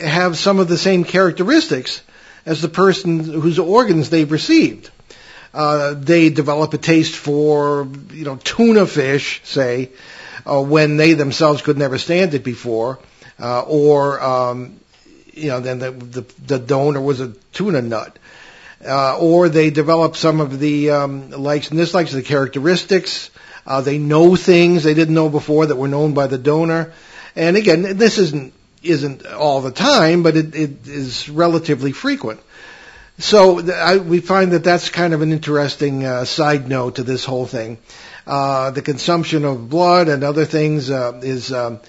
have 0.00 0.36
some 0.36 0.58
of 0.58 0.66
the 0.66 0.78
same 0.78 1.04
characteristics 1.04 2.02
as 2.46 2.60
the 2.60 2.68
person 2.68 3.20
whose 3.20 3.58
organs 3.58 4.10
they've 4.10 4.32
received. 4.32 4.90
Uh, 5.52 5.94
they 5.94 6.30
develop 6.30 6.74
a 6.74 6.78
taste 6.78 7.14
for, 7.14 7.86
you 8.12 8.24
know, 8.24 8.36
tuna 8.36 8.86
fish, 8.86 9.40
say, 9.44 9.90
uh, 10.44 10.60
when 10.60 10.96
they 10.96 11.12
themselves 11.14 11.62
could 11.62 11.78
never 11.78 11.96
stand 11.96 12.34
it 12.34 12.42
before, 12.42 12.98
uh, 13.38 13.60
or, 13.62 14.20
um, 14.20 14.80
you 15.32 15.48
know, 15.48 15.60
then 15.60 15.78
the, 15.78 15.92
the, 15.92 16.20
the 16.46 16.58
donor 16.58 17.00
was 17.00 17.20
a 17.20 17.28
tuna 17.52 17.82
nut. 17.82 18.18
Uh, 18.84 19.16
or 19.18 19.48
they 19.48 19.70
develop 19.70 20.16
some 20.16 20.40
of 20.40 20.58
the 20.58 20.90
um, 20.90 21.30
likes 21.30 21.70
and 21.70 21.78
dislikes, 21.78 22.12
the 22.12 22.22
characteristics. 22.22 23.30
Uh, 23.66 23.80
they 23.80 23.96
know 23.96 24.36
things 24.36 24.82
they 24.82 24.92
didn't 24.92 25.14
know 25.14 25.30
before 25.30 25.66
that 25.66 25.76
were 25.76 25.88
known 25.88 26.12
by 26.12 26.26
the 26.26 26.36
donor. 26.36 26.92
And 27.36 27.56
again, 27.56 27.96
this 27.96 28.18
isn't 28.18 28.52
isn't 28.82 29.26
all 29.26 29.62
the 29.62 29.70
time, 29.70 30.22
but 30.22 30.36
it, 30.36 30.54
it 30.54 30.86
is 30.86 31.28
relatively 31.28 31.92
frequent. 31.92 32.40
So 33.18 33.60
I, 33.72 33.96
we 33.96 34.20
find 34.20 34.52
that 34.52 34.64
that's 34.64 34.90
kind 34.90 35.14
of 35.14 35.22
an 35.22 35.32
interesting 35.32 36.04
uh, 36.04 36.24
side 36.24 36.68
note 36.68 36.96
to 36.96 37.02
this 37.02 37.24
whole 37.24 37.46
thing. 37.46 37.78
Uh, 38.26 38.70
the 38.70 38.82
consumption 38.82 39.44
of 39.44 39.68
blood 39.68 40.08
and 40.08 40.24
other 40.24 40.44
things 40.44 40.90
uh, 40.90 41.20
is, 41.22 41.52
um, 41.52 41.80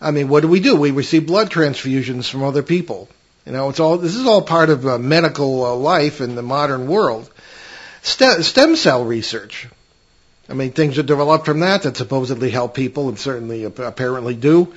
I 0.00 0.10
mean, 0.10 0.28
what 0.28 0.40
do 0.40 0.48
we 0.48 0.60
do? 0.60 0.76
We 0.76 0.90
receive 0.90 1.26
blood 1.26 1.50
transfusions 1.50 2.28
from 2.28 2.42
other 2.42 2.62
people. 2.62 3.08
You 3.46 3.52
know, 3.52 3.68
it's 3.68 3.80
all 3.80 3.98
this 3.98 4.14
is 4.14 4.26
all 4.26 4.42
part 4.42 4.70
of 4.70 4.86
uh, 4.86 4.98
medical 4.98 5.64
uh, 5.64 5.74
life 5.74 6.20
in 6.20 6.34
the 6.34 6.42
modern 6.42 6.86
world. 6.86 7.30
Stem, 8.02 8.42
stem 8.42 8.76
cell 8.76 9.04
research. 9.04 9.68
I 10.48 10.54
mean, 10.54 10.72
things 10.72 10.98
are 10.98 11.02
developed 11.02 11.46
from 11.46 11.60
that 11.60 11.82
that 11.82 11.96
supposedly 11.96 12.50
help 12.50 12.74
people, 12.74 13.08
and 13.08 13.18
certainly 13.18 13.64
apparently 13.64 14.34
do. 14.34 14.74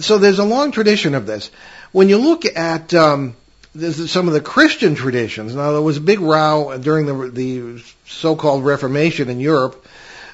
So 0.00 0.18
there's 0.18 0.38
a 0.38 0.44
long 0.44 0.72
tradition 0.72 1.14
of 1.14 1.26
this. 1.26 1.50
When 1.92 2.08
you 2.08 2.18
look 2.18 2.44
at 2.44 2.92
um, 2.94 3.36
some 3.78 4.28
of 4.28 4.34
the 4.34 4.40
Christian 4.40 4.94
traditions, 4.94 5.54
now 5.54 5.72
there 5.72 5.82
was 5.82 5.98
a 5.98 6.00
big 6.00 6.20
row 6.20 6.76
during 6.78 7.06
the, 7.06 7.30
the 7.30 7.84
so-called 8.06 8.64
Reformation 8.64 9.28
in 9.28 9.40
Europe 9.40 9.86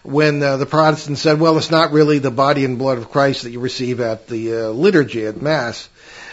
when 0.03 0.43
uh, 0.43 0.57
the 0.57 0.67
Protestants 0.67 1.21
said, 1.21 1.39
well, 1.39 1.59
it's 1.59 1.71
not 1.71 1.93
really 1.93 2.19
the 2.19 2.31
body 2.31 2.65
and 2.65 2.79
blood 2.79 2.99
of 2.99 3.11
Christ 3.11 3.43
that 3.43 3.51
you 3.51 3.61
receive 3.61 4.01
at 4.01 4.29
the 4.29 4.55
uh, 4.55 4.69
liturgy, 4.69 5.27
at 5.27 5.43
Mass. 5.43 5.89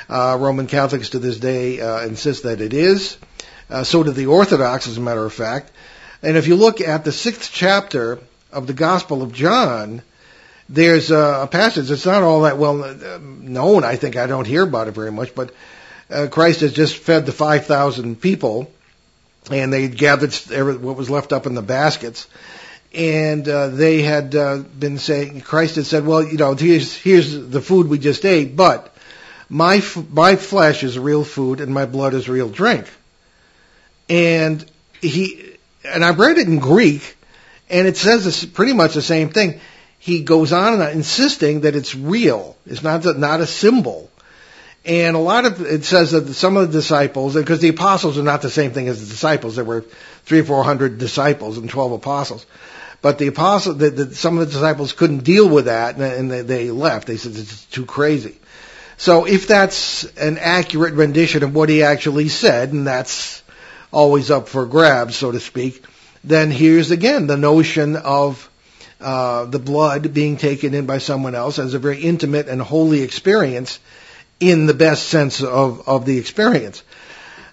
Uh, 0.09 0.37
Roman 0.39 0.67
Catholics 0.67 1.09
to 1.09 1.19
this 1.19 1.37
day 1.37 1.81
uh, 1.81 2.05
insist 2.05 2.43
that 2.43 2.61
it 2.61 2.73
is. 2.73 3.17
Uh, 3.69 3.83
so 3.83 4.03
do 4.03 4.11
the 4.11 4.27
Orthodox, 4.27 4.87
as 4.87 4.97
a 4.97 5.01
matter 5.01 5.25
of 5.25 5.33
fact. 5.33 5.69
And 6.23 6.37
if 6.37 6.47
you 6.47 6.55
look 6.55 6.79
at 6.79 7.03
the 7.03 7.11
sixth 7.11 7.51
chapter 7.53 8.19
of 8.51 8.67
the 8.67 8.73
Gospel 8.73 9.21
of 9.21 9.33
John, 9.33 10.01
there's 10.69 11.11
a 11.11 11.47
passage 11.49 11.87
that's 11.87 12.05
not 12.05 12.23
all 12.23 12.41
that 12.41 12.57
well 12.57 12.75
known. 13.19 13.83
I 13.83 13.95
think 13.95 14.15
I 14.15 14.27
don't 14.27 14.47
hear 14.47 14.63
about 14.63 14.87
it 14.87 14.91
very 14.91 15.11
much, 15.11 15.33
but 15.33 15.53
uh, 16.09 16.27
Christ 16.29 16.61
has 16.61 16.73
just 16.73 16.97
fed 16.97 17.25
the 17.25 17.31
5,000 17.31 18.19
people, 18.19 18.71
and 19.51 19.71
they 19.71 19.87
gathered 19.87 20.33
what 20.81 20.95
was 20.95 21.09
left 21.09 21.33
up 21.33 21.45
in 21.45 21.55
the 21.55 21.61
baskets. 21.61 22.27
And 22.93 23.47
uh, 23.47 23.67
they 23.67 24.01
had 24.01 24.33
uh, 24.33 24.57
been 24.57 24.97
saying, 24.97 25.41
Christ 25.41 25.75
had 25.75 25.85
said, 25.85 26.05
well, 26.05 26.23
you 26.23 26.37
know, 26.37 26.55
here's, 26.55 26.95
here's 26.95 27.33
the 27.33 27.61
food 27.61 27.87
we 27.87 27.99
just 27.99 28.25
ate, 28.25 28.55
but 28.55 28.95
my, 29.49 29.77
f- 29.77 30.09
my 30.09 30.35
flesh 30.37 30.83
is 30.83 30.97
real 30.97 31.23
food 31.23 31.59
and 31.59 31.73
my 31.73 31.85
blood 31.85 32.13
is 32.13 32.29
real 32.29 32.49
drink. 32.49 32.87
And 34.09 34.65
he, 35.01 35.57
and 35.83 36.03
I 36.03 36.11
read 36.11 36.37
it 36.37 36.47
in 36.47 36.59
Greek, 36.59 37.16
and 37.69 37.87
it 37.87 37.97
says 37.97 38.25
this, 38.25 38.45
pretty 38.45 38.73
much 38.73 38.93
the 38.93 39.01
same 39.01 39.29
thing. 39.29 39.59
He 39.99 40.21
goes 40.21 40.53
on 40.53 40.79
and 40.79 40.91
insisting 40.91 41.61
that 41.61 41.75
it's 41.75 41.95
real. 41.95 42.55
It's 42.65 42.83
not, 42.83 43.03
not 43.17 43.41
a 43.41 43.47
symbol. 43.47 44.09
And 44.85 45.17
a 45.17 45.19
lot 45.19 45.45
of 45.45 45.59
it 45.59 45.83
says 45.83 46.11
that 46.11 46.33
some 46.33 46.55
of 46.55 46.71
the 46.71 46.77
disciples, 46.77 47.35
because 47.35 47.59
the 47.59 47.69
apostles 47.69 48.17
are 48.17 48.23
not 48.23 48.41
the 48.41 48.49
same 48.49 48.71
thing 48.71 48.87
as 48.87 49.01
the 49.01 49.09
disciples. 49.09 49.55
There 49.55 49.65
were 49.65 49.81
three 50.23 50.39
or 50.39 50.43
four 50.45 50.63
hundred 50.63 50.97
disciples 50.97 51.57
and 51.57 51.69
twelve 51.69 51.91
apostles. 51.91 52.45
But 53.01 53.17
the 53.17 53.27
apostle, 53.27 53.73
the, 53.73 53.89
the, 53.89 54.15
some 54.15 54.37
of 54.37 54.47
the 54.47 54.53
disciples 54.53 54.93
couldn't 54.93 55.25
deal 55.25 55.47
with 55.49 55.65
that, 55.65 55.95
and, 55.95 56.03
and 56.03 56.31
they, 56.31 56.41
they 56.41 56.71
left. 56.71 57.07
They 57.07 57.17
said 57.17 57.33
it's 57.35 57.65
too 57.65 57.85
crazy. 57.85 58.39
So 58.95 59.25
if 59.25 59.47
that's 59.47 60.05
an 60.15 60.37
accurate 60.37 60.93
rendition 60.93 61.43
of 61.43 61.53
what 61.53 61.69
he 61.69 61.83
actually 61.83 62.29
said, 62.29 62.71
and 62.71 62.87
that's 62.87 63.43
always 63.91 64.31
up 64.31 64.47
for 64.47 64.65
grabs, 64.65 65.15
so 65.15 65.31
to 65.31 65.39
speak, 65.39 65.83
then 66.27 66.51
here's 66.51 66.91
again 66.91 67.27
the 67.27 67.37
notion 67.37 67.95
of 67.95 68.49
uh, 68.99 69.45
the 69.45 69.59
blood 69.59 70.13
being 70.13 70.37
taken 70.37 70.73
in 70.73 70.85
by 70.85 70.97
someone 70.97 71.35
else 71.35 71.59
as 71.59 71.73
a 71.73 71.79
very 71.79 72.01
intimate 72.01 72.47
and 72.47 72.61
holy 72.61 73.01
experience 73.01 73.79
in 74.39 74.65
the 74.65 74.73
best 74.73 75.07
sense 75.07 75.41
of, 75.41 75.87
of 75.87 76.05
the 76.05 76.17
experience. 76.17 76.83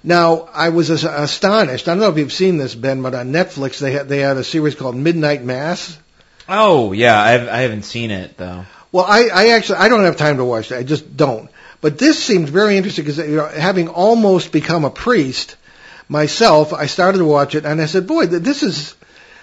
Now, 0.02 0.48
I 0.52 0.68
was 0.68 0.90
astonished. 0.90 1.88
I 1.88 1.92
don't 1.92 2.00
know 2.00 2.10
if 2.10 2.18
you've 2.18 2.32
seen 2.32 2.58
this, 2.58 2.74
Ben, 2.74 3.00
but 3.02 3.14
on 3.14 3.32
Netflix 3.32 3.78
they 3.78 3.92
had, 3.92 4.08
they 4.08 4.18
had 4.18 4.36
a 4.36 4.44
series 4.44 4.74
called 4.74 4.96
Midnight 4.96 5.42
Mass. 5.42 5.98
Oh, 6.46 6.92
yeah, 6.92 7.18
I've, 7.20 7.48
I 7.48 7.60
haven't 7.60 7.84
seen 7.84 8.10
it 8.10 8.36
though. 8.36 8.66
Well, 8.92 9.04
I, 9.06 9.28
I 9.32 9.48
actually, 9.48 9.78
I 9.78 9.88
don't 9.88 10.04
have 10.04 10.16
time 10.16 10.36
to 10.36 10.44
watch 10.44 10.68
that. 10.68 10.78
I 10.78 10.82
just 10.82 11.16
don't. 11.16 11.50
But 11.80 11.98
this 11.98 12.22
seems 12.22 12.48
very 12.48 12.76
interesting 12.76 13.04
because, 13.04 13.18
you 13.18 13.36
know, 13.36 13.46
having 13.46 13.88
almost 13.88 14.52
become 14.52 14.84
a 14.84 14.90
priest 14.90 15.56
myself, 16.08 16.72
I 16.72 16.86
started 16.86 17.18
to 17.18 17.24
watch 17.24 17.54
it 17.54 17.64
and 17.64 17.80
I 17.80 17.86
said, 17.86 18.06
boy, 18.06 18.26
this 18.26 18.62
is, 18.62 18.94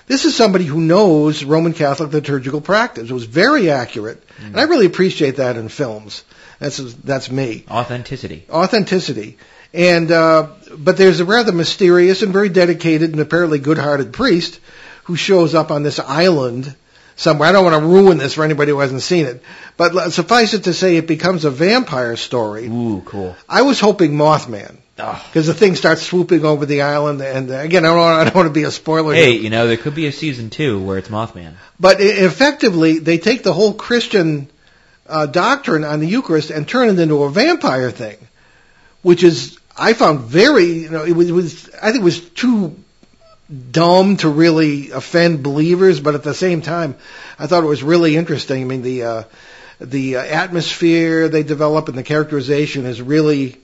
this 0.07 0.25
is 0.25 0.35
somebody 0.35 0.65
who 0.65 0.81
knows 0.81 1.43
Roman 1.43 1.73
Catholic 1.73 2.13
liturgical 2.13 2.61
practice. 2.61 3.09
It 3.09 3.13
was 3.13 3.25
very 3.25 3.69
accurate. 3.71 4.23
Mm. 4.37 4.47
And 4.47 4.59
I 4.59 4.63
really 4.63 4.85
appreciate 4.85 5.37
that 5.37 5.57
in 5.57 5.69
films. 5.69 6.23
That's, 6.59 6.77
that's 6.95 7.31
me. 7.31 7.65
Authenticity. 7.69 8.45
Authenticity. 8.49 9.37
And, 9.73 10.11
uh, 10.11 10.49
but 10.77 10.97
there's 10.97 11.19
a 11.19 11.25
rather 11.25 11.51
mysterious 11.51 12.21
and 12.21 12.33
very 12.33 12.49
dedicated 12.49 13.11
and 13.11 13.19
apparently 13.19 13.59
good-hearted 13.59 14.13
priest 14.13 14.59
who 15.05 15.15
shows 15.15 15.55
up 15.55 15.71
on 15.71 15.83
this 15.83 15.99
island 15.99 16.75
somewhere. 17.21 17.47
I 17.47 17.51
don't 17.51 17.63
want 17.63 17.81
to 17.81 17.87
ruin 17.87 18.17
this 18.17 18.33
for 18.33 18.43
anybody 18.43 18.71
who 18.71 18.79
hasn't 18.79 19.03
seen 19.03 19.27
it, 19.27 19.43
but 19.77 20.11
suffice 20.11 20.53
it 20.53 20.65
to 20.65 20.73
say, 20.73 20.97
it 20.97 21.07
becomes 21.07 21.45
a 21.45 21.51
vampire 21.51 22.17
story. 22.17 22.67
Ooh, 22.67 23.01
cool. 23.05 23.35
I 23.47 23.61
was 23.61 23.79
hoping 23.79 24.13
Mothman. 24.13 24.77
Because 24.95 25.49
oh. 25.49 25.53
the 25.53 25.57
thing 25.57 25.75
starts 25.75 26.03
swooping 26.03 26.45
over 26.45 26.67
the 26.67 26.83
island, 26.83 27.21
and 27.21 27.49
uh, 27.49 27.55
again, 27.55 27.85
I 27.85 27.89
don't, 27.89 27.97
want, 27.97 28.19
I 28.19 28.23
don't 28.25 28.35
want 28.35 28.47
to 28.47 28.53
be 28.53 28.63
a 28.63 28.71
spoiler. 28.71 29.15
Hey, 29.15 29.33
here. 29.33 29.41
you 29.41 29.49
know, 29.49 29.67
there 29.67 29.77
could 29.77 29.95
be 29.95 30.05
a 30.05 30.11
season 30.11 30.51
two 30.51 30.83
where 30.83 30.99
it's 30.99 31.09
Mothman. 31.09 31.53
But 31.79 32.01
effectively, 32.01 32.99
they 32.99 33.17
take 33.17 33.41
the 33.41 33.53
whole 33.53 33.73
Christian 33.73 34.49
uh, 35.07 35.25
doctrine 35.25 35.83
on 35.85 36.01
the 36.01 36.07
Eucharist 36.07 36.51
and 36.51 36.67
turn 36.67 36.89
it 36.89 36.99
into 36.99 37.23
a 37.23 37.31
vampire 37.31 37.89
thing, 37.89 38.17
which 39.01 39.23
is 39.23 39.57
I 39.75 39.93
found 39.93 40.21
very, 40.21 40.65
you 40.65 40.89
know, 40.89 41.03
it 41.03 41.13
was, 41.13 41.29
it 41.29 41.33
was 41.33 41.69
I 41.81 41.91
think 41.91 42.01
it 42.01 42.03
was 42.03 42.19
too 42.19 42.75
dumb 43.51 44.17
to 44.17 44.29
really 44.29 44.91
offend 44.91 45.43
believers, 45.43 45.99
but 45.99 46.15
at 46.15 46.23
the 46.23 46.33
same 46.33 46.61
time, 46.61 46.95
I 47.37 47.47
thought 47.47 47.63
it 47.63 47.67
was 47.67 47.83
really 47.83 48.15
interesting. 48.15 48.61
I 48.61 48.65
mean, 48.65 48.81
the 48.81 49.03
uh, 49.03 49.23
the 49.79 50.17
uh, 50.17 50.23
atmosphere 50.23 51.27
they 51.27 51.43
develop 51.43 51.89
and 51.89 51.97
the 51.97 52.03
characterization 52.03 52.85
is 52.85 53.01
really, 53.01 53.57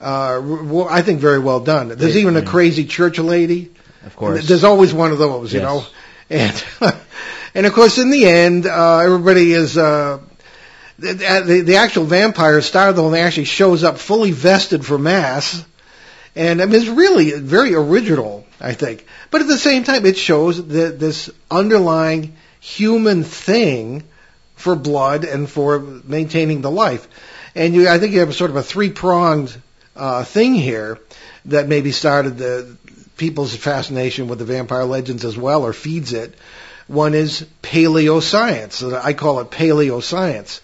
uh, 0.00 0.86
I 0.88 1.02
think, 1.02 1.20
very 1.20 1.38
well 1.38 1.60
done. 1.60 1.88
There's 1.88 2.16
even 2.16 2.36
a 2.36 2.42
crazy 2.42 2.84
church 2.84 3.18
lady. 3.18 3.70
Of 4.04 4.16
course. 4.16 4.46
There's 4.46 4.64
always 4.64 4.92
one 4.92 5.12
of 5.12 5.18
those, 5.18 5.52
you 5.52 5.60
yes. 5.60 5.68
know, 5.68 5.86
and 6.80 6.96
and 7.54 7.66
of 7.66 7.72
course, 7.72 7.98
in 7.98 8.10
the 8.10 8.26
end, 8.26 8.66
uh, 8.66 8.98
everybody 8.98 9.52
is. 9.52 9.76
Uh, 9.76 10.20
the, 10.98 11.42
the, 11.44 11.60
the 11.62 11.76
actual 11.76 12.04
vampire 12.04 12.60
star 12.60 12.92
though 12.92 13.12
actually 13.14 13.44
shows 13.44 13.82
up 13.82 13.98
fully 13.98 14.30
vested 14.30 14.84
for 14.84 14.98
mass, 14.98 15.64
and 16.36 16.62
I 16.62 16.66
mean 16.66 16.76
it's 16.76 16.88
really 16.88 17.32
very 17.32 17.74
original, 17.74 18.41
I 18.62 18.74
think. 18.74 19.04
But 19.30 19.42
at 19.42 19.48
the 19.48 19.58
same 19.58 19.84
time, 19.84 20.06
it 20.06 20.16
shows 20.16 20.64
that 20.68 20.98
this 20.98 21.30
underlying 21.50 22.36
human 22.60 23.24
thing 23.24 24.04
for 24.54 24.76
blood 24.76 25.24
and 25.24 25.50
for 25.50 25.80
maintaining 25.80 26.60
the 26.60 26.70
life. 26.70 27.08
And 27.56 27.74
you, 27.74 27.88
I 27.88 27.98
think 27.98 28.12
you 28.12 28.20
have 28.20 28.28
a 28.28 28.34
sort 28.34 28.50
of 28.50 28.56
a 28.56 28.62
three 28.62 28.90
pronged 28.90 29.54
uh, 29.96 30.22
thing 30.24 30.54
here 30.54 30.98
that 31.46 31.66
maybe 31.66 31.90
started 31.90 32.38
the 32.38 32.76
people's 33.16 33.54
fascination 33.54 34.28
with 34.28 34.38
the 34.38 34.44
vampire 34.44 34.84
legends 34.84 35.24
as 35.24 35.36
well, 35.36 35.64
or 35.64 35.72
feeds 35.72 36.12
it. 36.12 36.34
One 36.86 37.14
is 37.14 37.44
paleoscience. 37.62 38.82
I 39.02 39.12
call 39.12 39.40
it 39.40 39.50
paleoscience. 39.50 40.60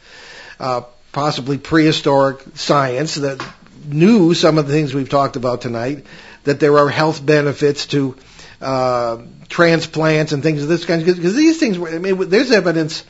Uh, 0.61 0.83
possibly 1.13 1.59
prehistoric 1.59 2.41
science 2.55 3.17
that 3.17 3.45
knew 3.87 4.35
some 4.35 4.59
of 4.59 4.67
the 4.67 4.73
things 4.73 4.95
we've 4.95 5.09
talked 5.09 5.37
about 5.37 5.63
tonight, 5.63 6.05
that 6.49 6.61
there 6.61 6.79
are 6.79 6.89
health 6.89 7.25
benefits 7.25 7.87
to 7.89 8.17
uh, 8.61 9.19
transplants 9.49 10.33
and 10.33 10.43
things 10.43 10.63
of 10.63 10.69
this 10.69 10.87
kind. 10.87 11.05
Because 11.05 11.37
these 11.37 11.61
things, 11.61 11.79
I 11.79 11.99
mean, 11.99 12.29
there's 12.31 12.51
evidence 12.51 13.05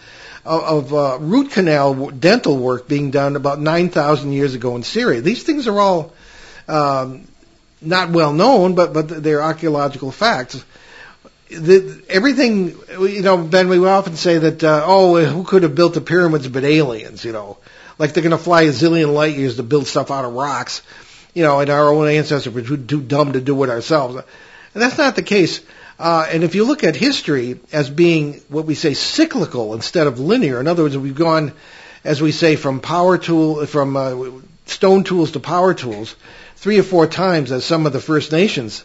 of, 0.45 0.93
of 0.93 0.95
uh, 0.95 1.19
root 1.21 1.53
canal 1.53 2.11
dental 2.11 2.57
work 2.57 2.89
being 2.89 3.13
done 3.13 3.37
about 3.37 3.61
9,000 3.61 4.33
years 4.33 4.55
ago 4.55 4.75
in 4.75 4.83
Syria. 4.83 5.21
These 5.21 5.45
things 5.45 5.69
are 5.69 5.79
all 5.79 6.13
um, 6.67 7.29
not 7.81 8.11
well 8.11 8.33
known, 8.33 8.75
but 8.75 8.93
but 8.93 9.09
they're 9.09 9.43
archaeological 9.43 10.11
facts. 10.11 10.65
The, 11.49 12.03
everything, 12.09 12.77
you 13.01 13.23
know, 13.23 13.39
Ben, 13.39 13.69
we 13.69 13.79
often 13.87 14.17
say 14.17 14.37
that, 14.37 14.63
uh, 14.63 14.83
oh, 14.85 15.25
who 15.25 15.45
could 15.45 15.63
have 15.63 15.75
built 15.75 15.95
the 15.95 16.03
pyramids 16.03 16.47
but 16.47 16.65
aliens, 16.65 17.25
you 17.25 17.33
know? 17.33 17.57
Like 17.99 18.13
they're 18.13 18.23
going 18.23 18.37
to 18.37 18.39
fly 18.39 18.63
a 18.63 18.69
zillion 18.69 19.15
light 19.15 19.35
years 19.35 19.57
to 19.57 19.63
build 19.63 19.87
stuff 19.87 20.11
out 20.11 20.27
of 20.27 20.35
rocks, 20.35 20.83
you 21.39 21.45
know, 21.45 21.61
and 21.61 21.71
our 21.71 21.91
own 21.91 22.09
ancestors 22.09 22.53
were 22.53 22.63
too, 22.63 22.77
too 22.77 23.01
dumb 23.01 23.35
to 23.35 23.41
do 23.41 23.63
it 23.63 23.71
ourselves. 23.71 24.17
And 24.17 24.83
that's 24.83 24.99
not 24.99 25.15
the 25.15 25.23
case. 25.23 25.61
Uh, 25.97 26.27
and 26.29 26.43
if 26.43 26.57
you 26.57 26.65
look 26.65 26.83
at 26.83 26.97
history 26.97 27.61
as 27.71 27.89
being 27.89 28.43
what 28.49 28.65
we 28.65 28.75
say 28.75 28.93
cyclical 28.93 29.73
instead 29.75 30.09
of 30.09 30.19
linear, 30.19 30.59
in 30.59 30.67
other 30.67 30.83
words, 30.83 30.99
we've 30.99 31.15
gone, 31.15 31.53
as 32.03 32.21
we 32.21 32.33
say, 32.33 32.57
from 32.57 32.81
power 32.81 33.19
tool, 33.19 33.65
from 33.67 33.97
uh, 33.97 34.41
stone 34.67 35.05
tools 35.05 35.31
to 35.31 35.39
power 35.39 35.75
tools, 35.75 36.17
three 36.57 36.81
or 36.81 36.83
four 36.83 37.07
times 37.07 37.53
as 37.53 37.65
some 37.65 37.87
of 37.87 37.93
the 37.93 38.01
First 38.01 38.33
Nations, 38.33 38.85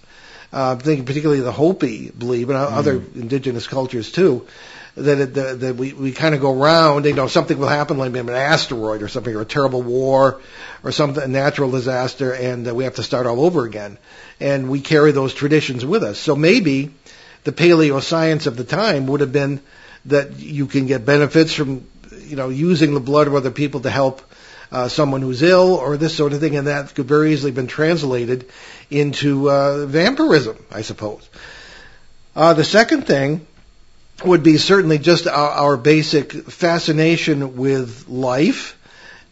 uh, 0.52 0.76
thinking 0.76 1.08
particularly 1.08 1.42
the 1.42 1.52
Hopi 1.52 2.12
believe, 2.12 2.52
and 2.52 2.60
mm. 2.60 2.72
other 2.72 3.02
indigenous 3.16 3.66
cultures 3.66 4.12
too, 4.12 4.46
that 4.96 5.20
it, 5.20 5.34
that, 5.34 5.60
that 5.60 5.76
we, 5.76 5.94
we 5.94 6.12
kind 6.12 6.36
of 6.36 6.42
go 6.42 6.60
around, 6.60 7.06
you 7.06 7.14
know, 7.14 7.28
something 7.28 7.58
will 7.58 7.68
happen 7.68 7.98
like 7.98 8.12
maybe 8.12 8.28
an 8.28 8.36
asteroid 8.36 9.02
or 9.02 9.08
something, 9.08 9.36
or 9.36 9.42
a 9.42 9.46
terrible 9.46 9.82
war, 9.82 10.40
or 10.84 10.92
something, 10.92 11.24
a 11.24 11.28
natural 11.28 11.72
disaster, 11.72 12.34
and 12.34 12.68
uh, 12.68 12.76
we 12.76 12.84
have 12.84 12.96
to 12.96 13.04
start 13.04 13.26
all 13.26 13.42
over 13.42 13.66
again. 13.66 13.98
And 14.40 14.70
we 14.70 14.82
carry 14.82 15.12
those 15.12 15.34
traditions 15.34 15.84
with 15.86 16.04
us. 16.04 16.20
So 16.20 16.36
maybe 16.36 16.94
the 17.44 17.52
paleo 17.52 18.02
science 18.02 18.46
of 18.46 18.56
the 18.56 18.64
time 18.64 19.08
would 19.08 19.22
have 19.22 19.32
been 19.32 19.62
that 20.06 20.40
you 20.40 20.68
can 20.68 20.86
get 20.86 21.06
benefits 21.06 21.54
from, 21.54 21.88
you 22.26 22.36
know, 22.36 22.50
using 22.50 22.94
the 22.94 23.00
blood 23.00 23.28
of 23.28 23.36
other 23.36 23.52
people 23.52 23.80
to 23.82 23.90
help 23.90 24.22
uh, 24.72 24.88
someone 24.88 25.22
who's 25.22 25.42
ill 25.42 25.76
or 25.76 25.98
this 25.98 26.16
sort 26.16 26.34
of 26.34 26.40
thing, 26.40 26.56
and 26.56 26.68
that 26.68 26.94
could 26.94 27.08
very 27.08 27.34
easily 27.34 27.52
have 27.52 27.56
been 27.56 27.68
translated 27.68 28.50
into 28.92 29.50
uh, 29.50 29.86
vampirism, 29.86 30.58
I 30.72 30.82
suppose. 30.82 31.28
Uh, 32.36 32.54
the 32.54 32.64
second 32.64 33.08
thing 33.08 33.46
would 34.24 34.44
be 34.44 34.58
certainly 34.58 34.98
just 34.98 35.28
our, 35.28 35.50
our 35.50 35.78
basic 35.78 36.32
fascination 36.34 37.56
with 37.58 38.08
life 38.08 38.80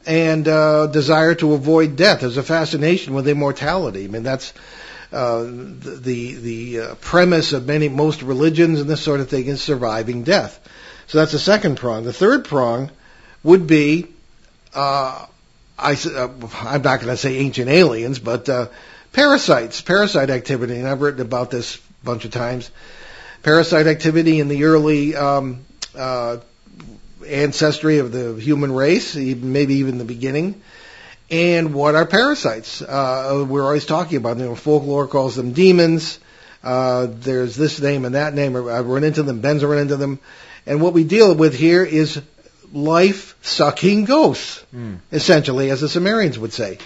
and 0.05 0.47
uh, 0.47 0.87
desire 0.87 1.35
to 1.35 1.53
avoid 1.53 1.95
death. 1.95 2.21
There's 2.21 2.37
a 2.37 2.43
fascination 2.43 3.13
with 3.13 3.27
immortality. 3.27 4.05
I 4.05 4.07
mean, 4.07 4.23
that's 4.23 4.53
uh, 5.11 5.43
the 5.43 6.35
the 6.35 6.79
uh, 6.79 6.95
premise 6.95 7.53
of 7.53 7.67
many 7.67 7.89
most 7.89 8.21
religions 8.21 8.79
and 8.79 8.89
this 8.89 9.01
sort 9.01 9.19
of 9.19 9.29
thing 9.29 9.47
is 9.47 9.61
surviving 9.61 10.23
death. 10.23 10.59
So 11.07 11.17
that's 11.17 11.33
the 11.33 11.39
second 11.39 11.77
prong. 11.77 12.03
The 12.03 12.13
third 12.13 12.45
prong 12.45 12.89
would 13.43 13.67
be 13.67 14.07
uh, 14.73 15.25
I, 15.77 15.93
uh, 15.93 16.29
I'm 16.63 16.81
not 16.83 16.99
going 16.99 17.07
to 17.07 17.17
say 17.17 17.37
ancient 17.37 17.69
aliens, 17.69 18.19
but 18.19 18.47
uh, 18.47 18.67
parasites, 19.13 19.81
parasite 19.81 20.29
activity, 20.29 20.77
and 20.77 20.87
I've 20.87 21.01
written 21.01 21.21
about 21.21 21.49
this 21.49 21.77
a 21.77 22.05
bunch 22.05 22.23
of 22.23 22.31
times. 22.31 22.69
Parasite 23.43 23.87
activity 23.87 24.39
in 24.39 24.47
the 24.47 24.65
early 24.65 25.15
um, 25.15 25.65
uh, 25.95 26.37
ancestry 27.27 27.99
of 27.99 28.11
the 28.11 28.35
human 28.35 28.71
race, 28.71 29.15
even, 29.15 29.51
maybe 29.51 29.75
even 29.75 29.97
the 29.97 30.05
beginning. 30.05 30.61
And 31.29 31.73
what 31.73 31.95
are 31.95 32.05
parasites? 32.05 32.81
Uh, 32.81 33.45
we're 33.47 33.63
always 33.63 33.85
talking 33.85 34.17
about 34.17 34.37
them. 34.37 34.43
You 34.43 34.49
know, 34.49 34.55
folklore 34.55 35.07
calls 35.07 35.35
them 35.35 35.53
demons. 35.53 36.19
Uh, 36.63 37.07
there's 37.09 37.55
this 37.55 37.79
name 37.79 38.05
and 38.05 38.15
that 38.15 38.33
name. 38.33 38.55
I've 38.55 38.85
run 38.85 39.03
into 39.03 39.23
them. 39.23 39.39
Ben's 39.39 39.63
run 39.63 39.79
into 39.79 39.95
them. 39.95 40.19
And 40.65 40.81
what 40.81 40.93
we 40.93 41.03
deal 41.03 41.33
with 41.33 41.55
here 41.55 41.83
is 41.83 42.21
life 42.73 43.35
sucking 43.41 44.05
ghosts, 44.05 44.63
mm. 44.75 44.99
essentially, 45.11 45.71
as 45.71 45.81
the 45.81 45.89
Sumerians 45.89 46.37
would 46.37 46.53
say. 46.53 46.77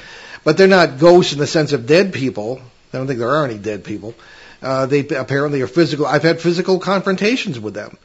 But 0.44 0.58
they're 0.58 0.68
not 0.68 1.00
ghosts 1.00 1.34
in 1.34 1.40
the 1.40 1.48
sense 1.48 1.74
of 1.74 1.88
dead 1.88 2.14
people. 2.14 2.62
I 2.94 2.98
don't 2.98 3.08
think 3.08 3.20
there 3.20 3.36
are 3.36 3.46
any 3.46 3.58
dead 3.58 3.84
people. 3.84 4.16
Uh, 4.66 4.88
they 4.88 5.08
apparently 5.08 5.62
are 5.62 5.68
physical. 5.68 6.08
I've 6.08 6.24
had 6.24 6.42
physical 6.42 6.80
confrontations 6.80 7.60
with 7.60 7.76
them. 7.76 7.98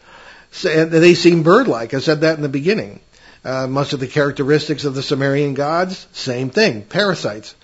So, 0.50 0.68
and 0.68 0.90
they 0.90 1.14
seem 1.14 1.42
bird-like. 1.42 1.94
I 1.94 2.00
said 2.00 2.20
that 2.20 2.36
in 2.36 2.42
the 2.42 2.50
beginning. 2.50 3.00
Uh, 3.42 3.66
much 3.66 3.94
of 3.94 4.00
the 4.00 4.06
characteristics 4.06 4.84
of 4.84 4.94
the 4.94 5.02
Sumerian 5.02 5.54
gods, 5.54 6.06
same 6.12 6.50
thing, 6.50 6.82
parasites. 6.82 7.54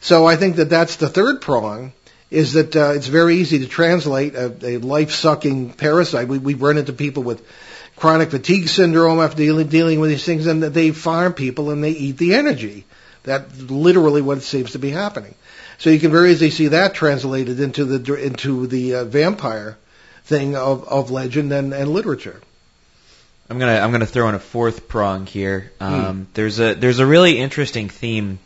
So 0.00 0.26
I 0.26 0.34
think 0.34 0.56
that 0.56 0.68
that's 0.68 0.96
the 0.96 1.08
third 1.08 1.40
prong, 1.40 1.92
is 2.30 2.54
that 2.54 2.74
uh, 2.74 2.94
it's 2.96 3.06
very 3.06 3.36
easy 3.36 3.60
to 3.60 3.68
translate 3.68 4.34
a, 4.34 4.48
a 4.66 4.78
life-sucking 4.78 5.74
parasite. 5.74 6.26
We, 6.26 6.38
we 6.38 6.54
run 6.54 6.78
into 6.78 6.92
people 6.92 7.22
with 7.22 7.46
chronic 7.94 8.30
fatigue 8.30 8.68
syndrome 8.68 9.20
after 9.20 9.36
dealing, 9.36 9.68
dealing 9.68 10.00
with 10.00 10.10
these 10.10 10.24
things, 10.24 10.48
and 10.48 10.64
that 10.64 10.74
they 10.74 10.90
farm 10.90 11.34
people 11.34 11.70
and 11.70 11.84
they 11.84 11.92
eat 11.92 12.18
the 12.18 12.34
energy. 12.34 12.84
That's 13.22 13.60
literally 13.70 14.22
what 14.22 14.42
seems 14.42 14.72
to 14.72 14.80
be 14.80 14.90
happening. 14.90 15.36
So 15.82 15.90
you 15.90 15.98
can 15.98 16.12
very 16.12 16.30
easily 16.30 16.50
see 16.50 16.68
that 16.68 16.94
translated 16.94 17.58
into 17.58 17.84
the 17.84 18.14
into 18.14 18.68
the 18.68 18.94
uh, 18.94 19.04
vampire 19.04 19.76
thing 20.22 20.54
of, 20.54 20.86
of 20.86 21.10
legend 21.10 21.52
and, 21.52 21.74
and 21.74 21.90
literature. 21.90 22.40
I'm 23.50 23.58
gonna 23.58 23.80
I'm 23.80 23.90
gonna 23.90 24.06
throw 24.06 24.28
in 24.28 24.36
a 24.36 24.38
fourth 24.38 24.86
prong 24.86 25.26
here. 25.26 25.72
Hmm. 25.80 25.84
Um, 25.84 26.16
hmm. 26.18 26.22
There's 26.34 26.60
a 26.60 26.74
there's 26.74 27.00
a 27.00 27.06
really 27.06 27.36
interesting 27.36 27.88
theme 27.88 28.38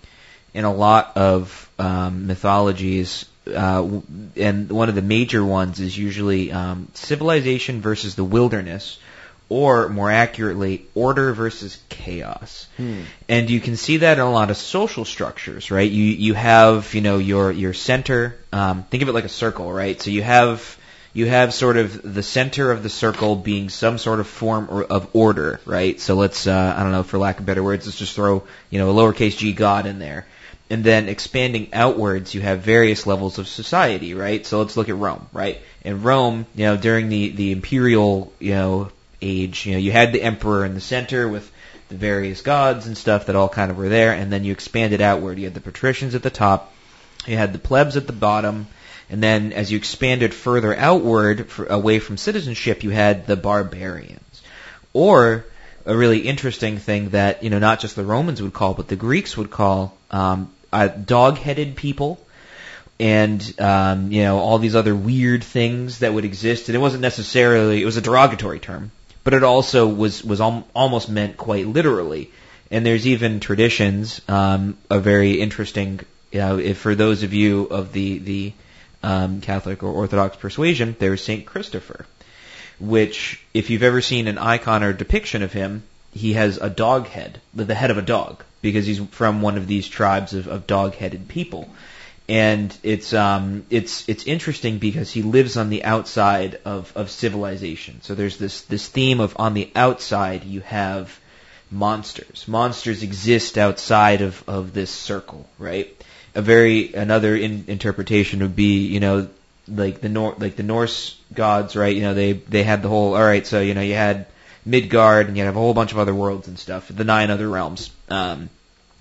in 0.55 0.65
a 0.65 0.73
lot 0.73 1.19
of 1.19 1.69
um, 1.79 2.27
mythologies, 2.27 3.27
uh, 3.55 3.87
and 4.37 4.71
one 4.71 4.89
of 4.89 4.95
the 4.95 5.03
major 5.03 5.45
ones 5.45 5.79
is 5.79 5.97
usually 5.97 6.53
um, 6.53 6.89
civilization 6.95 7.83
versus 7.83 8.15
the 8.15 8.25
wilderness, 8.25 8.99
or 9.49 9.89
more 9.89 10.11
accurately, 10.11 10.87
order 10.95 11.33
versus 11.33 11.79
chaos. 11.89 12.67
Hmm. 12.77 13.03
And 13.29 13.49
you 13.49 13.61
can 13.61 13.77
see 13.77 13.99
that 13.99 14.19
in 14.19 14.25
a 14.25 14.31
lot 14.31 14.51
of 14.51 14.57
social 14.57 15.05
structures, 15.05 15.71
right? 15.71 15.91
You 15.91 16.05
you 16.05 16.35
have 16.35 16.95
you 16.95 17.01
know 17.01 17.19
your 17.19 17.53
your 17.53 17.73
center. 17.73 18.37
Um, 18.53 18.83
think 18.85 19.03
of 19.03 19.09
it 19.09 19.13
like 19.13 19.25
a 19.25 19.29
circle, 19.29 19.73
right? 19.73 20.01
So 20.01 20.11
you 20.11 20.23
have 20.23 20.77
you 21.13 21.27
have 21.27 21.55
sort 21.55 21.77
of 21.77 22.15
the 22.15 22.23
center 22.23 22.71
of 22.71 22.83
the 22.83 22.91
circle 22.91 23.37
being 23.37 23.69
some 23.69 23.99
sort 23.99 24.21
of 24.21 24.27
form 24.27 24.69
or, 24.69 24.85
of 24.85 25.09
order, 25.13 25.61
right? 25.65 25.99
So 26.01 26.15
let's 26.15 26.47
uh, 26.47 26.75
I 26.77 26.83
don't 26.83 26.93
know, 26.93 27.05
for 27.05 27.19
lack 27.19 27.39
of 27.39 27.47
better 27.47 27.63
words, 27.63 27.87
let's 27.87 27.99
just 27.99 28.15
throw 28.15 28.43
you 28.69 28.79
know 28.79 28.91
a 28.91 28.95
lowercase 28.95 29.39
g 29.39 29.53
god 29.53 29.87
in 29.87 29.99
there. 29.99 30.27
And 30.69 30.83
then 30.83 31.09
expanding 31.09 31.69
outwards, 31.73 32.35
you 32.35 32.41
have 32.41 32.61
various 32.61 33.07
levels 33.07 33.39
of 33.39 33.47
society, 33.47 34.15
right? 34.15 34.45
So 34.45 34.59
let's 34.59 34.77
look 34.77 34.89
at 34.89 34.97
Rome, 34.97 35.29
right? 35.33 35.61
In 35.85 36.03
Rome, 36.03 36.45
you 36.57 36.65
know, 36.65 36.77
during 36.77 37.09
the, 37.09 37.29
the 37.29 37.53
imperial, 37.53 38.33
you 38.41 38.55
know, 38.55 38.91
age. 39.23 39.67
You 39.67 39.73
know, 39.73 39.79
you 39.79 39.93
had 39.93 40.13
the 40.13 40.23
emperor 40.23 40.65
in 40.65 40.75
the 40.75 40.81
center 40.81 41.29
with 41.29 41.51
the 41.89 41.97
various 41.97 42.41
gods 42.41 42.87
and 42.87 42.97
stuff 42.97 43.27
that 43.27 43.37
all 43.37 43.49
kind 43.49 43.71
of 43.71 43.77
were 43.77 43.89
there, 43.89 44.13
and 44.13 44.33
then 44.33 44.45
you 44.45 44.53
expanded 44.53 45.01
outward. 45.01 45.39
You 45.39 45.45
had 45.45 45.55
the 45.55 45.61
patricians 45.61 46.15
at 46.15 46.23
the 46.23 46.31
top, 46.31 46.73
you 47.27 47.37
had 47.37 47.53
the 47.53 47.59
plebs 47.59 47.97
at 47.97 48.07
the 48.07 48.13
bottom, 48.13 48.67
and 49.09 49.23
then 49.23 49.53
as 49.53 49.71
you 49.71 49.79
expanded 49.79 50.35
further 50.35 50.75
outward, 50.75 51.49
for, 51.49 51.67
away 51.67 51.99
from 52.01 52.17
citizenship, 52.17 52.83
you 52.83 52.91
had 52.91 53.27
the 53.27 53.37
barbarians. 53.37 54.43
Or 54.93 55.45
a 55.85 55.97
really 55.97 56.19
interesting 56.19 56.79
thing 56.79 57.11
that 57.11 57.43
you 57.43 57.51
know 57.51 57.61
not 57.61 57.81
just 57.81 57.97
the 57.97 58.05
Romans 58.05 58.43
would 58.43 58.53
call, 58.53 58.75
but 58.75 58.89
the 58.89 58.97
Greeks 58.97 59.37
would 59.37 59.51
call 59.51 59.97
um, 60.11 60.53
uh, 60.73 60.89
dog-headed 60.89 61.77
people 61.77 62.21
and 62.99 63.55
um, 63.61 64.11
you 64.11 64.23
know 64.23 64.39
all 64.39 64.59
these 64.59 64.75
other 64.75 64.95
weird 64.95 65.45
things 65.45 66.01
that 66.01 66.13
would 66.13 66.25
exist. 66.25 66.69
And 66.69 66.77
it 66.77 66.81
wasn't 66.81 67.03
necessarily 67.03 67.83
it 67.83 67.85
was 67.85 67.97
a 67.97 68.01
derogatory 68.01 68.59
term, 68.59 68.91
but 69.27 69.35
it 69.35 69.43
also 69.43 69.89
was 69.89 70.23
was 70.23 70.41
al- 70.41 70.69
almost 70.73 71.09
meant 71.09 71.37
quite 71.37 71.67
literally. 71.67 72.31
And 72.71 72.87
there's 72.87 73.09
even 73.09 73.41
traditions, 73.41 74.21
um, 74.29 74.79
a 74.89 75.01
very 75.01 75.41
interesting, 75.41 75.99
you 76.31 76.39
know, 76.39 76.59
if 76.61 76.79
for 76.79 76.95
those 76.95 77.25
of 77.25 77.33
you 77.33 77.65
of 77.65 77.93
the 77.93 78.19
the 78.19 78.53
um, 79.03 79.41
Catholic 79.41 79.83
or 79.83 79.91
Orthodox 79.91 80.37
persuasion, 80.37 80.95
there's 81.01 81.25
Saint 81.25 81.45
Christopher, 81.45 82.07
which 82.79 83.41
if 83.53 83.69
you've 83.69 83.83
ever 83.83 84.01
seen 84.01 84.29
an 84.29 84.39
icon 84.39 84.85
or 84.85 84.93
depiction 84.93 85.43
of 85.43 85.53
him, 85.53 85.83
he 86.13 86.35
has 86.35 86.59
a 86.59 86.71
dog 86.71 87.09
head, 87.09 87.41
the 87.53 87.75
head 87.75 87.91
of 87.91 87.99
a 87.99 88.03
dog, 88.03 88.45
because 88.63 88.87
he's 88.87 89.01
from 89.11 89.43
one 89.43 89.57
of 89.57 89.67
these 89.67 89.89
tribes 89.89 90.35
of, 90.35 90.47
of 90.47 90.69
dog-headed 90.69 91.27
people. 91.27 91.69
And 92.29 92.77
it's 92.83 93.13
um 93.13 93.67
it's 93.71 94.09
it's 94.09 94.27
interesting 94.27 94.79
because 94.79 95.13
he 95.13 95.23
lives 95.23 95.57
on 95.57 95.71
the 95.71 95.85
outside 95.85 96.59
of, 96.65 96.93
of 96.97 97.11
civilization. 97.11 98.01
So 98.03 98.15
there's 98.15 98.37
this 98.37 98.63
this 98.63 98.89
theme 98.89 99.21
of 99.21 99.37
on 99.39 99.55
the 99.55 99.71
outside 99.77 100.45
you 100.45 100.61
have 100.63 101.19
monsters. 101.71 102.47
Monsters 102.49 103.03
exist 103.03 103.59
outside 103.59 104.23
of, 104.23 104.43
of 104.49 104.73
this 104.73 104.91
circle, 104.91 105.49
right? 105.59 105.89
A 106.35 106.43
very 106.43 106.93
another 106.95 107.35
in, 107.35 107.65
interpretation 107.69 108.41
would 108.41 108.57
be, 108.57 108.87
you 108.87 109.01
know, 109.01 109.29
like 109.69 110.01
the 110.01 110.09
Nor 110.09 110.35
like 110.39 110.57
the 110.57 110.63
Norse 110.63 111.19
gods, 111.33 111.77
right? 111.77 111.95
You 111.95 112.03
know, 112.03 112.15
they 112.15 112.33
they 112.33 112.63
had 112.63 112.83
the 112.83 112.89
whole 112.89 113.15
all 113.15 113.23
right. 113.23 113.47
So 113.47 113.61
you 113.61 113.75
know, 113.75 113.81
you 113.81 113.95
had 113.95 114.27
Midgard, 114.65 115.29
and 115.29 115.37
you 115.37 115.45
have 115.45 115.57
a 115.57 115.59
whole 115.59 115.75
bunch 115.75 115.93
of 115.93 115.99
other 115.99 116.15
worlds 116.15 116.49
and 116.49 116.59
stuff, 116.59 116.89
the 116.89 117.05
nine 117.05 117.31
other 117.31 117.49
realms 117.49 117.91
um, 118.09 118.51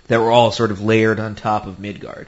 that 0.08 0.20
were 0.20 0.32
all 0.32 0.52
sort 0.52 0.72
of 0.72 0.82
layered 0.82 1.20
on 1.20 1.36
top 1.36 1.66
of 1.66 1.80
Midgard. 1.80 2.28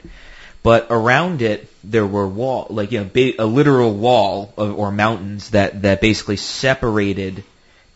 But 0.62 0.88
around 0.90 1.40
it, 1.40 1.68
there 1.84 2.06
were 2.06 2.26
wall, 2.26 2.66
like 2.70 2.92
you 2.92 3.00
know, 3.00 3.10
ba- 3.12 3.40
a 3.42 3.46
literal 3.46 3.94
wall 3.94 4.52
of, 4.56 4.78
or 4.78 4.90
mountains 4.90 5.50
that 5.50 5.82
that 5.82 6.00
basically 6.00 6.36
separated 6.36 7.44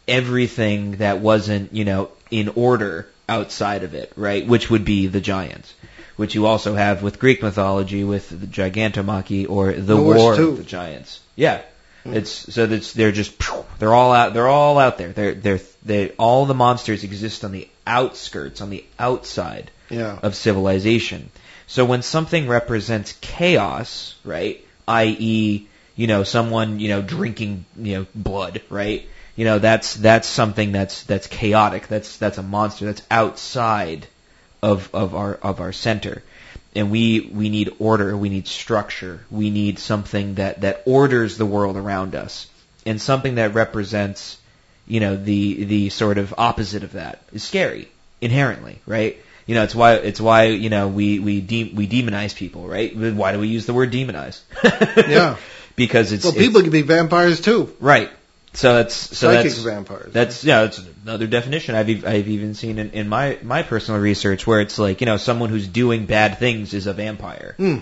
everything 0.09 0.93
that 0.97 1.21
wasn't 1.21 1.73
you 1.73 1.85
know 1.85 2.11
in 2.31 2.49
order 2.55 3.09
outside 3.29 3.83
of 3.83 3.95
it, 3.95 4.13
right? 4.17 4.47
Which 4.47 4.71
would 4.71 4.85
be 4.85 5.07
the 5.07 5.21
giants, 5.21 5.73
which 6.17 6.35
you 6.35 6.47
also 6.47 6.75
have 6.75 7.03
with 7.03 7.19
Greek 7.19 7.43
mythology 7.43 8.05
with 8.05 8.29
the 8.29 8.47
Gigantomachy 8.47 9.49
or 9.49 9.73
the 9.73 9.97
War 9.97 10.37
too. 10.37 10.49
of 10.51 10.57
the 10.59 10.65
Giants. 10.65 11.21
Yeah, 11.37 11.63
hmm. 12.05 12.15
it's 12.15 12.31
so 12.31 12.67
that's 12.67 12.93
they're 12.93 13.13
just 13.13 13.35
they're 13.79 13.95
all 13.95 14.13
out 14.13 14.35
they're 14.35 14.49
all 14.49 14.79
out 14.79 14.99
there. 14.99 15.13
They're 15.13 15.35
they're 15.35 15.61
they 15.85 16.11
all 16.11 16.47
the 16.47 16.55
monsters 16.55 17.05
exist 17.05 17.45
on 17.45 17.53
the 17.53 17.69
outskirts, 17.87 18.61
on 18.61 18.71
the 18.71 18.85
outside 18.99 19.71
Yeah. 19.91 20.19
of 20.23 20.35
civilization. 20.37 21.31
So 21.73 21.87
when 21.87 22.03
something 22.03 22.49
represents 22.49 23.15
chaos, 23.23 24.15
right, 24.25 24.63
i.e., 24.87 25.67
you 25.97 26.07
know, 26.07 26.23
someone, 26.23 26.81
you 26.81 26.91
know, 26.91 27.01
drinking, 27.01 27.65
you 27.79 27.95
know, 27.95 28.07
blood, 28.15 28.61
right? 28.69 29.09
You 29.37 29.47
know, 29.47 29.59
that's 29.59 29.95
that's 29.95 30.29
something 30.29 30.73
that's 30.73 31.05
that's 31.05 31.27
chaotic. 31.29 31.89
That's 31.89 32.19
that's 32.19 32.37
a 32.37 32.43
monster 32.43 32.85
that's 32.85 33.01
outside 33.11 34.07
of 34.63 34.95
of 34.95 35.15
our 35.15 35.37
of 35.37 35.63
our 35.63 35.73
center. 35.73 36.23
And 36.77 36.91
we 36.91 37.31
we 37.33 37.49
need 37.49 37.75
order, 37.79 38.15
we 38.19 38.29
need 38.29 38.49
structure, 38.49 39.21
we 39.31 39.49
need 39.49 39.79
something 39.79 40.35
that 40.35 40.61
that 40.61 40.83
orders 40.85 41.39
the 41.39 41.47
world 41.47 41.79
around 41.79 42.15
us. 42.15 42.49
And 42.85 43.01
something 43.01 43.37
that 43.37 43.55
represents 43.55 44.37
you 44.87 45.01
know 45.01 45.17
the 45.17 45.65
the 45.65 45.89
sort 45.89 46.19
of 46.19 46.35
opposite 46.37 46.83
of 46.85 46.93
that 46.93 47.23
is 47.33 47.43
scary 47.43 47.89
inherently, 48.21 48.79
right? 48.85 49.17
You 49.47 49.55
know, 49.57 49.65
it's 49.65 49.75
why 49.75 49.95
it's 49.95 50.21
why 50.21 50.45
you 50.45 50.71
know 50.71 50.89
we 50.89 51.19
we 51.19 51.41
de- 51.41 51.73
we 51.75 51.89
demonize 51.89 52.35
people, 52.35 52.67
right? 52.69 52.95
Why 52.97 53.33
do 53.33 53.39
we 53.41 53.49
use 53.49 53.67
the 53.67 53.75
word 53.75 53.91
demonize? 53.93 54.41
Yeah. 55.09 55.37
because 55.77 56.13
it's 56.13 56.25
Well, 56.25 56.33
it's- 56.35 56.47
people 56.47 56.61
can 56.63 56.71
be 56.71 56.83
vampires 56.83 57.41
too. 57.41 57.75
right. 57.81 58.11
So 58.55 58.75
that's 58.75 58.95
so 58.95 59.29
Psychic 59.33 59.51
that's 59.53 59.59
vampires. 59.63 60.13
that's 60.13 60.45
yeah, 60.45 60.61
that's 60.65 60.79
another 61.07 61.27
definition 61.27 61.75
I've 61.75 62.05
I've 62.05 62.29
even 62.29 62.53
seen 62.55 62.79
in, 62.79 62.91
in 62.91 63.09
my 63.09 63.39
my 63.43 63.63
personal 63.63 63.99
research 63.99 64.47
where 64.47 64.61
it's 64.61 64.79
like 64.79 65.01
you 65.01 65.07
know 65.07 65.17
someone 65.17 65.49
who's 65.49 65.67
doing 65.67 66.05
bad 66.05 66.39
things 66.39 66.75
is 66.75 66.87
a 66.87 66.93
vampire, 66.93 67.55
Hmm. 67.57 67.79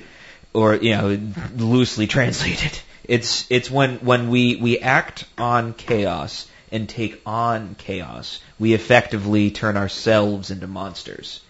or 0.52 0.76
you 0.76 0.92
know 0.96 1.18
loosely 1.56 2.06
translated. 2.06 2.78
It's 3.02 3.46
it's 3.50 3.68
when 3.68 3.96
when 3.96 4.30
we 4.30 4.56
we 4.56 4.78
act 4.78 5.24
on 5.36 5.74
chaos 5.74 6.46
and 6.70 6.88
take 6.88 7.20
on 7.26 7.74
chaos, 7.76 8.38
we 8.60 8.72
effectively 8.72 9.50
turn 9.50 9.76
ourselves 9.76 10.52
into 10.52 10.68
monsters. 10.68 11.40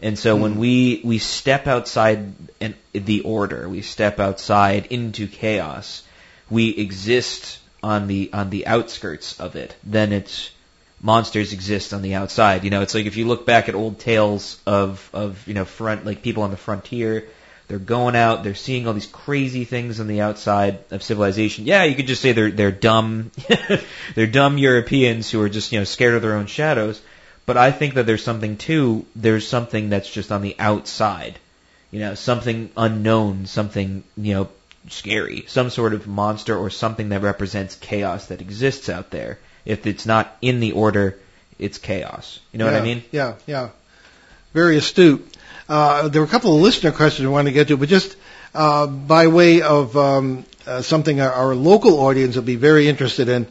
And 0.00 0.18
so 0.18 0.36
when 0.36 0.56
we 0.56 1.00
we 1.04 1.18
step 1.18 1.66
outside 1.66 2.32
an, 2.60 2.74
the 2.92 3.22
order, 3.22 3.68
we 3.68 3.82
step 3.82 4.20
outside 4.20 4.86
into 4.86 5.26
chaos, 5.26 6.04
we 6.48 6.70
exist 6.70 7.58
on 7.82 8.06
the 8.06 8.30
on 8.32 8.50
the 8.50 8.66
outskirts 8.66 9.40
of 9.40 9.56
it. 9.56 9.74
Then 9.82 10.12
it's 10.12 10.50
monsters 11.00 11.52
exist 11.52 11.92
on 11.92 12.02
the 12.02 12.14
outside. 12.14 12.64
You 12.64 12.70
know, 12.70 12.82
it's 12.82 12.94
like 12.94 13.06
if 13.06 13.16
you 13.16 13.26
look 13.26 13.46
back 13.46 13.68
at 13.68 13.74
old 13.74 13.98
tales 13.98 14.60
of 14.66 15.08
of 15.12 15.46
you 15.48 15.54
know 15.54 15.64
front 15.64 16.04
like 16.04 16.22
people 16.22 16.44
on 16.44 16.50
the 16.50 16.56
frontier, 16.56 17.26
they're 17.68 17.78
going 17.78 18.16
out, 18.16 18.44
they're 18.44 18.54
seeing 18.54 18.86
all 18.86 18.94
these 18.94 19.06
crazy 19.06 19.64
things 19.64 20.00
on 20.00 20.06
the 20.06 20.20
outside 20.20 20.78
of 20.90 21.02
civilization. 21.02 21.66
Yeah, 21.66 21.84
you 21.84 21.94
could 21.94 22.06
just 22.06 22.22
say 22.22 22.32
they're 22.32 22.50
they're 22.50 22.70
dumb, 22.70 23.30
they're 24.14 24.26
dumb 24.26 24.58
Europeans 24.58 25.30
who 25.30 25.42
are 25.42 25.48
just 25.48 25.72
you 25.72 25.78
know 25.78 25.84
scared 25.84 26.14
of 26.14 26.22
their 26.22 26.34
own 26.34 26.46
shadows. 26.46 27.00
But 27.48 27.56
I 27.56 27.70
think 27.72 27.94
that 27.94 28.04
there's 28.04 28.22
something 28.22 28.58
too. 28.58 29.06
There's 29.16 29.48
something 29.48 29.88
that's 29.88 30.10
just 30.10 30.30
on 30.30 30.42
the 30.42 30.54
outside. 30.58 31.38
You 31.90 32.00
know, 32.00 32.14
something 32.14 32.68
unknown, 32.76 33.46
something 33.46 34.04
you 34.18 34.34
know 34.34 34.48
scary, 34.90 35.46
some 35.48 35.70
sort 35.70 35.94
of 35.94 36.06
monster 36.06 36.54
or 36.54 36.68
something 36.68 37.08
that 37.08 37.22
represents 37.22 37.74
chaos 37.74 38.26
that 38.26 38.42
exists 38.42 38.90
out 38.90 39.10
there. 39.10 39.38
If 39.64 39.86
it's 39.86 40.04
not 40.04 40.36
in 40.42 40.60
the 40.60 40.72
order, 40.72 41.18
it's 41.58 41.78
chaos. 41.78 42.38
You 42.52 42.58
know 42.58 42.66
what 42.66 42.74
I 42.74 42.82
mean? 42.82 43.02
Yeah, 43.12 43.36
yeah. 43.46 43.70
Very 44.52 44.76
astute. 44.76 45.26
Uh, 45.70 46.08
there 46.08 46.20
were 46.20 46.28
a 46.28 46.30
couple 46.30 46.54
of 46.54 46.60
listener 46.60 46.92
questions 46.92 47.24
I 47.24 47.30
wanted 47.30 47.52
to 47.52 47.54
get 47.54 47.68
to, 47.68 47.78
but 47.78 47.88
just 47.88 48.14
uh, 48.54 48.86
by 48.86 49.28
way 49.28 49.62
of 49.62 49.96
um, 49.96 50.44
uh, 50.66 50.82
something 50.82 51.18
our, 51.22 51.32
our 51.32 51.54
local 51.54 51.98
audience 52.00 52.36
will 52.36 52.42
be 52.42 52.56
very 52.56 52.88
interested 52.88 53.30
in. 53.30 53.46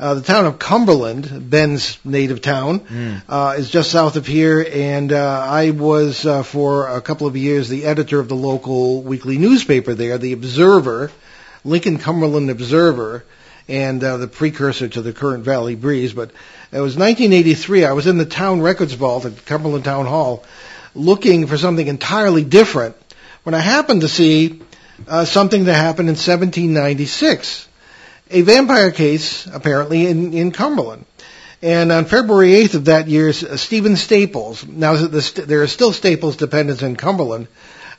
Uh, 0.00 0.14
the 0.14 0.22
town 0.22 0.46
of 0.46 0.58
Cumberland, 0.58 1.50
Ben's 1.50 1.98
native 2.06 2.40
town, 2.40 2.86
uh, 3.28 3.56
is 3.58 3.68
just 3.68 3.90
south 3.90 4.16
of 4.16 4.26
here, 4.26 4.66
and 4.72 5.12
uh, 5.12 5.46
I 5.46 5.72
was 5.72 6.24
uh, 6.24 6.42
for 6.42 6.88
a 6.88 7.02
couple 7.02 7.26
of 7.26 7.36
years 7.36 7.68
the 7.68 7.84
editor 7.84 8.18
of 8.18 8.26
the 8.26 8.34
local 8.34 9.02
weekly 9.02 9.36
newspaper 9.36 9.92
there, 9.92 10.16
the 10.16 10.32
Observer, 10.32 11.12
Lincoln 11.66 11.98
Cumberland 11.98 12.48
Observer, 12.48 13.26
and 13.68 14.02
uh, 14.02 14.16
the 14.16 14.26
precursor 14.26 14.88
to 14.88 15.02
the 15.02 15.12
current 15.12 15.44
Valley 15.44 15.74
Breeze. 15.74 16.14
But 16.14 16.30
it 16.72 16.80
was 16.80 16.96
1983. 16.96 17.84
I 17.84 17.92
was 17.92 18.06
in 18.06 18.16
the 18.16 18.24
town 18.24 18.62
records 18.62 18.94
vault 18.94 19.26
at 19.26 19.44
Cumberland 19.44 19.84
Town 19.84 20.06
Hall, 20.06 20.44
looking 20.94 21.46
for 21.46 21.58
something 21.58 21.86
entirely 21.86 22.42
different, 22.42 22.96
when 23.42 23.54
I 23.54 23.60
happened 23.60 24.00
to 24.00 24.08
see 24.08 24.62
uh, 25.06 25.26
something 25.26 25.64
that 25.64 25.74
happened 25.74 26.08
in 26.08 26.14
1796 26.14 27.66
a 28.30 28.42
vampire 28.42 28.90
case, 28.90 29.46
apparently, 29.46 30.06
in, 30.06 30.32
in 30.32 30.52
Cumberland. 30.52 31.04
And 31.62 31.92
on 31.92 32.06
February 32.06 32.52
8th 32.52 32.74
of 32.74 32.84
that 32.86 33.08
year, 33.08 33.32
Stephen 33.32 33.96
Staples, 33.96 34.66
now 34.66 34.96
the, 34.96 35.44
there 35.46 35.62
are 35.62 35.66
still 35.66 35.92
Staples 35.92 36.36
dependents 36.36 36.82
in 36.82 36.96
Cumberland, 36.96 37.48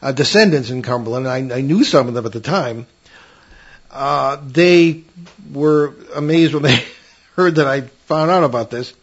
uh, 0.01 0.11
descendants 0.11 0.71
in 0.71 0.81
Cumberland, 0.81 1.27
I, 1.27 1.57
I 1.57 1.61
knew 1.61 1.83
some 1.83 2.07
of 2.07 2.15
them 2.15 2.25
at 2.25 2.31
the 2.31 2.39
time, 2.39 2.87
uh, 3.91 4.37
they 4.47 5.03
were 5.51 5.93
amazed 6.15 6.53
when 6.53 6.63
they 6.63 6.83
heard 7.35 7.55
that 7.55 7.67
I 7.67 7.81
found 7.81 8.31
out 8.31 8.43
about 8.43 8.71
this. 8.71 8.93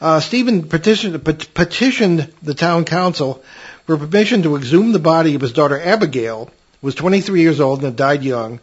Uh, 0.00 0.20
Stephen 0.20 0.68
petitioned, 0.68 1.24
pet- 1.24 1.54
petitioned 1.54 2.30
the 2.42 2.52
town 2.52 2.84
council 2.84 3.42
for 3.86 3.96
permission 3.96 4.42
to 4.42 4.56
exhume 4.56 4.92
the 4.92 4.98
body 4.98 5.34
of 5.34 5.40
his 5.40 5.52
daughter 5.52 5.80
Abigail, 5.80 6.50
who 6.80 6.86
was 6.86 6.94
23 6.94 7.40
years 7.40 7.60
old 7.60 7.78
and 7.78 7.86
had 7.86 7.96
died 7.96 8.22
young. 8.22 8.60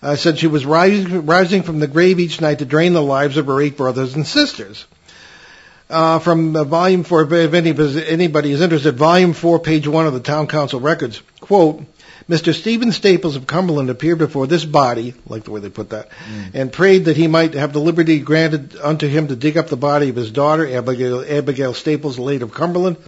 Uh, 0.00 0.14
said 0.14 0.38
she 0.38 0.46
was 0.46 0.64
rising, 0.64 1.26
rising 1.26 1.62
from 1.62 1.80
the 1.80 1.88
grave 1.88 2.20
each 2.20 2.40
night 2.40 2.60
to 2.60 2.64
drain 2.64 2.92
the 2.92 3.02
lives 3.02 3.36
of 3.36 3.46
her 3.46 3.60
eight 3.60 3.76
brothers 3.76 4.14
and 4.14 4.26
sisters. 4.26 4.86
Uh, 5.90 6.18
from 6.18 6.54
uh, 6.54 6.64
volume 6.64 7.02
four, 7.02 7.22
if 7.22 7.54
anybody 7.54 8.52
is 8.52 8.60
interested, 8.60 8.96
volume 8.96 9.32
four, 9.32 9.58
page 9.58 9.88
one 9.88 10.06
of 10.06 10.12
the 10.12 10.20
town 10.20 10.46
council 10.46 10.80
records, 10.80 11.22
quote, 11.40 11.82
Mr. 12.28 12.52
Stephen 12.52 12.92
Staples 12.92 13.36
of 13.36 13.46
Cumberland 13.46 13.88
appeared 13.88 14.18
before 14.18 14.46
this 14.46 14.62
body, 14.62 15.14
like 15.26 15.44
the 15.44 15.50
way 15.50 15.60
they 15.60 15.70
put 15.70 15.90
that, 15.90 16.10
and 16.52 16.70
prayed 16.70 17.06
that 17.06 17.16
he 17.16 17.26
might 17.26 17.54
have 17.54 17.72
the 17.72 17.80
liberty 17.80 18.20
granted 18.20 18.76
unto 18.76 19.08
him 19.08 19.28
to 19.28 19.36
dig 19.36 19.56
up 19.56 19.68
the 19.68 19.78
body 19.78 20.10
of 20.10 20.16
his 20.16 20.30
daughter, 20.30 20.68
Abigail, 20.68 21.24
Abigail 21.26 21.72
Staples, 21.72 22.18
late 22.18 22.42
of 22.42 22.52
Cumberland, 22.52 22.98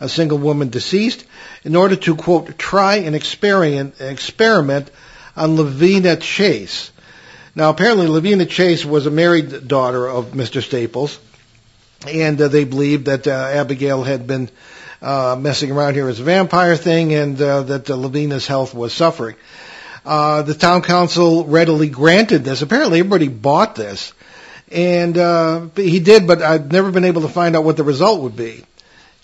a 0.00 0.08
single 0.08 0.38
woman 0.38 0.70
deceased, 0.70 1.26
in 1.62 1.76
order 1.76 1.94
to, 1.94 2.16
quote, 2.16 2.56
try 2.56 2.96
and 2.96 3.14
experiment, 3.14 4.00
experiment 4.00 4.90
on 5.40 5.56
Lavina 5.56 6.16
Chase. 6.16 6.92
Now, 7.54 7.70
apparently, 7.70 8.06
Lavina 8.06 8.44
Chase 8.44 8.84
was 8.84 9.06
a 9.06 9.10
married 9.10 9.66
daughter 9.66 10.06
of 10.06 10.32
Mr. 10.32 10.62
Staples, 10.62 11.18
and 12.06 12.38
uh, 12.40 12.48
they 12.48 12.64
believed 12.64 13.06
that 13.06 13.26
uh, 13.26 13.30
Abigail 13.30 14.02
had 14.02 14.26
been 14.26 14.50
uh, 15.00 15.36
messing 15.40 15.70
around 15.70 15.94
here 15.94 16.10
as 16.10 16.20
a 16.20 16.24
vampire 16.24 16.76
thing, 16.76 17.14
and 17.14 17.40
uh, 17.40 17.62
that 17.62 17.90
uh, 17.90 17.96
Lavina's 17.96 18.46
health 18.46 18.74
was 18.74 18.92
suffering. 18.92 19.34
Uh, 20.04 20.42
the 20.42 20.54
town 20.54 20.82
council 20.82 21.46
readily 21.46 21.88
granted 21.88 22.44
this. 22.44 22.60
Apparently, 22.60 22.98
everybody 23.00 23.28
bought 23.28 23.74
this, 23.74 24.12
and 24.70 25.16
uh, 25.16 25.68
he 25.74 26.00
did, 26.00 26.26
but 26.26 26.42
I've 26.42 26.70
never 26.70 26.90
been 26.90 27.04
able 27.04 27.22
to 27.22 27.28
find 27.28 27.56
out 27.56 27.64
what 27.64 27.78
the 27.78 27.84
result 27.84 28.20
would 28.20 28.36
be. 28.36 28.62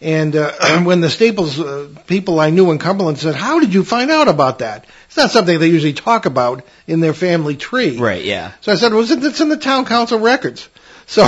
And 0.00 0.36
uh, 0.36 0.52
when 0.84 1.00
the 1.00 1.10
Staples 1.10 1.58
uh, 1.58 1.88
people 2.06 2.38
I 2.40 2.50
knew 2.50 2.70
in 2.70 2.78
Cumberland 2.78 3.18
said, 3.18 3.34
"How 3.34 3.60
did 3.60 3.72
you 3.72 3.84
find 3.84 4.10
out 4.10 4.28
about 4.28 4.58
that?" 4.58 4.86
It's 5.06 5.16
not 5.16 5.30
something 5.30 5.58
they 5.58 5.68
usually 5.68 5.94
talk 5.94 6.26
about 6.26 6.64
in 6.86 7.00
their 7.00 7.14
family 7.14 7.56
tree. 7.56 7.96
Right. 7.96 8.24
Yeah. 8.24 8.52
So 8.60 8.72
I 8.72 8.76
said, 8.76 8.92
"Was 8.92 9.10
"Well, 9.10 9.24
it's 9.24 9.40
in 9.40 9.48
the 9.48 9.56
town 9.56 9.84
council 9.86 10.18
records." 10.18 10.68
So, 11.08 11.22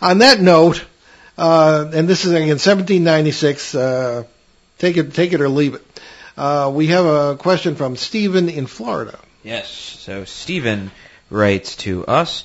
on 0.00 0.18
that 0.18 0.40
note, 0.40 0.82
Uh, 1.36 1.90
and 1.92 2.08
this 2.08 2.24
is 2.24 2.32
again 2.32 2.58
1796. 2.58 3.74
Uh, 3.74 4.24
take 4.78 4.96
it, 4.96 5.12
take 5.14 5.32
it 5.32 5.40
or 5.40 5.48
leave 5.48 5.74
it. 5.74 5.82
Uh, 6.36 6.70
we 6.72 6.86
have 6.88 7.04
a 7.06 7.36
question 7.36 7.74
from 7.76 7.96
Stephen 7.96 8.48
in 8.48 8.66
Florida. 8.66 9.18
Yes. 9.42 9.68
So 9.68 10.24
Stephen 10.24 10.90
writes 11.30 11.76
to 11.76 12.06
us. 12.06 12.44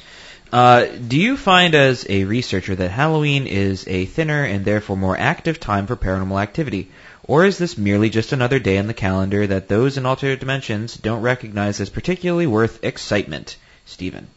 Uh, 0.51 0.85
do 0.85 1.19
you 1.19 1.37
find 1.37 1.75
as 1.75 2.05
a 2.09 2.23
researcher 2.23 2.75
that 2.75 2.89
Halloween 2.89 3.45
is 3.47 3.87
a 3.87 4.05
thinner 4.05 4.43
and 4.43 4.65
therefore 4.65 4.97
more 4.97 5.17
active 5.17 5.59
time 5.59 5.85
for 5.87 5.95
paranormal 5.95 6.41
activity? 6.41 6.89
Or 7.23 7.45
is 7.45 7.59
this 7.59 7.77
merely 7.77 8.09
just 8.09 8.31
another 8.31 8.57
day 8.57 8.77
in 8.77 8.87
the 8.87 8.93
calendar 8.95 9.45
that 9.45 9.67
those 9.67 9.97
in 9.97 10.07
alternate 10.07 10.39
dimensions 10.39 10.95
don't 10.95 11.21
recognize 11.21 11.79
as 11.79 11.89
particularly 11.91 12.47
worth 12.47 12.83
excitement? 12.83 13.57
Stephen. 13.85 14.27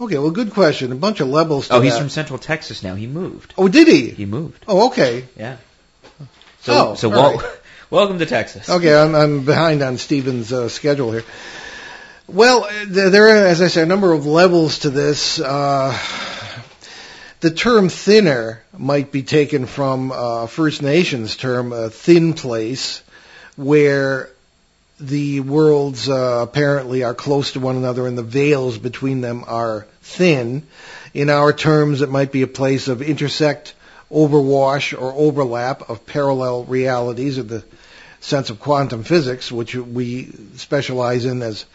Okay, 0.00 0.18
well, 0.18 0.30
good 0.30 0.52
question. 0.52 0.92
A 0.92 0.96
bunch 0.96 1.18
of 1.20 1.28
levels 1.28 1.68
to 1.68 1.74
Oh, 1.74 1.80
he's 1.80 1.94
that. 1.94 1.98
from 2.00 2.08
Central 2.10 2.38
Texas 2.38 2.82
now. 2.84 2.94
He 2.94 3.06
moved. 3.08 3.54
Oh, 3.58 3.66
did 3.68 3.88
he? 3.88 4.10
He 4.10 4.26
moved. 4.26 4.64
Oh, 4.68 4.86
okay. 4.88 5.24
Yeah. 5.36 5.56
So, 6.62 6.90
Oh, 6.90 6.94
so 6.94 7.08
wel- 7.08 7.36
right. 7.38 7.46
welcome 7.90 8.18
to 8.20 8.26
Texas. 8.26 8.68
Okay, 8.70 8.94
I'm, 8.94 9.14
I'm 9.14 9.44
behind 9.44 9.82
on 9.82 9.98
Stephen's 9.98 10.52
uh, 10.52 10.68
schedule 10.68 11.10
here. 11.12 11.24
Well, 12.26 12.66
there, 12.86 13.28
are, 13.28 13.46
as 13.46 13.60
I 13.60 13.68
say, 13.68 13.82
a 13.82 13.86
number 13.86 14.10
of 14.14 14.24
levels 14.24 14.78
to 14.80 14.90
this. 14.90 15.38
Uh, 15.38 15.96
the 17.40 17.50
term 17.50 17.90
thinner 17.90 18.62
might 18.76 19.12
be 19.12 19.22
taken 19.22 19.66
from 19.66 20.10
uh, 20.10 20.46
First 20.46 20.80
Nations 20.80 21.36
term, 21.36 21.74
a 21.74 21.90
thin 21.90 22.32
place, 22.32 23.02
where 23.56 24.30
the 24.98 25.40
worlds 25.40 26.08
uh, 26.08 26.40
apparently 26.48 27.02
are 27.02 27.12
close 27.12 27.52
to 27.52 27.60
one 27.60 27.76
another 27.76 28.06
and 28.06 28.16
the 28.16 28.22
veils 28.22 28.78
between 28.78 29.20
them 29.20 29.44
are 29.46 29.86
thin. 30.00 30.66
In 31.12 31.28
our 31.28 31.52
terms, 31.52 32.00
it 32.00 32.08
might 32.08 32.32
be 32.32 32.40
a 32.40 32.46
place 32.46 32.88
of 32.88 33.02
intersect, 33.02 33.74
overwash, 34.10 34.98
or 34.98 35.12
overlap 35.12 35.90
of 35.90 36.06
parallel 36.06 36.64
realities 36.64 37.36
in 37.36 37.48
the 37.48 37.62
sense 38.20 38.48
of 38.48 38.60
quantum 38.60 39.04
physics, 39.04 39.52
which 39.52 39.74
we 39.76 40.32
specialize 40.56 41.26
in 41.26 41.42
as 41.42 41.66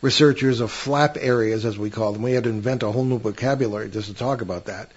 researchers 0.00 0.60
of 0.60 0.70
flap 0.70 1.16
areas, 1.20 1.64
as 1.64 1.78
we 1.78 1.90
call 1.90 2.12
them. 2.12 2.22
We 2.22 2.32
had 2.32 2.44
to 2.44 2.50
invent 2.50 2.82
a 2.82 2.90
whole 2.90 3.04
new 3.04 3.18
vocabulary 3.18 3.90
just 3.90 4.08
to 4.08 4.14
talk 4.14 4.40
about 4.40 4.66
that. 4.66 4.90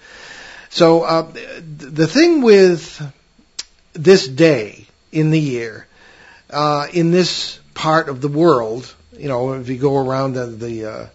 So 0.69 1.03
uh, 1.03 1.31
the 1.31 2.07
thing 2.07 2.41
with 2.41 3.01
this 3.93 4.27
day 4.27 4.85
in 5.11 5.31
the 5.31 5.39
year, 5.39 5.87
uh, 6.49 6.87
in 6.93 7.11
this 7.11 7.59
part 7.73 8.09
of 8.09 8.21
the 8.21 8.27
world, 8.27 8.93
you 9.17 9.27
know, 9.27 9.53
if 9.53 9.69
you 9.69 9.77
go 9.77 9.97
around 9.97 10.33
the, 10.33 10.45
the 10.45 10.85
uh, 10.85 11.05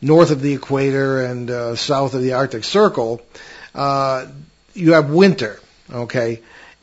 north 0.00 0.30
of 0.30 0.40
the 0.40 0.54
equator 0.54 1.24
and 1.24 1.50
uh, 1.50 1.76
south 1.76 2.14
of 2.14 2.22
the 2.22 2.32
Arctic 2.34 2.64
Circle, 2.64 3.20
uh, 3.74 4.26
you 4.74 4.92
have 4.92 5.10
winter, 5.10 5.60
okay? 5.90 6.40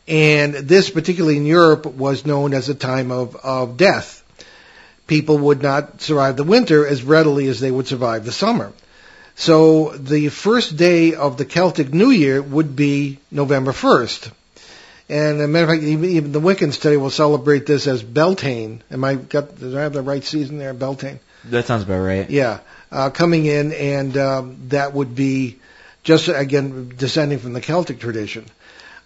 And 0.07 0.53
this, 0.53 0.89
particularly 0.89 1.37
in 1.37 1.45
Europe, 1.45 1.85
was 1.85 2.25
known 2.25 2.53
as 2.53 2.69
a 2.69 2.75
time 2.75 3.11
of, 3.11 3.35
of 3.35 3.77
death. 3.77 4.18
People 5.09 5.39
would 5.39 5.63
not 5.63 6.01
survive 6.01 6.37
the 6.37 6.43
winter 6.43 6.85
as 6.85 7.01
readily 7.01 7.47
as 7.47 7.59
they 7.59 7.71
would 7.71 7.87
survive 7.87 8.25
the 8.25 8.31
summer. 8.31 8.71
So 9.35 9.89
the 9.97 10.29
first 10.29 10.77
day 10.77 11.15
of 11.15 11.35
the 11.35 11.45
Celtic 11.45 11.91
New 11.91 12.11
Year 12.11 12.39
would 12.43 12.75
be 12.75 13.17
November 13.31 13.71
1st. 13.71 14.31
And 15.09 15.39
as 15.39 15.45
a 15.45 15.47
matter 15.47 15.63
of 15.63 15.71
fact, 15.71 15.83
even, 15.83 16.31
the 16.31 16.39
Wiccans 16.39 16.79
today 16.79 16.97
will 16.97 17.09
celebrate 17.09 17.65
this 17.65 17.87
as 17.87 18.03
Beltane. 18.03 18.83
Am 18.91 19.03
I 19.03 19.15
got? 19.15 19.59
Did 19.59 19.75
I 19.75 19.81
have 19.81 19.93
the 19.93 20.03
right 20.03 20.23
season 20.23 20.59
there? 20.59 20.75
Beltane. 20.75 21.19
That 21.45 21.65
sounds 21.65 21.81
about 21.81 22.01
right. 22.01 22.29
Yeah, 22.29 22.59
uh, 22.91 23.09
coming 23.09 23.47
in, 23.47 23.71
and 23.71 24.15
um, 24.15 24.67
that 24.69 24.93
would 24.93 25.15
be 25.15 25.57
just 26.03 26.27
again 26.27 26.93
descending 26.95 27.39
from 27.39 27.53
the 27.53 27.61
Celtic 27.61 27.99
tradition. 27.99 28.45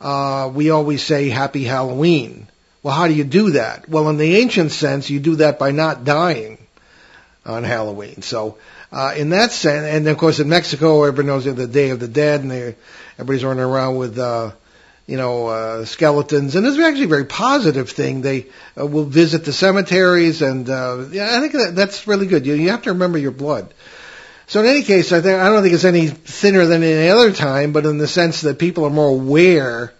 Uh, 0.01 0.51
we 0.53 0.69
always 0.69 1.01
say 1.01 1.29
Happy 1.29 1.63
Halloween. 1.63 2.49
Well, 2.83 2.93
how 2.93 3.07
do 3.07 3.13
you 3.13 3.23
do 3.23 3.51
that? 3.51 3.87
Well, 3.87 4.09
in 4.09 4.17
the 4.17 4.35
ancient 4.35 4.71
sense, 4.71 5.09
you 5.09 5.21
do 5.21 5.37
that 5.37 5.57
by 5.57 5.71
not 5.71 6.03
dying 6.03 6.57
on 7.45 7.63
Halloween. 7.63 8.21
So, 8.21 8.57
uh, 8.91 9.13
in 9.15 9.29
that 9.29 9.51
sense, 9.51 9.87
and 9.87 10.07
of 10.07 10.17
course 10.17 10.39
in 10.39 10.49
Mexico, 10.49 11.03
everybody 11.03 11.27
knows 11.27 11.45
the 11.45 11.65
Day 11.65 11.91
of 11.91 12.01
the 12.01 12.09
Dead, 12.09 12.41
and 12.41 12.75
everybody's 13.13 13.43
running 13.43 13.63
around 13.63 13.95
with, 13.95 14.19
uh, 14.19 14.51
you 15.07 15.15
know, 15.15 15.47
uh, 15.47 15.85
skeletons, 15.85 16.55
and 16.55 16.67
it's 16.67 16.77
actually 16.77 17.05
a 17.05 17.07
very 17.07 17.25
positive 17.25 17.89
thing. 17.89 18.21
They 18.21 18.47
uh, 18.77 18.85
will 18.85 19.05
visit 19.05 19.45
the 19.45 19.53
cemeteries, 19.53 20.41
and 20.41 20.69
uh, 20.69 21.05
yeah, 21.09 21.37
I 21.37 21.39
think 21.39 21.53
that, 21.53 21.75
that's 21.75 22.05
really 22.05 22.27
good. 22.27 22.45
You, 22.45 22.53
you 22.53 22.69
have 22.69 22.83
to 22.83 22.91
remember 22.91 23.17
your 23.17 23.31
blood. 23.31 23.73
So 24.47 24.59
in 24.59 24.65
any 24.65 24.83
case, 24.83 25.13
I 25.13 25.21
think 25.21 25.39
I 25.39 25.49
don't 25.49 25.63
think 25.63 25.73
it's 25.73 25.85
any 25.85 26.07
thinner 26.07 26.65
than 26.65 26.83
any 26.83 27.07
other 27.09 27.31
time, 27.31 27.71
but 27.71 27.85
in 27.85 27.97
the 27.97 28.07
sense 28.07 28.41
that 28.41 28.59
people 28.59 28.85
are 28.85 28.89
more 28.89 29.09
aware 29.09 29.93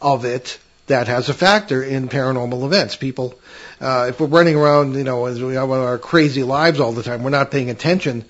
of 0.00 0.24
it, 0.24 0.58
that 0.86 1.08
has 1.08 1.28
a 1.28 1.34
factor 1.34 1.82
in 1.82 2.08
paranormal 2.08 2.64
events. 2.64 2.96
People, 2.96 3.34
uh, 3.80 4.06
if 4.10 4.20
we're 4.20 4.26
running 4.26 4.56
around, 4.56 4.94
you 4.94 5.04
know, 5.04 5.26
as 5.26 5.42
we 5.42 5.54
have 5.54 5.70
our 5.70 5.98
crazy 5.98 6.42
lives 6.42 6.80
all 6.80 6.92
the 6.92 7.02
time, 7.02 7.22
we're 7.22 7.30
not 7.30 7.50
paying 7.50 7.70
attention 7.70 8.24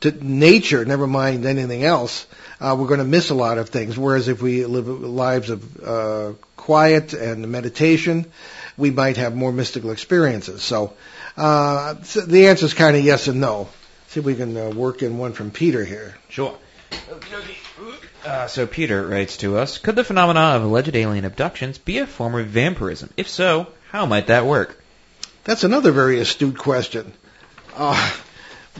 to 0.00 0.10
nature, 0.24 0.84
never 0.84 1.06
mind 1.06 1.44
anything 1.46 1.82
else. 1.82 2.26
Uh, 2.60 2.76
we're 2.78 2.86
going 2.86 2.98
to 3.00 3.04
miss 3.04 3.30
a 3.30 3.34
lot 3.34 3.58
of 3.58 3.68
things. 3.68 3.98
Whereas 3.98 4.28
if 4.28 4.40
we 4.40 4.64
live 4.64 4.88
lives 4.88 5.50
of 5.50 5.82
uh, 5.82 6.32
quiet 6.56 7.12
and 7.12 7.50
meditation, 7.50 8.26
we 8.76 8.90
might 8.90 9.16
have 9.16 9.34
more 9.34 9.52
mystical 9.52 9.90
experiences. 9.90 10.62
So, 10.62 10.94
uh, 11.36 12.02
so 12.02 12.20
the 12.20 12.48
answer 12.48 12.66
is 12.66 12.74
kind 12.74 12.96
of 12.96 13.04
yes 13.04 13.28
and 13.28 13.40
no. 13.40 13.68
See 14.08 14.20
if 14.20 14.26
we 14.26 14.34
can 14.34 14.56
uh, 14.56 14.70
work 14.70 15.02
in 15.02 15.18
one 15.18 15.32
from 15.32 15.50
Peter 15.50 15.84
here. 15.84 16.16
Sure. 16.28 16.56
Uh, 18.26 18.48
so 18.48 18.66
Peter 18.66 19.06
writes 19.06 19.36
to 19.36 19.56
us, 19.56 19.78
could 19.78 19.94
the 19.94 20.02
phenomena 20.02 20.56
of 20.56 20.64
alleged 20.64 20.96
alien 20.96 21.24
abductions 21.24 21.78
be 21.78 21.98
a 21.98 22.08
form 22.08 22.34
of 22.34 22.48
vampirism? 22.48 23.08
If 23.16 23.28
so, 23.28 23.68
how 23.92 24.04
might 24.04 24.26
that 24.26 24.44
work? 24.44 24.82
That's 25.44 25.62
another 25.62 25.92
very 25.92 26.18
astute 26.18 26.58
question. 26.58 27.12
Uh, 27.76 28.12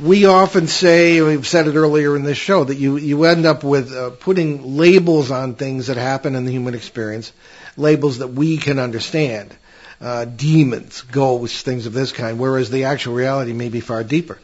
we 0.03 0.26
often 0.26 0.66
say, 0.66 1.22
we've 1.22 1.47
said 1.47 1.68
it 1.68 1.76
earlier 1.76 2.16
in 2.16 2.24
this 2.24 2.36
show, 2.36 2.64
that 2.64 2.74
you, 2.74 2.97
you 2.97 3.22
end 3.22 3.47
up 3.47 3.62
with 3.62 3.94
uh, 3.94 4.11
putting 4.11 4.76
labels 4.76 5.30
on 5.30 5.55
things 5.55 5.86
that 5.86 5.97
happen 5.97 6.34
in 6.34 6.44
the 6.44 6.51
human 6.51 6.74
experience, 6.74 7.32
labels 7.76 8.18
that 8.18 8.28
we 8.28 8.57
can 8.57 8.80
understand. 8.80 9.55
Uh, 10.01 10.24
demons, 10.24 11.03
ghosts, 11.03 11.62
things 11.62 11.86
of 11.86 11.92
this 11.92 12.11
kind, 12.11 12.38
whereas 12.38 12.68
the 12.68 12.84
actual 12.84 13.14
reality 13.14 13.53
may 13.53 13.68
be 13.68 13.80
far 13.80 14.03
deeper. 14.03 14.38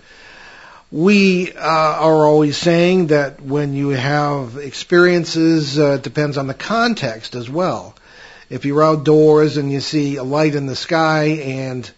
We 0.93 1.51
uh, 1.51 1.59
are 1.59 2.27
always 2.27 2.59
saying 2.59 3.07
that 3.07 3.41
when 3.41 3.73
you 3.73 3.89
have 3.89 4.59
experiences, 4.59 5.79
uh, 5.79 5.93
it 5.93 6.03
depends 6.03 6.37
on 6.37 6.49
the 6.49 6.55
context 6.55 7.35
as 7.35 7.49
well. 7.49 7.95
If 8.51 8.67
you're 8.67 8.83
outdoors 8.83 9.57
and 9.57 9.73
you 9.73 9.81
see 9.81 10.17
a 10.17 10.23
light 10.23 10.55
in 10.55 10.67
the 10.67 10.77
sky 10.77 11.25
and 11.25 11.91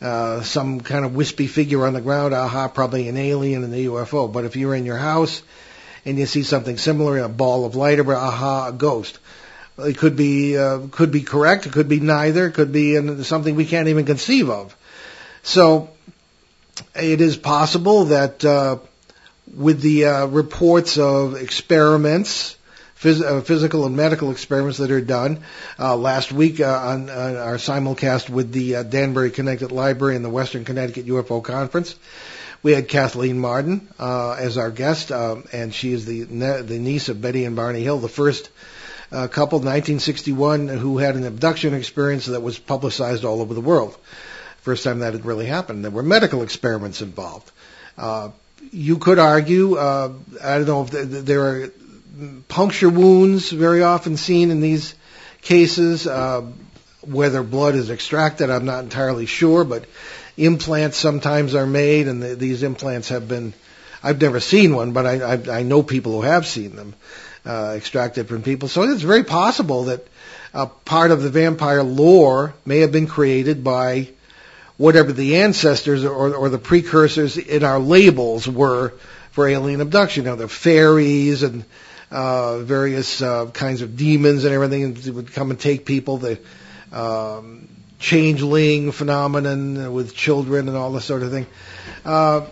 uh, 0.00 0.42
some 0.42 0.80
kind 0.80 1.04
of 1.04 1.14
wispy 1.14 1.46
figure 1.46 1.86
on 1.86 1.92
the 1.92 2.00
ground, 2.00 2.34
aha, 2.34 2.66
probably 2.66 3.08
an 3.08 3.16
alien 3.16 3.62
in 3.62 3.70
the 3.70 3.86
UFO. 3.86 4.32
But 4.32 4.44
if 4.44 4.56
you're 4.56 4.74
in 4.74 4.86
your 4.86 4.96
house 4.96 5.40
and 6.04 6.18
you 6.18 6.26
see 6.26 6.42
something 6.42 6.78
similar, 6.78 7.18
a 7.18 7.28
ball 7.28 7.64
of 7.64 7.76
light, 7.76 8.00
or 8.00 8.12
aha, 8.12 8.70
a 8.70 8.72
ghost. 8.72 9.20
It 9.78 9.98
could 9.98 10.16
be 10.16 10.58
uh, 10.58 10.88
could 10.90 11.12
be 11.12 11.22
correct. 11.22 11.66
It 11.66 11.72
could 11.72 11.88
be 11.88 12.00
neither. 12.00 12.48
It 12.48 12.54
could 12.54 12.72
be 12.72 12.96
in 12.96 13.22
something 13.22 13.54
we 13.54 13.66
can't 13.66 13.86
even 13.86 14.04
conceive 14.04 14.50
of. 14.50 14.76
So 15.44 15.91
it 16.94 17.20
is 17.20 17.36
possible 17.36 18.06
that 18.06 18.44
uh, 18.44 18.78
with 19.54 19.80
the 19.80 20.06
uh, 20.06 20.26
reports 20.26 20.98
of 20.98 21.36
experiments, 21.36 22.56
phys- 22.98 23.22
uh, 23.22 23.40
physical 23.42 23.86
and 23.86 23.96
medical 23.96 24.30
experiments 24.30 24.78
that 24.78 24.90
are 24.90 25.00
done, 25.00 25.42
uh, 25.78 25.96
last 25.96 26.32
week 26.32 26.60
uh, 26.60 26.64
on, 26.64 27.10
on 27.10 27.36
our 27.36 27.56
simulcast 27.56 28.30
with 28.30 28.52
the 28.52 28.76
uh, 28.76 28.82
Danbury 28.82 29.30
Connecticut 29.30 29.72
Library 29.72 30.16
and 30.16 30.24
the 30.24 30.30
Western 30.30 30.64
Connecticut 30.64 31.06
UFO 31.06 31.42
Conference, 31.42 31.96
we 32.62 32.72
had 32.72 32.88
Kathleen 32.88 33.38
Martin 33.38 33.88
as 33.98 34.56
our 34.56 34.70
guest, 34.70 35.10
um, 35.10 35.44
and 35.52 35.74
she 35.74 35.92
is 35.92 36.06
the 36.06 36.26
ne- 36.30 36.62
the 36.62 36.78
niece 36.78 37.08
of 37.08 37.20
Betty 37.20 37.44
and 37.44 37.56
Barney 37.56 37.82
Hill, 37.82 37.98
the 37.98 38.08
first 38.08 38.50
couple, 39.10 39.58
1961, 39.58 40.68
who 40.68 40.98
had 40.98 41.16
an 41.16 41.24
abduction 41.24 41.74
experience 41.74 42.26
that 42.26 42.40
was 42.40 42.60
publicized 42.60 43.24
all 43.24 43.40
over 43.40 43.52
the 43.52 43.60
world. 43.60 43.96
First 44.62 44.84
time 44.84 45.00
that 45.00 45.12
had 45.12 45.26
really 45.26 45.46
happened. 45.46 45.84
There 45.84 45.90
were 45.90 46.02
medical 46.04 46.42
experiments 46.42 47.02
involved. 47.02 47.50
Uh, 47.98 48.30
you 48.70 48.98
could 48.98 49.18
argue, 49.18 49.74
uh, 49.74 50.12
I 50.42 50.58
don't 50.58 50.66
know 50.66 50.82
if 50.82 50.90
th- 50.90 51.10
th- 51.10 51.24
there 51.24 51.42
are 51.42 51.72
puncture 52.46 52.88
wounds 52.88 53.50
very 53.50 53.82
often 53.82 54.16
seen 54.16 54.50
in 54.52 54.60
these 54.60 54.94
cases. 55.40 56.06
Uh, 56.06 56.42
whether 57.00 57.42
blood 57.42 57.74
is 57.74 57.90
extracted, 57.90 58.50
I'm 58.50 58.64
not 58.64 58.84
entirely 58.84 59.26
sure, 59.26 59.64
but 59.64 59.84
implants 60.36 60.96
sometimes 60.96 61.56
are 61.56 61.66
made, 61.66 62.06
and 62.06 62.22
the, 62.22 62.36
these 62.36 62.62
implants 62.62 63.08
have 63.08 63.26
been. 63.26 63.54
I've 64.00 64.20
never 64.20 64.38
seen 64.40 64.74
one, 64.74 64.92
but 64.92 65.06
I, 65.06 65.34
I, 65.34 65.58
I 65.58 65.62
know 65.62 65.82
people 65.82 66.12
who 66.12 66.22
have 66.22 66.46
seen 66.46 66.76
them 66.76 66.94
uh, 67.44 67.74
extracted 67.76 68.28
from 68.28 68.42
people. 68.42 68.68
So 68.68 68.82
it's 68.82 69.02
very 69.02 69.24
possible 69.24 69.84
that 69.84 70.06
part 70.84 71.10
of 71.10 71.22
the 71.22 71.30
vampire 71.30 71.82
lore 71.82 72.54
may 72.64 72.78
have 72.78 72.92
been 72.92 73.06
created 73.06 73.64
by 73.64 74.08
whatever 74.82 75.12
the 75.12 75.36
ancestors 75.36 76.04
or, 76.04 76.34
or 76.34 76.48
the 76.48 76.58
precursors 76.58 77.38
in 77.38 77.62
our 77.62 77.78
labels 77.78 78.48
were 78.48 78.92
for 79.30 79.46
alien 79.46 79.80
abduction. 79.80 80.24
You 80.24 80.30
know, 80.30 80.36
the 80.36 80.48
fairies 80.48 81.44
and 81.44 81.64
uh, 82.10 82.58
various 82.58 83.22
uh, 83.22 83.46
kinds 83.52 83.82
of 83.82 83.96
demons 83.96 84.44
and 84.44 84.52
everything 84.52 85.14
would 85.14 85.32
come 85.32 85.52
and 85.52 85.60
take 85.60 85.86
people. 85.86 86.18
The 86.18 86.40
um, 86.90 87.68
changeling 88.00 88.90
phenomenon 88.90 89.94
with 89.94 90.16
children 90.16 90.66
and 90.66 90.76
all 90.76 90.90
this 90.90 91.04
sort 91.04 91.22
of 91.22 91.30
thing. 91.30 91.46
Uh, 92.04 92.46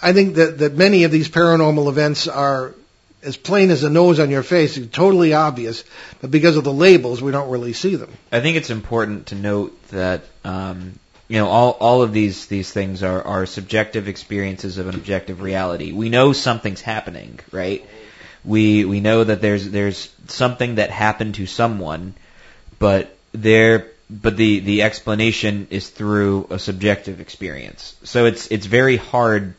I 0.00 0.12
think 0.12 0.36
that, 0.36 0.58
that 0.58 0.74
many 0.74 1.02
of 1.02 1.10
these 1.10 1.28
paranormal 1.28 1.88
events 1.88 2.28
are 2.28 2.72
as 3.24 3.36
plain 3.36 3.70
as 3.70 3.80
the 3.80 3.90
nose 3.90 4.20
on 4.20 4.30
your 4.30 4.44
face, 4.44 4.78
totally 4.92 5.32
obvious, 5.32 5.82
but 6.20 6.30
because 6.30 6.56
of 6.56 6.62
the 6.62 6.72
labels, 6.72 7.20
we 7.20 7.32
don't 7.32 7.50
really 7.50 7.72
see 7.72 7.96
them. 7.96 8.12
I 8.30 8.40
think 8.40 8.58
it's 8.58 8.70
important 8.70 9.28
to 9.28 9.34
note 9.34 9.88
that 9.88 10.22
um, 10.44 11.00
you 11.34 11.40
know 11.40 11.48
all 11.48 11.72
all 11.80 12.02
of 12.02 12.12
these 12.12 12.46
these 12.46 12.70
things 12.70 13.02
are 13.02 13.20
are 13.20 13.44
subjective 13.44 14.06
experiences 14.06 14.78
of 14.78 14.86
an 14.86 14.94
objective 14.94 15.40
reality. 15.42 15.90
We 15.90 16.08
know 16.08 16.32
something's 16.32 16.80
happening, 16.80 17.40
right? 17.50 17.84
We 18.44 18.84
we 18.84 19.00
know 19.00 19.24
that 19.24 19.40
there's 19.40 19.68
there's 19.68 20.14
something 20.28 20.76
that 20.76 20.90
happened 20.90 21.34
to 21.34 21.46
someone, 21.46 22.14
but 22.78 23.16
there 23.32 23.88
but 24.08 24.36
the 24.36 24.60
the 24.60 24.82
explanation 24.82 25.66
is 25.70 25.88
through 25.88 26.46
a 26.50 26.58
subjective 26.60 27.18
experience. 27.20 27.96
So 28.04 28.26
it's 28.26 28.46
it's 28.52 28.66
very 28.66 28.96
hard 28.96 29.54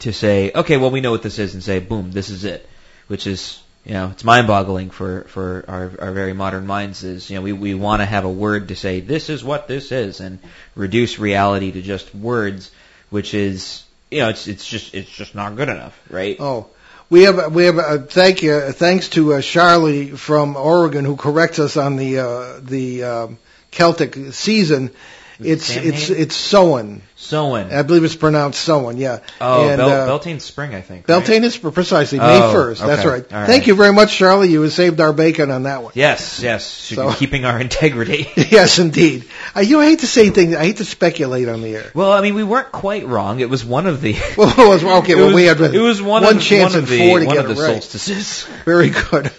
to 0.00 0.12
say, 0.12 0.50
okay, 0.52 0.76
well 0.76 0.90
we 0.90 1.00
know 1.00 1.12
what 1.12 1.22
this 1.22 1.38
is, 1.38 1.54
and 1.54 1.62
say, 1.62 1.78
boom, 1.78 2.10
this 2.10 2.30
is 2.30 2.42
it, 2.42 2.68
which 3.06 3.28
is 3.28 3.62
you 3.86 3.92
know 3.92 4.10
it's 4.10 4.24
mind-boggling 4.24 4.90
for 4.90 5.22
for 5.28 5.64
our 5.68 5.92
our 6.00 6.12
very 6.12 6.32
modern 6.32 6.66
minds. 6.66 7.04
Is 7.04 7.30
you 7.30 7.36
know 7.36 7.42
we 7.42 7.52
we 7.52 7.74
want 7.74 8.02
to 8.02 8.06
have 8.06 8.24
a 8.24 8.30
word 8.30 8.68
to 8.68 8.76
say 8.76 9.00
this 9.00 9.30
is 9.30 9.44
what 9.44 9.68
this 9.68 9.92
is, 9.92 10.20
and 10.20 10.40
reduce 10.74 11.20
reality 11.20 11.70
to 11.70 11.82
just 11.82 12.12
words, 12.12 12.72
which 13.10 13.32
is 13.32 13.84
you 14.10 14.18
know 14.18 14.28
it's 14.28 14.48
it's 14.48 14.66
just 14.66 14.92
it's 14.92 15.10
just 15.10 15.36
not 15.36 15.54
good 15.56 15.68
enough, 15.68 15.98
right? 16.10 16.36
Oh. 16.40 16.66
We 17.08 17.22
have 17.22 17.54
we 17.54 17.66
have 17.66 17.78
a 17.78 17.98
thank 18.00 18.42
you 18.42 18.72
thanks 18.72 19.10
to 19.10 19.34
uh, 19.34 19.40
Charlie 19.40 20.10
from 20.10 20.56
Oregon 20.56 21.04
who 21.04 21.14
corrects 21.14 21.60
us 21.60 21.76
on 21.76 21.94
the 21.94 22.18
uh, 22.18 22.58
the 22.60 23.04
um, 23.04 23.38
Celtic 23.70 24.16
season. 24.32 24.90
It's 25.38 25.74
it's 25.76 26.08
it's 26.10 26.34
Samhain. 26.34 27.02
Samhain. 27.16 27.72
I 27.72 27.82
believe 27.82 28.04
it's 28.04 28.16
pronounced 28.16 28.66
Sowen. 28.66 28.98
Yeah. 28.98 29.20
Oh, 29.40 29.68
and, 29.68 29.76
Bel- 29.78 29.88
uh, 29.90 30.06
Beltane 30.06 30.40
Spring, 30.40 30.74
I 30.74 30.80
think. 30.80 31.08
right? 31.08 31.18
Beltane 31.18 31.44
is 31.44 31.56
precisely 31.58 32.18
May 32.18 32.38
Oh, 32.40 32.54
1st. 32.54 32.86
That's 32.86 33.00
okay. 33.00 33.08
right. 33.08 33.26
Thank 33.46 33.66
you 33.66 33.74
very 33.74 33.92
much, 33.92 34.16
Charlie. 34.16 34.48
You 34.50 34.62
have 34.62 34.72
saved 34.72 35.00
our 35.00 35.12
bacon 35.12 35.50
on 35.50 35.64
that 35.64 35.82
one. 35.82 35.92
Yes, 35.94 36.40
yes. 36.40 36.64
So- 36.64 37.12
keeping 37.18 37.44
our 37.44 37.60
integrity. 37.60 38.28
yes, 38.36 38.78
indeed. 38.78 39.24
Uh, 39.54 39.60
you 39.60 39.76
know, 39.76 39.80
I 39.80 39.86
hate 39.86 39.98
to 40.00 40.06
say 40.06 40.30
things. 40.30 40.54
I 40.54 40.64
hate 40.64 40.76
to 40.78 40.84
speculate 40.84 41.48
on 41.48 41.60
the 41.62 41.74
air. 41.76 41.90
well, 41.94 42.12
I 42.12 42.20
mean, 42.22 42.34
we 42.34 42.44
weren't 42.44 42.72
quite 42.72 43.06
wrong. 43.06 43.40
It 43.40 43.50
was 43.50 43.64
one 43.64 43.86
of 43.86 44.00
the. 44.00 44.14
Well, 44.36 44.50
it 44.50 44.68
was, 44.68 44.84
okay, 44.84 45.12
it 45.12 45.16
well, 45.16 45.26
was, 45.26 45.34
we 45.34 45.44
had 45.44 45.60
it 45.60 45.80
was 45.80 46.00
one, 46.00 46.22
one 46.22 46.36
of, 46.36 46.42
chance 46.42 46.72
one 46.72 46.78
in 46.78 46.84
of 46.84 46.90
the, 46.90 46.98
four 47.08 47.20
to 47.20 47.26
one 47.26 47.34
get 47.36 47.44
of 47.46 47.50
it 47.50 47.54
the 47.56 47.62
right. 47.62 47.72
solstices. 47.82 48.44
Very 48.64 48.90
good. 48.90 49.30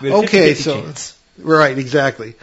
We 0.00 0.10
had 0.10 0.14
a 0.20 0.22
Okay, 0.24 0.54
so 0.54 0.82
chance. 0.82 1.18
right, 1.38 1.76
exactly. 1.78 2.34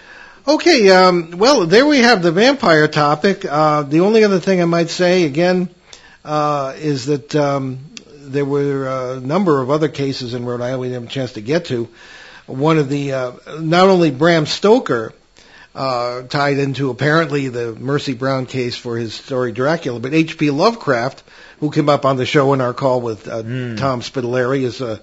Okay, 0.50 0.90
um, 0.90 1.38
well, 1.38 1.68
there 1.68 1.86
we 1.86 2.00
have 2.00 2.24
the 2.24 2.32
vampire 2.32 2.88
topic. 2.88 3.46
Uh, 3.46 3.84
the 3.84 4.00
only 4.00 4.24
other 4.24 4.40
thing 4.40 4.60
I 4.60 4.66
might 4.66 4.90
say 4.90 5.26
again 5.26 5.70
uh, 6.26 6.74
is 6.76 7.06
that 7.06 7.36
um, 7.36 7.78
there 8.08 8.46
were 8.46 8.88
a 8.88 9.20
number 9.20 9.62
of 9.62 9.70
other 9.70 9.90
cases 9.90 10.34
in 10.34 10.46
Rhode 10.46 10.62
Island 10.62 10.82
we 10.82 10.88
didn't 10.88 11.04
have 11.04 11.12
a 11.12 11.14
chance 11.14 11.34
to 11.34 11.42
get 11.42 11.66
to. 11.66 11.88
One 12.48 12.80
of 12.80 12.90
the 12.90 13.14
uh, 13.14 13.32
not 13.60 13.90
only 13.90 14.10
Bram 14.10 14.48
Stoker 14.48 15.14
uh, 15.76 16.24
tied 16.24 16.58
into 16.58 16.90
apparently 16.90 17.50
the 17.50 17.76
Mercy 17.76 18.16
Brown 18.16 18.48
case 18.48 18.76
for 18.76 18.98
his 18.98 19.14
story 19.14 19.52
Dracula, 19.52 20.00
but 20.00 20.16
H.P. 20.16 20.50
Lovecraft, 20.50 21.22
who 21.60 21.70
came 21.70 21.90
up 21.90 22.06
on 22.06 22.18
the 22.18 22.26
show 22.26 22.54
in 22.54 22.62
our 22.62 22.74
call 22.74 23.02
with 23.02 23.28
uh, 23.28 23.44
Tom 23.44 24.02
Spitaleri, 24.02 24.64
is 24.64 24.82
a, 24.82 25.00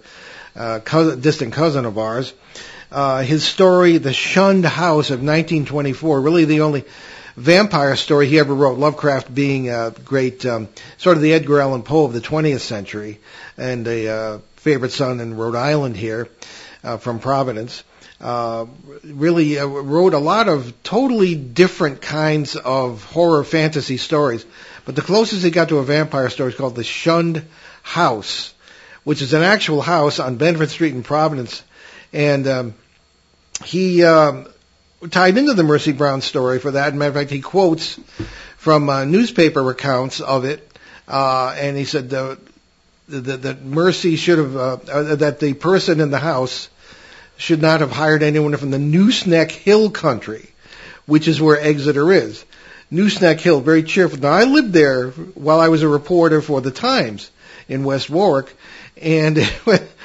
a 0.56 0.80
cousin, 0.80 1.20
distant 1.20 1.52
cousin 1.52 1.84
of 1.84 1.98
ours. 1.98 2.32
Uh, 2.32 2.75
his 3.22 3.44
story, 3.44 3.98
The 3.98 4.12
Shunned 4.12 4.64
House 4.64 5.10
of 5.10 5.20
1924, 5.20 6.20
really 6.20 6.44
the 6.44 6.62
only 6.62 6.84
vampire 7.36 7.94
story 7.96 8.26
he 8.26 8.38
ever 8.38 8.54
wrote. 8.54 8.78
Lovecraft 8.78 9.34
being 9.34 9.68
a 9.70 9.92
great, 10.04 10.46
um, 10.46 10.68
sort 10.96 11.16
of 11.16 11.22
the 11.22 11.34
Edgar 11.34 11.60
Allan 11.60 11.82
Poe 11.82 12.04
of 12.04 12.12
the 12.12 12.20
20th 12.20 12.60
century, 12.60 13.20
and 13.58 13.86
a 13.86 14.08
uh, 14.08 14.38
favorite 14.56 14.92
son 14.92 15.20
in 15.20 15.36
Rhode 15.36 15.54
Island 15.54 15.96
here 15.96 16.28
uh, 16.82 16.96
from 16.96 17.18
Providence. 17.18 17.84
Uh, 18.18 18.64
really 19.04 19.58
uh, 19.58 19.66
wrote 19.66 20.14
a 20.14 20.18
lot 20.18 20.48
of 20.48 20.82
totally 20.82 21.34
different 21.34 22.00
kinds 22.00 22.56
of 22.56 23.04
horror 23.04 23.44
fantasy 23.44 23.98
stories. 23.98 24.46
But 24.86 24.96
the 24.96 25.02
closest 25.02 25.44
he 25.44 25.50
got 25.50 25.68
to 25.68 25.78
a 25.78 25.84
vampire 25.84 26.30
story 26.30 26.52
is 26.52 26.56
called 26.56 26.76
The 26.76 26.84
Shunned 26.84 27.44
House, 27.82 28.54
which 29.04 29.20
is 29.20 29.34
an 29.34 29.42
actual 29.42 29.82
house 29.82 30.18
on 30.18 30.36
Benefit 30.36 30.70
Street 30.70 30.94
in 30.94 31.02
Providence. 31.02 31.62
And 32.12 32.46
um, 32.46 32.74
he 33.64 34.04
um, 34.04 34.48
tied 35.10 35.38
into 35.38 35.54
the 35.54 35.62
Mercy 35.62 35.92
Brown 35.92 36.20
story 36.20 36.58
for 36.58 36.72
that. 36.72 36.94
Matter 36.94 37.10
of 37.10 37.14
fact, 37.14 37.30
he 37.30 37.40
quotes 37.40 37.98
from 38.56 38.88
uh, 38.88 39.04
newspaper 39.04 39.68
accounts 39.70 40.20
of 40.20 40.44
it, 40.44 40.76
uh, 41.08 41.54
and 41.58 41.76
he 41.76 41.84
said 41.84 42.12
uh, 42.12 42.36
that, 43.08 43.42
that 43.42 43.64
Mercy 43.64 44.16
should 44.16 44.38
have, 44.38 44.56
uh, 44.56 44.78
uh, 44.90 45.14
that 45.16 45.40
the 45.40 45.54
person 45.54 46.00
in 46.00 46.10
the 46.10 46.18
house 46.18 46.68
should 47.36 47.62
not 47.62 47.80
have 47.80 47.92
hired 47.92 48.22
anyone 48.22 48.56
from 48.56 48.70
the 48.70 48.78
Nooseneck 48.78 49.50
Hill 49.50 49.90
country, 49.90 50.48
which 51.04 51.28
is 51.28 51.40
where 51.40 51.60
Exeter 51.60 52.12
is. 52.12 52.44
Nooseneck 52.90 53.40
Hill, 53.40 53.60
very 53.60 53.82
cheerful. 53.82 54.18
Now, 54.18 54.32
I 54.32 54.44
lived 54.44 54.72
there 54.72 55.10
while 55.10 55.60
I 55.60 55.68
was 55.68 55.82
a 55.82 55.88
reporter 55.88 56.40
for 56.40 56.60
the 56.60 56.70
Times 56.70 57.30
in 57.68 57.84
West 57.84 58.08
Warwick, 58.08 58.54
and 59.00 59.36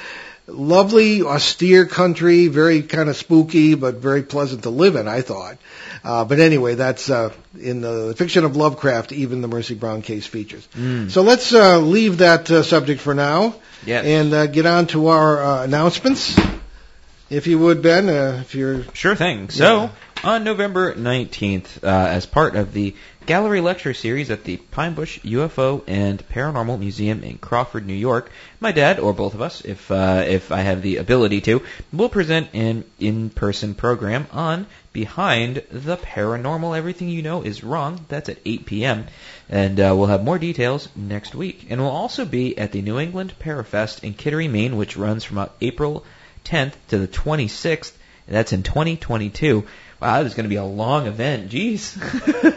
lovely, 0.52 1.22
austere 1.22 1.86
country, 1.86 2.46
very 2.48 2.82
kind 2.82 3.08
of 3.08 3.16
spooky, 3.16 3.74
but 3.74 3.96
very 3.96 4.22
pleasant 4.22 4.62
to 4.64 4.70
live 4.70 4.96
in, 4.96 5.08
I 5.08 5.22
thought. 5.22 5.58
Uh, 6.04 6.24
but 6.24 6.40
anyway, 6.40 6.74
that's 6.74 7.08
uh, 7.10 7.32
in 7.60 7.80
the 7.80 8.14
fiction 8.16 8.44
of 8.44 8.56
Lovecraft, 8.56 9.12
even 9.12 9.40
the 9.40 9.48
Mercy 9.48 9.74
Brown 9.74 10.02
case 10.02 10.26
features. 10.26 10.66
So 11.12 11.22
let's 11.22 11.52
uh, 11.54 11.78
leave 11.78 12.18
that 12.18 12.50
uh, 12.50 12.62
subject 12.62 13.00
for 13.00 13.14
now 13.14 13.54
Yes. 13.86 14.04
and 14.04 14.32
uh, 14.32 14.46
get 14.46 14.66
on 14.66 14.86
to 14.88 15.08
our 15.08 15.42
uh, 15.42 15.64
announcements. 15.64 16.38
If 17.30 17.46
you 17.46 17.58
would, 17.58 17.82
Ben, 17.82 18.08
uh, 18.08 18.38
if 18.42 18.54
you're 18.54 18.84
Sure 18.92 19.14
thing. 19.16 19.48
So, 19.50 19.90
on 20.22 20.44
November 20.44 20.94
19th, 20.94 21.82
uh, 21.82 21.86
as 21.86 22.26
part 22.26 22.56
of 22.56 22.72
the 22.72 22.94
gallery 23.26 23.60
lecture 23.60 23.94
series 23.94 24.30
at 24.30 24.44
the 24.44 24.56
Pine 24.56 24.94
Bush 24.94 25.20
UFO 25.20 25.82
and 25.86 26.26
Paranormal 26.28 26.78
Museum 26.78 27.22
in 27.22 27.38
Crawford, 27.38 27.86
New 27.86 27.94
York, 27.94 28.30
my 28.60 28.72
dad, 28.72 28.98
or 28.98 29.12
both 29.12 29.34
of 29.34 29.40
us, 29.40 29.60
if 29.62 29.90
uh, 29.90 30.24
if 30.26 30.50
I 30.50 30.60
have 30.60 30.82
the 30.82 30.96
ability 30.96 31.40
to, 31.42 31.62
will 31.92 32.08
present 32.08 32.48
an 32.52 32.84
in-person 32.98 33.74
program 33.74 34.26
on 34.32 34.66
Behind 34.92 35.62
the 35.70 35.96
Paranormal. 35.96 36.76
Everything 36.76 37.08
you 37.08 37.22
know 37.22 37.42
is 37.42 37.64
wrong. 37.64 38.04
That's 38.08 38.28
at 38.28 38.38
8 38.44 38.66
p.m. 38.66 39.06
And 39.48 39.78
uh, 39.78 39.94
we'll 39.96 40.06
have 40.06 40.24
more 40.24 40.38
details 40.38 40.88
next 40.96 41.34
week. 41.34 41.66
And 41.70 41.80
we'll 41.80 41.90
also 41.90 42.24
be 42.24 42.58
at 42.58 42.72
the 42.72 42.82
New 42.82 42.98
England 42.98 43.34
Parafest 43.38 44.04
in 44.04 44.14
Kittery, 44.14 44.48
Maine, 44.48 44.76
which 44.76 44.96
runs 44.96 45.24
from 45.24 45.48
April 45.60 46.04
10th 46.44 46.74
to 46.88 46.98
the 46.98 47.08
26th. 47.08 47.92
That's 48.28 48.52
in 48.52 48.62
2022. 48.62 49.66
Wow, 50.02 50.16
that 50.16 50.26
is 50.26 50.34
going 50.34 50.42
to 50.44 50.48
be 50.48 50.56
a 50.56 50.64
long 50.64 51.06
event. 51.06 51.48
Jeez. 51.50 51.96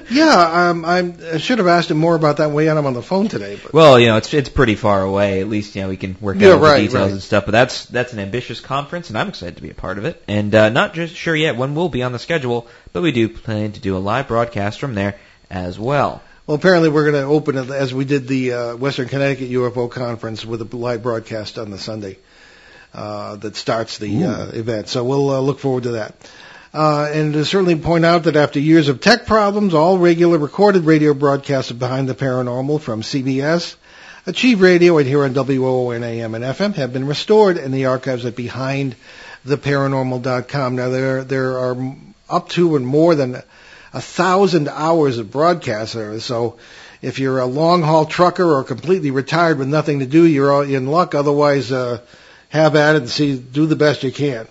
Yeah, 0.12 0.70
um, 0.70 0.86
I'm, 0.86 1.18
I 1.34 1.38
should 1.38 1.58
have 1.58 1.68
asked 1.68 1.92
him 1.92 1.98
more 1.98 2.16
about 2.16 2.38
that 2.38 2.52
way 2.52 2.70
I'm 2.70 2.86
on 2.86 2.94
the 2.94 3.02
phone 3.02 3.28
today. 3.28 3.60
But 3.62 3.74
well, 3.74 4.00
you 4.00 4.08
know, 4.08 4.18
it's 4.18 4.34
it's 4.34 4.50
pretty 4.50 4.76
far 4.76 5.02
away. 5.02 5.42
At 5.42 5.48
least 5.50 5.76
you 5.76 5.82
know 5.82 5.90
we 5.90 5.98
can 5.98 6.16
work 6.22 6.38
out 6.38 6.42
Yeah, 6.42 6.52
all 6.54 6.60
the 6.60 6.76
details 6.78 6.94
right. 6.94 7.12
and 7.12 7.22
stuff. 7.22 7.46
But 7.46 7.52
that's 7.52 7.86
that's 7.86 8.14
an 8.14 8.20
ambitious 8.20 8.60
conference, 8.62 9.10
and 9.10 9.18
I'm 9.18 9.28
excited 9.28 9.58
to 9.58 9.62
be 9.62 9.70
a 9.70 9.76
part 9.76 9.98
of 9.98 10.06
it. 10.06 10.24
And 10.28 10.54
uh, 10.56 10.70
not 10.70 10.94
just 10.94 11.16
sure 11.16 11.36
yet 11.36 11.56
when 11.58 11.76
we'll 11.76 11.90
be 11.90 12.02
on 12.02 12.14
the 12.14 12.20
schedule, 12.20 12.68
but 12.94 13.04
we 13.04 13.12
do 13.12 13.30
plan 13.30 13.74
to 13.74 13.80
do 13.80 13.96
a 13.98 14.00
live 14.00 14.28
broadcast 14.28 14.80
from 14.80 14.96
there 14.96 15.20
as 15.52 15.78
well. 15.78 16.22
well, 16.48 16.56
apparently 16.56 16.90
we're 16.90 17.12
going 17.12 17.24
to 17.24 17.30
open 17.30 17.58
it 17.58 17.70
as 17.70 17.94
we 17.94 18.06
did 18.06 18.28
the 18.28 18.54
uh, 18.54 18.76
Western 18.76 19.08
Connecticut 19.08 19.50
UFO 19.52 19.90
conference 19.92 20.44
with 20.46 20.62
a 20.62 20.76
live 20.76 21.04
broadcast 21.04 21.58
on 21.60 21.70
the 21.72 21.78
Sunday 21.78 22.18
uh, 22.94 23.36
that 23.38 23.56
starts 23.56 23.98
the 23.98 24.24
uh, 24.24 24.46
event. 24.54 24.88
So 24.88 25.04
we'll 25.04 25.30
uh, 25.30 25.40
look 25.42 25.60
forward 25.60 25.84
to 25.84 25.92
that. 25.94 26.16
Uh, 26.76 27.10
and 27.14 27.32
to 27.32 27.46
certainly 27.46 27.78
point 27.78 28.04
out 28.04 28.24
that 28.24 28.36
after 28.36 28.60
years 28.60 28.90
of 28.90 29.00
tech 29.00 29.26
problems, 29.26 29.74
all 29.74 29.98
regular 29.98 30.38
recorded 30.38 30.84
radio 30.84 31.14
broadcasts 31.14 31.72
of 31.72 31.80
Behind 31.80 32.10
the 32.10 32.14
Paranormal 32.14 32.82
from 32.82 33.02
CBS, 33.02 33.78
Achieve 34.26 34.60
Radio, 34.60 34.98
and 34.98 35.08
here 35.08 35.24
on 35.24 35.34
WOON 35.34 36.04
AM 36.04 36.36
and 36.36 36.44
FM 36.44 36.74
have 36.74 36.92
been 36.92 37.08
restored 37.08 37.56
in 37.56 37.72
the 37.72 37.86
archives 37.86 38.26
at 38.26 38.36
BehindTheParanormal.com. 38.36 40.76
Now 40.76 40.90
there 40.90 41.24
there 41.24 41.60
are 41.60 41.96
up 42.30 42.50
to 42.50 42.76
and 42.76 42.86
more 42.86 43.16
than 43.16 43.42
a 43.94 44.02
thousand 44.02 44.68
hours 44.68 45.18
of 45.18 45.32
broadcasts 45.32 45.94
there. 45.94 46.20
So 46.20 46.58
if 47.02 47.20
you're 47.20 47.40
a 47.40 47.46
long 47.46 47.84
haul 47.84 48.06
trucker 48.06 48.54
or 48.54 48.66
completely 48.66 49.12
retired 49.12 49.60
with 49.60 49.70
nothing 49.70 50.00
to 50.00 50.06
do, 50.06 50.26
you're 50.26 50.66
in 50.66 50.88
luck. 50.88 51.16
Otherwise, 51.16 51.72
uh, 51.72 52.02
have 52.50 52.76
at 52.76 52.98
it 52.98 53.04
and 53.04 53.10
see 53.10 53.38
do 53.38 53.66
the 53.66 53.78
best 53.78 54.04
you 54.04 54.12
can. 54.12 54.46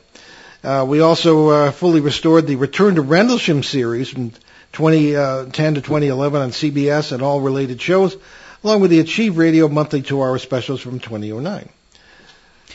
Uh, 0.64 0.84
we 0.88 1.00
also 1.00 1.48
uh, 1.50 1.70
fully 1.70 2.00
restored 2.00 2.46
the 2.46 2.56
Return 2.56 2.94
to 2.94 3.02
Rendlesham 3.02 3.62
series 3.62 4.08
from 4.08 4.32
2010 4.72 5.74
to 5.74 5.80
2011 5.82 6.40
on 6.40 6.50
CBS 6.50 7.12
and 7.12 7.22
all 7.22 7.42
related 7.42 7.82
shows, 7.82 8.16
along 8.62 8.80
with 8.80 8.90
the 8.90 9.00
Achieve 9.00 9.36
Radio 9.36 9.68
monthly 9.68 10.00
two-hour 10.00 10.38
specials 10.38 10.80
from 10.80 11.00
2009. 11.00 11.68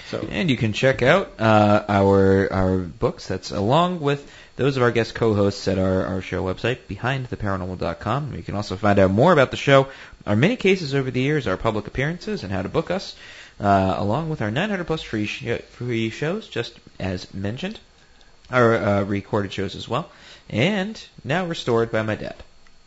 So 0.09 0.19
And 0.29 0.51
you 0.51 0.57
can 0.57 0.73
check 0.73 1.01
out 1.01 1.39
uh, 1.39 1.83
our 1.87 2.51
our 2.53 2.77
books. 2.77 3.27
That's 3.27 3.51
along 3.51 4.01
with 4.01 4.31
those 4.55 4.77
of 4.77 4.83
our 4.83 4.91
guest 4.91 5.15
co-hosts 5.15 5.67
at 5.67 5.79
our, 5.79 6.05
our 6.05 6.21
show 6.21 6.43
website, 6.43 6.79
behindtheparanormal.com. 6.89 8.35
You 8.35 8.43
can 8.43 8.55
also 8.55 8.75
find 8.75 8.99
out 8.99 9.09
more 9.09 9.31
about 9.31 9.51
the 9.51 9.57
show, 9.57 9.87
our 10.27 10.35
many 10.35 10.57
cases 10.57 10.93
over 10.93 11.09
the 11.09 11.21
years, 11.21 11.47
our 11.47 11.57
public 11.57 11.87
appearances, 11.87 12.43
and 12.43 12.51
how 12.51 12.61
to 12.61 12.69
book 12.69 12.91
us, 12.91 13.15
uh, 13.59 13.95
along 13.97 14.29
with 14.29 14.41
our 14.41 14.51
900 14.51 14.85
plus 14.85 15.01
free 15.01 15.25
sh- 15.25 15.59
free 15.71 16.09
shows, 16.09 16.47
just 16.47 16.79
as 16.99 17.31
mentioned, 17.33 17.79
our 18.51 18.75
uh, 18.75 19.03
recorded 19.03 19.51
shows 19.53 19.75
as 19.75 19.87
well, 19.87 20.09
and 20.49 21.01
now 21.23 21.45
restored 21.45 21.91
by 21.91 22.01
my 22.03 22.15
dad. 22.15 22.35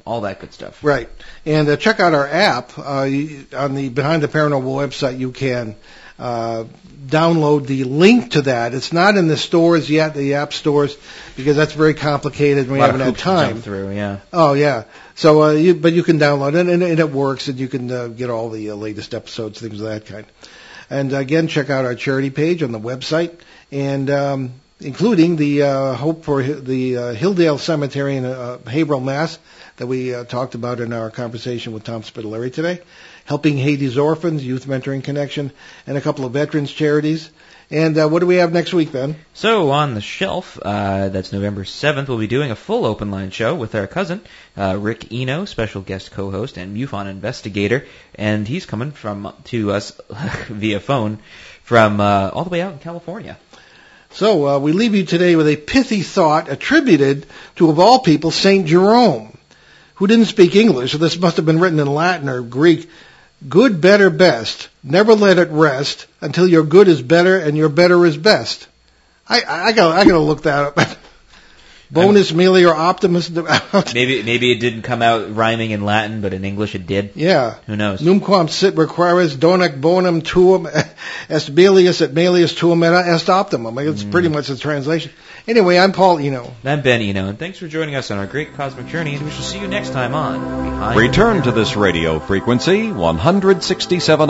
All 0.04 0.22
that 0.22 0.40
good 0.40 0.52
stuff. 0.52 0.82
Right. 0.82 1.08
And 1.46 1.68
uh, 1.68 1.76
check 1.76 2.00
out 2.00 2.12
our 2.12 2.26
app. 2.26 2.72
Uh, 2.76 3.02
you- 3.02 3.46
on 3.56 3.74
the 3.74 3.88
Behind 3.88 4.22
the 4.22 4.28
Paranormal 4.28 4.62
website, 4.74 5.18
you 5.18 5.30
can 5.30 5.76
uh, 6.18 6.64
download 7.06 7.66
the 7.66 7.84
link 7.84 8.32
to 8.32 8.42
that. 8.42 8.74
It's 8.74 8.92
not 8.92 9.16
in 9.16 9.28
the 9.28 9.36
stores 9.36 9.88
yet, 9.88 10.14
the 10.14 10.34
app 10.34 10.52
stores, 10.52 10.96
because 11.36 11.54
that's 11.56 11.72
very 11.74 11.94
complicated 11.94 12.64
and 12.64 12.72
we 12.72 12.78
haven't 12.80 13.00
had 13.00 13.06
hoops 13.10 13.20
to 13.20 13.24
jump 13.26 13.52
time. 13.52 13.62
through, 13.62 13.90
yeah. 13.92 14.18
Oh, 14.32 14.54
yeah. 14.54 14.84
So, 15.14 15.42
uh, 15.44 15.50
you, 15.52 15.74
but 15.74 15.92
you 15.92 16.02
can 16.02 16.18
download 16.18 16.54
it 16.54 16.66
and, 16.68 16.82
and 16.82 16.98
it 16.98 17.10
works 17.10 17.46
and 17.46 17.58
you 17.60 17.68
can 17.68 17.90
uh, 17.90 18.08
get 18.08 18.28
all 18.30 18.50
the 18.50 18.70
uh, 18.70 18.74
latest 18.74 19.14
episodes, 19.14 19.60
things 19.60 19.80
of 19.80 19.86
that 19.86 20.06
kind. 20.06 20.26
And 20.92 21.14
again, 21.14 21.48
check 21.48 21.70
out 21.70 21.86
our 21.86 21.94
charity 21.94 22.28
page 22.28 22.62
on 22.62 22.70
the 22.70 22.78
website 22.78 23.32
and, 23.70 24.10
um, 24.10 24.50
including 24.78 25.36
the, 25.36 25.62
uh, 25.62 25.94
Hope 25.94 26.22
for 26.22 26.42
Hi- 26.42 26.52
the, 26.52 26.98
uh, 26.98 27.14
Hilldale 27.14 27.58
Cemetery 27.58 28.16
in, 28.16 28.26
uh, 28.26 28.58
Haverhill, 28.66 29.00
Mass 29.00 29.38
that 29.78 29.86
we 29.86 30.14
uh, 30.14 30.24
talked 30.24 30.54
about 30.54 30.80
in 30.80 30.92
our 30.92 31.08
conversation 31.08 31.72
with 31.72 31.82
Tom 31.84 32.02
Spitaleri 32.02 32.52
today, 32.52 32.78
helping 33.24 33.56
Haiti's 33.56 33.96
Orphans, 33.96 34.44
Youth 34.44 34.66
Mentoring 34.66 35.02
Connection, 35.02 35.50
and 35.86 35.96
a 35.96 36.00
couple 36.02 36.26
of 36.26 36.32
veterans 36.34 36.70
charities. 36.70 37.30
And 37.72 37.96
uh, 37.96 38.06
what 38.06 38.18
do 38.18 38.26
we 38.26 38.36
have 38.36 38.52
next 38.52 38.74
week, 38.74 38.92
then? 38.92 39.16
So 39.32 39.70
on 39.70 39.94
the 39.94 40.02
shelf, 40.02 40.58
uh, 40.60 41.08
that's 41.08 41.32
November 41.32 41.64
7th, 41.64 42.06
we'll 42.06 42.18
be 42.18 42.26
doing 42.26 42.50
a 42.50 42.54
full 42.54 42.84
open 42.84 43.10
line 43.10 43.30
show 43.30 43.54
with 43.54 43.74
our 43.74 43.86
cousin, 43.86 44.20
uh, 44.58 44.76
Rick 44.78 45.10
Eno, 45.10 45.46
special 45.46 45.80
guest 45.80 46.10
co-host 46.10 46.58
and 46.58 46.76
MUFON 46.76 47.06
investigator, 47.06 47.86
and 48.14 48.46
he's 48.46 48.66
coming 48.66 48.90
from 48.90 49.32
to 49.44 49.72
us 49.72 49.98
via 50.48 50.80
phone 50.80 51.18
from 51.62 51.98
uh, 51.98 52.28
all 52.34 52.44
the 52.44 52.50
way 52.50 52.60
out 52.60 52.74
in 52.74 52.78
California. 52.78 53.38
So 54.10 54.46
uh, 54.46 54.58
we 54.58 54.72
leave 54.72 54.94
you 54.94 55.06
today 55.06 55.34
with 55.34 55.48
a 55.48 55.56
pithy 55.56 56.02
thought 56.02 56.50
attributed 56.50 57.24
to, 57.56 57.70
of 57.70 57.80
all 57.80 58.00
people, 58.00 58.32
Saint 58.32 58.66
Jerome, 58.66 59.38
who 59.94 60.06
didn't 60.06 60.26
speak 60.26 60.54
English, 60.56 60.92
so 60.92 60.98
this 60.98 61.18
must 61.18 61.38
have 61.38 61.46
been 61.46 61.58
written 61.58 61.80
in 61.80 61.86
Latin 61.86 62.28
or 62.28 62.42
Greek. 62.42 62.90
Good, 63.48 63.80
better, 63.80 64.10
best. 64.10 64.68
Never 64.82 65.14
let 65.14 65.38
it 65.38 65.48
rest 65.50 66.06
until 66.20 66.46
your 66.46 66.64
good 66.64 66.88
is 66.88 67.02
better 67.02 67.38
and 67.38 67.56
your 67.56 67.68
better 67.68 68.04
is 68.06 68.16
best. 68.16 68.68
I, 69.28 69.42
I, 69.42 69.64
I 69.66 69.72
gotta, 69.72 69.96
I 69.96 70.04
gotta 70.04 70.18
look 70.18 70.42
that 70.42 70.76
up. 70.78 70.98
Bonus 71.92 72.32
melior 72.32 72.74
optimus. 72.74 73.28
Maybe 73.94 74.22
maybe 74.22 74.50
it 74.50 74.60
didn't 74.60 74.80
come 74.82 75.02
out 75.02 75.36
rhyming 75.36 75.72
in 75.72 75.84
Latin, 75.84 76.22
but 76.22 76.32
in 76.32 76.42
English 76.42 76.74
it 76.74 76.86
did. 76.86 77.10
yeah. 77.14 77.56
Who 77.66 77.76
knows? 77.76 78.00
Numquam 78.00 78.48
sit 78.48 78.76
requires 78.76 79.36
donec 79.36 79.78
bonum 79.78 80.22
tuum 80.22 80.66
est 81.28 81.54
belius 81.54 82.00
et 82.00 82.14
melius 82.14 82.54
tuum 82.54 82.82
et 82.82 82.92
est 82.92 83.28
optimum. 83.28 83.78
It's 83.78 84.02
hmm. 84.02 84.10
pretty 84.10 84.28
much 84.30 84.46
the 84.46 84.56
translation. 84.56 85.12
Anyway, 85.46 85.76
I'm 85.76 85.92
Paul 85.92 86.18
Eno. 86.18 86.54
I'm 86.64 86.82
Ben 86.82 87.02
Eno, 87.02 87.26
and 87.26 87.38
thanks 87.38 87.58
for 87.58 87.66
joining 87.66 87.96
us 87.96 88.10
on 88.10 88.18
our 88.18 88.26
great 88.26 88.54
cosmic 88.54 88.86
journey, 88.86 89.16
and 89.16 89.24
we 89.24 89.30
shall 89.30 89.42
see 89.42 89.58
you 89.58 89.66
next 89.66 89.90
time 89.90 90.14
on 90.14 90.40
Behind 90.40 90.98
Return 90.98 91.42
to 91.42 91.52
this 91.52 91.76
radio 91.76 92.20
frequency 92.20 92.92
167 92.92 94.20